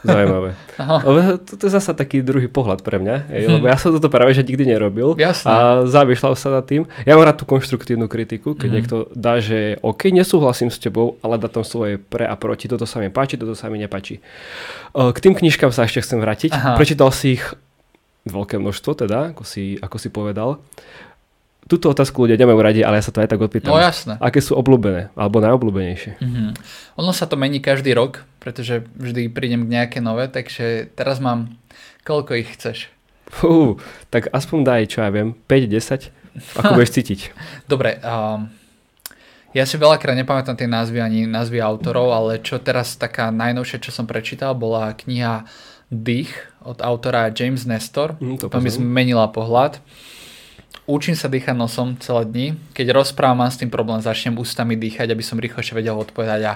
Zaujímavé. 0.00 0.56
Toto 1.48 1.62
je 1.68 1.72
zasa 1.72 1.92
taký 1.92 2.24
druhý 2.24 2.48
pohľad 2.48 2.80
pre 2.80 2.96
mňa, 2.96 3.16
je, 3.28 3.48
lebo 3.52 3.68
ja 3.68 3.76
som 3.76 3.92
toto 3.92 4.08
práve 4.08 4.32
že 4.32 4.40
nikdy 4.40 4.64
nerobil 4.64 5.12
Jasne. 5.20 5.52
a 5.52 5.56
zamýšľal 5.84 6.32
sa 6.40 6.48
nad 6.48 6.64
tým. 6.64 6.88
Ja 7.04 7.20
mám 7.20 7.28
rád 7.28 7.36
tú 7.36 7.44
konštruktívnu 7.44 8.08
kritiku, 8.08 8.56
keď 8.56 8.68
mm. 8.68 8.74
niekto 8.80 8.96
dá, 9.12 9.44
že 9.44 9.76
OK, 9.84 10.08
nesúhlasím 10.08 10.72
s 10.72 10.80
tebou, 10.80 11.20
ale 11.20 11.36
dá 11.36 11.52
tam 11.52 11.68
svoje 11.68 12.00
pre 12.00 12.24
a 12.24 12.32
proti, 12.32 12.64
toto 12.64 12.88
sa 12.88 12.96
mi 13.04 13.12
páči, 13.12 13.36
toto 13.36 13.52
sa 13.52 13.68
mi 13.68 13.76
nepáči. 13.76 14.24
K 14.96 15.18
tým 15.20 15.36
knižkám 15.36 15.68
sa 15.68 15.84
ešte 15.84 16.00
chcem 16.00 16.16
vrátiť. 16.16 16.50
Aha. 16.56 16.80
Prečítal 16.80 17.12
si 17.12 17.36
ich 17.36 17.44
veľké 18.28 18.60
množstvo 18.60 19.06
teda, 19.06 19.32
ako 19.32 19.42
si, 19.46 19.80
ako 19.80 19.96
si 19.96 20.08
povedal. 20.12 20.60
Tuto 21.70 21.92
otázku 21.92 22.26
ľudia 22.26 22.40
nemajú 22.40 22.58
radi, 22.58 22.80
ale 22.82 22.98
ja 22.98 23.04
sa 23.06 23.14
to 23.14 23.22
aj 23.22 23.30
tak 23.30 23.40
odpýtam. 23.40 23.70
No 23.70 23.78
jasné. 23.78 24.18
Aké 24.18 24.42
sú 24.42 24.58
obľúbené, 24.58 25.14
alebo 25.14 25.38
najobľúbenejšie? 25.38 26.18
Mm-hmm. 26.18 26.48
Ono 26.98 27.12
sa 27.14 27.30
to 27.30 27.38
mení 27.38 27.62
každý 27.62 27.94
rok, 27.94 28.26
pretože 28.42 28.82
vždy 28.98 29.30
prídem 29.30 29.68
k 29.68 29.72
nejaké 29.78 29.98
nové, 30.02 30.26
takže 30.26 30.90
teraz 30.98 31.22
mám, 31.22 31.54
koľko 32.02 32.42
ich 32.42 32.50
chceš? 32.58 32.90
Fú, 33.30 33.78
tak 34.10 34.26
aspoň 34.34 34.58
daj, 34.66 34.82
čo 34.90 35.06
ja 35.06 35.14
viem, 35.14 35.38
5-10, 35.46 36.10
ako 36.58 36.72
budeš 36.74 36.92
cítiť. 36.98 37.20
Dobre, 37.70 38.02
um, 38.02 38.50
ja 39.54 39.62
si 39.62 39.78
veľakrát 39.78 40.18
nepamätám 40.18 40.58
tie 40.58 40.66
názvy 40.66 40.98
ani 40.98 41.20
názvy 41.30 41.62
autorov, 41.62 42.10
ale 42.10 42.42
čo 42.42 42.58
teraz 42.58 42.98
taká 42.98 43.30
najnovšia, 43.30 43.78
čo 43.78 43.94
som 43.94 44.10
prečítal, 44.10 44.58
bola 44.58 44.90
kniha 44.90 45.46
Dých 45.90 46.49
od 46.64 46.78
autora 46.84 47.32
James 47.32 47.64
Nestor. 47.64 48.16
Mm, 48.20 48.38
to 48.40 48.58
mi 48.60 48.70
zmenila 48.70 49.28
pohľad. 49.28 49.80
Učím 50.86 51.14
sa 51.14 51.30
dýchať 51.30 51.54
nosom 51.54 51.94
celé 52.02 52.22
dni. 52.26 52.48
Keď 52.74 52.90
rozprávam, 52.90 53.46
mám 53.46 53.52
s 53.52 53.60
tým 53.62 53.70
problém, 53.70 54.02
začnem 54.02 54.34
ústami 54.38 54.74
dýchať, 54.74 55.14
aby 55.14 55.22
som 55.22 55.38
rýchlejšie 55.38 55.74
vedel 55.78 55.94
odpovedať 55.94 56.40
a 56.46 56.52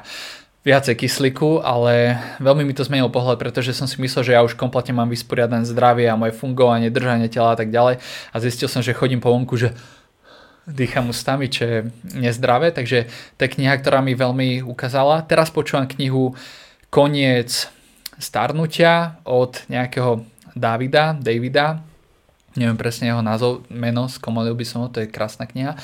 viacej 0.64 0.96
kyslíku, 0.96 1.60
ale 1.60 2.16
veľmi 2.40 2.64
mi 2.64 2.72
to 2.72 2.88
zmenilo 2.88 3.12
pohľad, 3.12 3.36
pretože 3.36 3.76
som 3.76 3.84
si 3.84 4.00
myslel, 4.00 4.24
že 4.24 4.32
ja 4.32 4.40
už 4.40 4.56
kompletne 4.56 4.96
mám 4.96 5.12
vysporiadané 5.12 5.68
zdravie 5.68 6.08
a 6.08 6.16
moje 6.16 6.32
fungovanie, 6.32 6.88
držanie 6.88 7.28
tela 7.28 7.52
a 7.52 7.58
tak 7.60 7.68
ďalej 7.68 8.00
a 8.32 8.36
zistil 8.40 8.72
som, 8.72 8.80
že 8.80 8.96
chodím 8.96 9.20
po 9.20 9.28
vonku, 9.28 9.60
že 9.60 9.76
dýcham 10.64 11.12
ústami, 11.12 11.52
čo 11.52 11.62
je 11.68 11.78
nezdravé, 12.16 12.72
takže 12.72 13.12
to 13.36 13.40
je 13.44 13.52
kniha, 13.60 13.76
ktorá 13.76 14.00
mi 14.00 14.16
veľmi 14.16 14.64
ukázala. 14.64 15.20
Teraz 15.28 15.52
počúvam 15.52 15.84
knihu 15.84 16.32
Koniec 16.88 17.68
starnutia 18.18 19.18
od 19.26 19.62
nejakého 19.66 20.22
Davida, 20.54 21.16
Davida, 21.18 21.82
neviem 22.54 22.78
presne 22.78 23.10
jeho 23.10 23.22
názov, 23.22 23.66
meno, 23.66 24.06
skomolil 24.06 24.54
by 24.54 24.66
som 24.66 24.86
ho, 24.86 24.88
to 24.90 25.02
je 25.02 25.10
krásna 25.10 25.44
kniha. 25.44 25.74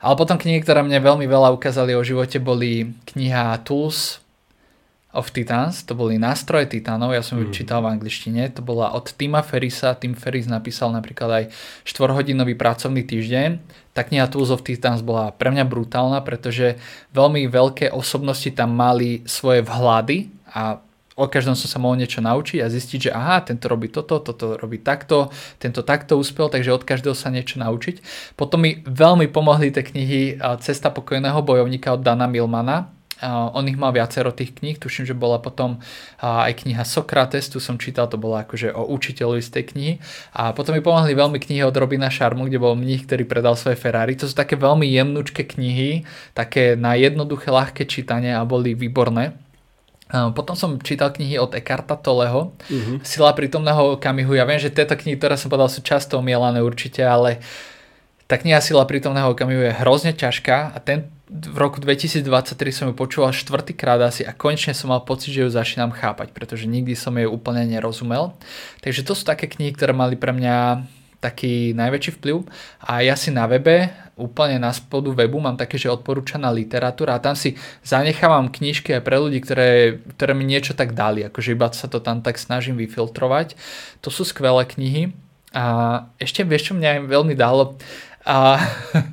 Ale 0.00 0.14
potom 0.16 0.40
knihy, 0.40 0.64
ktoré 0.64 0.80
mne 0.80 1.00
veľmi 1.00 1.28
veľa 1.28 1.52
ukázali 1.52 1.92
o 1.92 2.04
živote, 2.04 2.40
boli 2.40 2.96
kniha 3.12 3.60
Tools 3.64 4.24
of 5.14 5.30
Titans, 5.30 5.86
to 5.86 5.94
boli 5.94 6.18
nástroje 6.18 6.66
titánov, 6.66 7.14
ja 7.14 7.22
som 7.22 7.38
ju 7.38 7.46
mm. 7.46 7.54
čítal 7.54 7.86
v 7.86 7.94
angličtine, 7.94 8.50
to 8.50 8.66
bola 8.66 8.90
od 8.98 9.14
Tima 9.14 9.46
Ferisa, 9.46 9.94
Tim 9.94 10.18
Ferris 10.18 10.50
napísal 10.50 10.90
napríklad 10.90 11.30
aj 11.30 11.44
4-hodinový 11.86 12.58
pracovný 12.58 13.06
týždeň. 13.06 13.62
Tá 13.94 14.02
kniha 14.02 14.26
Tools 14.26 14.50
of 14.50 14.66
Titans 14.66 15.06
bola 15.06 15.30
pre 15.30 15.54
mňa 15.54 15.64
brutálna, 15.70 16.18
pretože 16.26 16.82
veľmi 17.14 17.46
veľké 17.46 17.94
osobnosti 17.94 18.50
tam 18.50 18.74
mali 18.74 19.22
svoje 19.22 19.62
vhľady 19.62 20.34
a 20.50 20.82
o 21.14 21.30
každom 21.30 21.54
som 21.54 21.70
sa 21.70 21.78
mohol 21.78 22.02
niečo 22.02 22.18
naučiť 22.18 22.58
a 22.58 22.66
zistiť, 22.66 22.98
že 23.06 23.14
aha, 23.14 23.46
tento 23.46 23.70
robí 23.70 23.86
toto, 23.86 24.18
toto 24.18 24.58
robí 24.58 24.82
takto, 24.82 25.30
tento 25.62 25.86
takto 25.86 26.18
úspel, 26.18 26.50
takže 26.50 26.74
od 26.74 26.82
každého 26.82 27.14
sa 27.14 27.30
niečo 27.30 27.62
naučiť. 27.62 28.02
Potom 28.34 28.66
mi 28.66 28.82
veľmi 28.82 29.30
pomohli 29.30 29.70
tie 29.70 29.86
knihy 29.86 30.42
Cesta 30.58 30.90
pokojného 30.90 31.38
bojovníka 31.38 31.94
od 31.94 32.02
Dana 32.02 32.26
Milmana. 32.26 32.90
On 33.24 33.62
ich 33.70 33.78
mal 33.78 33.94
viacero 33.94 34.34
tých 34.34 34.58
kníh, 34.58 34.74
tuším, 34.74 35.06
že 35.06 35.14
bola 35.14 35.38
potom 35.38 35.78
aj 36.18 36.66
kniha 36.66 36.82
Sokrates, 36.82 37.46
tu 37.46 37.62
som 37.62 37.78
čítal, 37.78 38.10
to 38.10 38.18
bola 38.18 38.42
akože 38.42 38.74
o 38.74 38.90
učiteľovi 38.90 39.38
z 39.38 39.50
tej 39.54 39.64
knihy. 39.70 39.92
A 40.34 40.50
potom 40.50 40.74
mi 40.74 40.82
pomohli 40.82 41.14
veľmi 41.14 41.38
knihy 41.38 41.62
od 41.62 41.78
Robina 41.78 42.10
Sharmu, 42.10 42.50
kde 42.50 42.58
bol 42.58 42.74
mních, 42.74 43.06
ktorý 43.06 43.22
predal 43.22 43.54
svoje 43.54 43.78
Ferrari. 43.78 44.18
To 44.18 44.26
sú 44.26 44.34
také 44.34 44.58
veľmi 44.58 44.84
jemnúčke 44.90 45.46
knihy, 45.46 46.02
také 46.34 46.74
na 46.74 46.98
jednoduché, 46.98 47.54
ľahké 47.54 47.86
čítanie 47.86 48.34
a 48.34 48.42
boli 48.42 48.74
výborné. 48.74 49.38
Potom 50.34 50.54
som 50.54 50.78
čítal 50.78 51.10
knihy 51.10 51.42
od 51.42 51.50
Ekarta 51.58 51.98
Toleho, 51.98 52.54
uh-huh. 52.54 53.02
Sila 53.02 53.34
prítomného 53.34 53.98
okamihu. 53.98 54.38
Ja 54.38 54.46
viem, 54.46 54.62
že 54.62 54.70
tieto 54.70 54.94
knihy, 54.94 55.18
ktoré 55.18 55.34
som 55.34 55.50
povedal, 55.50 55.66
sú 55.66 55.82
často 55.82 56.22
omielané 56.22 56.62
určite, 56.62 57.02
ale 57.02 57.42
tá 58.30 58.38
kniha 58.38 58.62
Sila 58.62 58.86
prítomného 58.86 59.34
okamihu 59.34 59.66
je 59.66 59.78
hrozne 59.82 60.14
ťažká 60.14 60.72
a 60.72 60.78
ten 60.78 61.10
v 61.34 61.56
roku 61.56 61.82
2023 61.82 62.22
som 62.70 62.86
ju 62.92 62.94
počúval 62.94 63.34
štvrtýkrát 63.34 63.98
asi 64.06 64.22
a 64.22 64.36
konečne 64.36 64.76
som 64.76 64.92
mal 64.92 65.02
pocit, 65.02 65.34
že 65.34 65.42
ju 65.42 65.50
začínam 65.50 65.90
chápať, 65.90 66.30
pretože 66.30 66.68
nikdy 66.68 66.94
som 66.94 67.16
jej 67.16 67.26
úplne 67.26 67.66
nerozumel. 67.66 68.36
Takže 68.84 69.02
to 69.02 69.18
sú 69.18 69.26
také 69.26 69.50
knihy, 69.50 69.74
ktoré 69.74 69.96
mali 69.96 70.14
pre 70.14 70.30
mňa 70.30 70.84
taký 71.24 71.72
najväčší 71.72 72.20
vplyv. 72.20 72.44
A 72.84 73.00
ja 73.00 73.16
si 73.16 73.32
na 73.32 73.48
webe, 73.48 73.88
úplne 74.20 74.60
na 74.60 74.70
spodu 74.76 75.08
webu 75.08 75.40
mám 75.40 75.56
také, 75.56 75.80
že 75.80 75.88
odporúčaná 75.88 76.52
literatúra 76.52 77.16
a 77.16 77.24
tam 77.24 77.32
si 77.32 77.56
zanechávam 77.80 78.52
knižky 78.52 78.92
aj 78.92 79.02
pre 79.02 79.16
ľudí, 79.16 79.40
ktoré, 79.40 79.98
ktoré 80.20 80.32
mi 80.36 80.44
niečo 80.44 80.76
tak 80.76 80.92
dali, 80.92 81.24
akože 81.24 81.56
iba 81.56 81.72
sa 81.72 81.88
to 81.88 82.04
tam 82.04 82.20
tak 82.20 82.36
snažím 82.36 82.76
vyfiltrovať. 82.76 83.56
To 84.04 84.12
sú 84.12 84.28
skvelé 84.28 84.68
knihy. 84.68 85.16
A 85.54 85.64
ešte 86.20 86.44
vieš, 86.44 86.70
čo 86.70 86.74
mňa 86.76 87.08
veľmi 87.08 87.32
dalo? 87.32 87.78
A, 88.26 88.60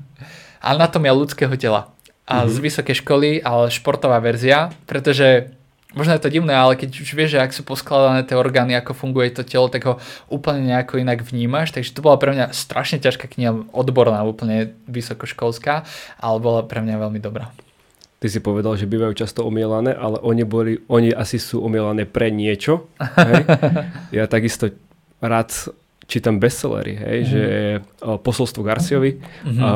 anatomia 0.62 1.16
ľudského 1.16 1.54
tela. 1.56 1.94
A 2.28 2.46
mm-hmm. 2.46 2.54
z 2.54 2.56
vysokej 2.62 2.96
školy, 3.02 3.30
ale 3.42 3.74
športová 3.74 4.22
verzia, 4.22 4.70
pretože 4.86 5.54
možno 5.94 6.16
je 6.16 6.24
to 6.24 6.32
divné, 6.32 6.56
ale 6.56 6.80
keď 6.80 6.90
už 7.04 7.12
vieš, 7.12 7.36
že 7.36 7.44
ak 7.44 7.52
sú 7.52 7.62
poskladané 7.68 8.24
tie 8.24 8.40
orgány, 8.40 8.76
ako 8.76 8.96
funguje 8.96 9.32
to 9.32 9.44
telo, 9.44 9.68
tak 9.68 9.84
ho 9.88 10.00
úplne 10.32 10.68
nejako 10.68 11.04
inak 11.04 11.24
vnímaš. 11.24 11.76
Takže 11.76 11.92
to 11.92 12.04
bola 12.04 12.16
pre 12.16 12.32
mňa 12.32 12.56
strašne 12.56 13.04
ťažká 13.04 13.28
kniha, 13.28 13.72
odborná, 13.76 14.24
úplne 14.24 14.76
vysokoškolská, 14.88 15.84
ale 16.20 16.38
bola 16.40 16.64
pre 16.64 16.80
mňa 16.80 16.96
veľmi 16.98 17.20
dobrá. 17.20 17.52
Ty 18.22 18.28
si 18.30 18.38
povedal, 18.38 18.78
že 18.78 18.86
bývajú 18.86 19.18
často 19.18 19.42
omielané, 19.42 19.98
ale 19.98 20.22
oni, 20.22 20.46
boli, 20.46 20.78
oni 20.86 21.10
asi 21.10 21.42
sú 21.42 21.66
omielané 21.66 22.06
pre 22.06 22.30
niečo. 22.30 22.86
Hej? 23.02 23.50
ja 24.22 24.30
takisto 24.30 24.70
rád 25.18 25.50
čítam 26.12 26.44
bestsellery, 26.44 27.00
hej, 27.00 27.18
mm-hmm. 27.24 27.32
že 27.32 27.44
o, 28.04 28.20
posolstvo 28.20 28.68
Garciovi, 28.68 29.16
mm-hmm. 29.16 29.64
o, 29.64 29.72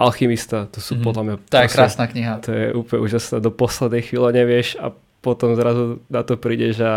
Alchymista, 0.00 0.64
to 0.72 0.80
sú 0.80 0.96
mm-hmm. 0.96 1.04
podľa 1.04 1.22
mňa... 1.22 1.34
To 1.44 1.56
je 1.60 1.68
krásna 1.68 2.04
kniha. 2.08 2.34
To 2.40 2.50
je 2.56 2.66
úplne 2.72 3.00
úžasné, 3.04 3.36
do 3.44 3.52
poslednej 3.52 4.02
chvíle 4.08 4.32
nevieš 4.32 4.80
a 4.80 4.96
potom 5.28 5.52
zrazu 5.52 6.00
na 6.08 6.24
to 6.24 6.40
prídeš 6.40 6.80
a 6.80 6.92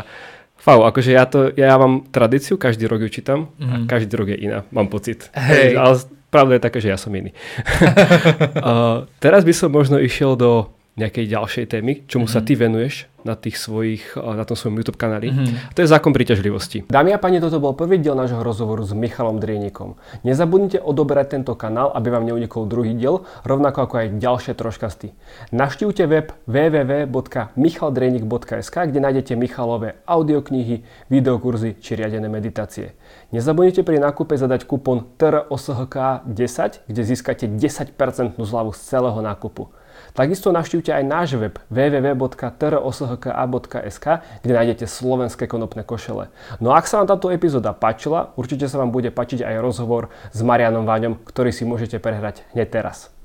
Fau, 0.61 0.85
akože 0.85 1.17
ja, 1.17 1.25
to, 1.25 1.49
ja 1.57 1.73
mám 1.73 2.05
tradíciu, 2.13 2.53
každý 2.53 2.85
rok 2.85 3.01
ju 3.01 3.09
čítam 3.09 3.49
mm-hmm. 3.57 3.65
a 3.65 3.75
mhm. 3.81 3.87
každý 3.89 4.13
rok 4.13 4.29
je 4.29 4.37
iná, 4.45 4.61
mám 4.69 4.93
pocit. 4.93 5.25
Hej. 5.33 5.73
Ale 5.81 5.97
pravda 6.29 6.53
je 6.57 6.61
taká, 6.61 6.77
že 6.77 6.93
ja 6.93 7.01
som 7.01 7.09
iný. 7.17 7.33
uh, 8.61 9.09
teraz 9.17 9.41
by 9.41 9.53
som 9.57 9.73
možno 9.73 9.97
išiel 9.97 10.37
do 10.37 10.69
nejakej 11.01 11.33
ďalšej 11.33 11.65
témy, 11.65 12.05
čomu 12.05 12.29
mm-hmm. 12.29 12.45
sa 12.45 12.45
ty 12.45 12.53
venuješ 12.53 13.09
na, 13.23 13.35
tých 13.35 13.57
svojich, 13.57 14.17
na 14.17 14.45
tom 14.45 14.57
svojom 14.57 14.77
YouTube 14.81 14.97
kanáli. 14.97 15.31
Mm-hmm. 15.31 15.55
To 15.77 15.81
je 15.83 15.87
zákon 15.87 16.13
príťažlivosti. 16.13 16.83
Dámy 16.89 17.13
a 17.15 17.19
páni, 17.21 17.39
toto 17.41 17.59
bol 17.61 17.73
prvý 17.73 17.97
diel 17.97 18.15
nášho 18.17 18.43
rozhovoru 18.43 18.83
s 18.85 18.93
Michalom 18.93 19.39
Drienikom. 19.39 19.95
Nezabudnite 20.25 20.81
odoberať 20.81 21.27
tento 21.39 21.55
kanál, 21.57 21.91
aby 21.95 22.09
vám 22.11 22.25
neunikol 22.27 22.65
druhý 22.69 22.93
diel, 22.93 23.21
rovnako 23.45 23.81
ako 23.87 23.97
aj 23.97 24.09
ďalšie 24.21 24.53
troškasty. 24.57 25.11
Naštívte 25.49 26.07
web 26.07 26.31
www.michaldrienik.sk, 26.45 28.75
kde 28.87 28.99
nájdete 28.99 29.35
Michalové 29.35 29.93
audioknihy, 30.05 30.83
videokurzy 31.09 31.75
či 31.79 31.95
riadené 31.97 32.29
meditácie. 32.29 32.91
Nezabudnite 33.31 33.83
pri 33.87 33.99
nákupe 33.99 34.37
zadať 34.37 34.65
kupon 34.67 35.03
TROSHK10, 35.17 36.79
kde 36.87 37.01
získate 37.01 37.47
10% 37.47 38.37
zľavu 38.37 38.73
z 38.75 38.81
celého 38.81 39.21
nákupu. 39.23 39.80
Takisto 40.11 40.51
navštívte 40.51 40.91
aj 40.91 41.03
náš 41.07 41.39
web 41.39 41.55
www.troshka.sk, 41.71 44.05
kde 44.43 44.51
nájdete 44.51 44.83
slovenské 44.87 45.47
konopné 45.47 45.83
košele. 45.87 46.27
No 46.59 46.75
a 46.75 46.83
ak 46.83 46.89
sa 46.89 46.99
vám 46.99 47.07
táto 47.07 47.31
epizóda 47.31 47.71
páčila, 47.71 48.35
určite 48.35 48.67
sa 48.67 48.75
vám 48.81 48.91
bude 48.91 49.07
páčiť 49.07 49.47
aj 49.47 49.63
rozhovor 49.63 50.11
s 50.35 50.43
Marianom 50.43 50.83
Váňom, 50.83 51.15
ktorý 51.23 51.55
si 51.55 51.63
môžete 51.63 52.03
prehrať 52.03 52.43
hneď 52.51 52.67
teraz. 52.67 53.20